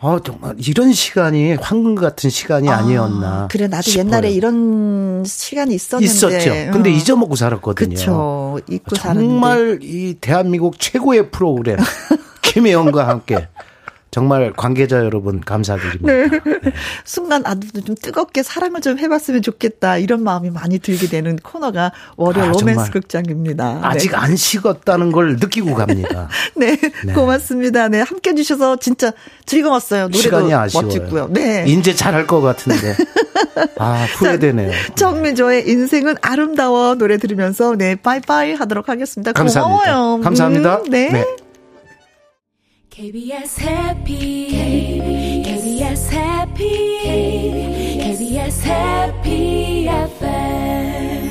어 0.00 0.20
정말 0.20 0.54
이런 0.58 0.92
시간이 0.92 1.54
황금 1.54 1.96
같은 1.96 2.30
시간이 2.30 2.68
아, 2.68 2.82
니었나 2.82 3.48
그래, 3.50 3.66
나도 3.66 3.90
옛날에 3.96 4.30
이런 4.30 5.24
시간이 5.26 5.74
있었는데. 5.74 6.04
있었죠. 6.12 6.50
근데 6.72 6.90
어. 6.90 6.92
잊어먹고 6.92 7.34
살았거든요. 7.34 7.96
그쵸. 7.96 8.60
잊고. 8.70 8.94
정말 8.94 9.80
이 9.82 10.14
대한민국 10.20 10.78
최고의 10.78 11.30
프로그램 11.32 11.78
김혜영과 12.42 13.08
함께 13.08 13.48
정말 14.10 14.52
관계자 14.56 14.98
여러분 15.04 15.40
감사드립니다. 15.40 16.06
네. 16.06 16.28
순간 17.04 17.42
아들도 17.44 17.82
좀 17.82 17.94
뜨겁게 17.94 18.42
사랑을 18.42 18.80
좀 18.80 18.98
해봤으면 18.98 19.42
좋겠다 19.42 19.98
이런 19.98 20.22
마음이 20.22 20.50
많이 20.50 20.78
들게 20.78 21.08
되는 21.08 21.36
코너가 21.36 21.92
월요 22.16 22.42
아, 22.42 22.46
로맨스 22.46 22.90
극장입니다. 22.90 23.80
아직 23.82 24.12
네. 24.12 24.16
안 24.16 24.36
식었다는 24.36 25.12
걸 25.12 25.36
느끼고 25.36 25.74
갑니다. 25.74 26.28
네, 26.56 26.78
네. 27.04 27.12
고맙습니다. 27.12 27.88
네, 27.88 28.00
함께 28.00 28.30
해주셔서 28.30 28.76
진짜 28.76 29.12
즐거웠어요. 29.44 30.04
노래도 30.04 30.18
시간이 30.18 30.54
아쉬워요. 30.54 30.86
멋지고요. 30.86 31.28
네. 31.30 31.64
이제 31.68 31.94
잘할 31.94 32.26
것 32.26 32.40
같은데. 32.40 32.96
아, 33.78 34.06
후회되네요. 34.16 34.72
정미조의 34.96 35.68
인생은 35.68 36.16
아름다워 36.22 36.94
노래 36.94 37.18
들으면서 37.18 37.76
네 37.76 37.94
빠이빠이 37.94 38.54
하도록 38.54 38.88
하겠습니다. 38.88 39.32
감사합니다. 39.32 39.84
고마워요. 39.84 40.20
감사합니다. 40.22 40.76
음, 40.78 40.90
네. 40.90 41.24
네. 42.98 43.12
KBS 43.12 43.60
해피 43.60 44.48
KBS 45.44 46.10
해피 46.12 46.98
KBS 48.00 48.66
해피 48.66 49.88
FM 49.88 51.28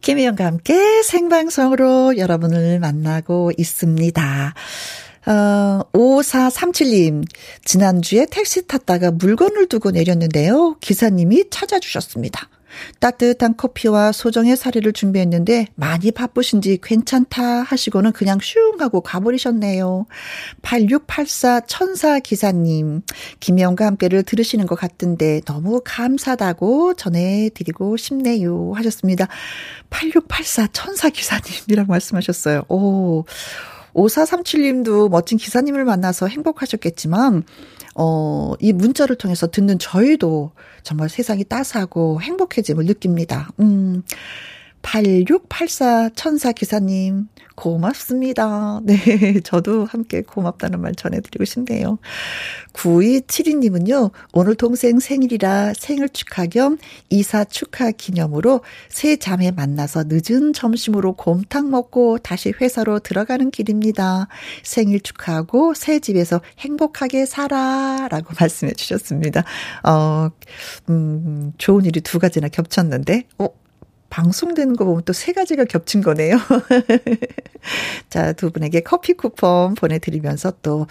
김희영과 0.00 0.46
함께 0.46 1.02
생방송으로 1.02 2.16
여러분을 2.16 2.78
만나고 2.78 3.52
있습니다. 3.58 4.54
어, 5.26 5.80
5437님, 5.92 7.24
지난주에 7.62 8.24
택시 8.30 8.66
탔다가 8.66 9.10
물건을 9.10 9.68
두고 9.68 9.90
내렸는데요. 9.90 10.76
기사님이 10.80 11.50
찾아주셨습니다. 11.50 12.48
따뜻한 13.00 13.56
커피와 13.56 14.12
소정의 14.12 14.56
사리를 14.56 14.92
준비했는데 14.92 15.68
많이 15.74 16.10
바쁘신지 16.10 16.78
괜찮다 16.82 17.62
하시고는 17.62 18.12
그냥 18.12 18.38
슝 18.40 18.80
하고 18.80 19.00
가버리셨네요. 19.00 20.06
8684 20.62 21.60
천사 21.66 22.18
기사님, 22.18 23.02
김영과 23.40 23.86
함께를 23.86 24.22
들으시는 24.22 24.66
것 24.66 24.74
같은데 24.74 25.40
너무 25.44 25.80
감사하다고 25.84 26.94
전해드리고 26.94 27.96
싶네요 27.96 28.72
하셨습니다. 28.74 29.28
8684 29.90 30.68
천사 30.72 31.08
기사님이라고 31.08 31.90
말씀하셨어요. 31.90 32.62
오. 32.68 33.24
5437님도 33.94 35.10
멋진 35.10 35.38
기사님을 35.38 35.84
만나서 35.84 36.28
행복하셨겠지만, 36.28 37.42
어, 38.00 38.54
이 38.60 38.72
문자를 38.72 39.16
통해서 39.16 39.48
듣는 39.48 39.80
저희도 39.80 40.52
정말 40.84 41.08
세상이 41.08 41.42
따스하고 41.44 42.20
행복해짐을 42.22 42.84
느낍니다. 42.84 43.50
음, 43.58 44.04
8684 44.82 46.10
천사 46.14 46.52
기사님, 46.52 47.28
고맙습니다. 47.58 48.80
네, 48.84 48.94
저도 49.42 49.84
함께 49.84 50.22
고맙다는 50.22 50.80
말 50.80 50.94
전해드리고 50.94 51.44
싶네요. 51.44 51.98
9272님은요, 52.72 54.12
오늘 54.32 54.54
동생 54.54 55.00
생일이라 55.00 55.72
생일 55.76 56.08
축하 56.08 56.46
겸 56.46 56.78
이사 57.10 57.44
축하 57.44 57.90
기념으로 57.90 58.62
세 58.88 59.16
자매 59.16 59.50
만나서 59.50 60.04
늦은 60.06 60.52
점심으로 60.52 61.14
곰탕 61.14 61.70
먹고 61.70 62.18
다시 62.18 62.52
회사로 62.60 63.00
들어가는 63.00 63.50
길입니다. 63.50 64.28
생일 64.62 65.00
축하하고 65.00 65.74
새 65.74 65.98
집에서 65.98 66.40
행복하게 66.60 67.26
살아. 67.26 68.06
라고 68.08 68.32
말씀해 68.38 68.72
주셨습니다. 68.74 69.42
어, 69.82 70.30
음, 70.88 71.52
좋은 71.58 71.84
일이 71.84 72.00
두 72.00 72.20
가지나 72.20 72.48
겹쳤는데, 72.48 73.24
어, 73.38 73.48
방송되는 74.10 74.76
거 74.76 74.84
보면 74.84 75.02
또 75.04 75.12
세 75.12 75.32
가지가 75.32 75.64
겹친 75.64 76.00
거네요. 76.02 76.38
자, 78.08 78.32
두 78.32 78.50
분에게 78.50 78.80
커피 78.80 79.14
쿠폰 79.14 79.74
보내드리면서 79.74 80.54
또, 80.62 80.86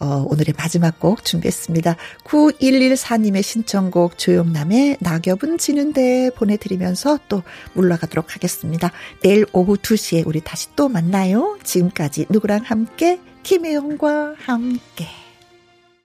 어, 0.00 0.26
오늘의 0.28 0.54
마지막 0.56 0.98
곡 0.98 1.24
준비했습니다. 1.24 1.96
9114님의 2.24 3.42
신청곡 3.42 4.18
조용남의 4.18 4.96
낙엽은 5.00 5.58
지는데 5.58 6.30
보내드리면서 6.36 7.20
또 7.28 7.42
물러가도록 7.74 8.34
하겠습니다. 8.34 8.90
내일 9.22 9.46
오후 9.52 9.76
2시에 9.76 10.26
우리 10.26 10.40
다시 10.40 10.68
또 10.74 10.88
만나요. 10.88 11.58
지금까지 11.62 12.26
누구랑 12.28 12.62
함께, 12.64 13.20
김혜영과 13.42 14.34
함께. 14.38 15.19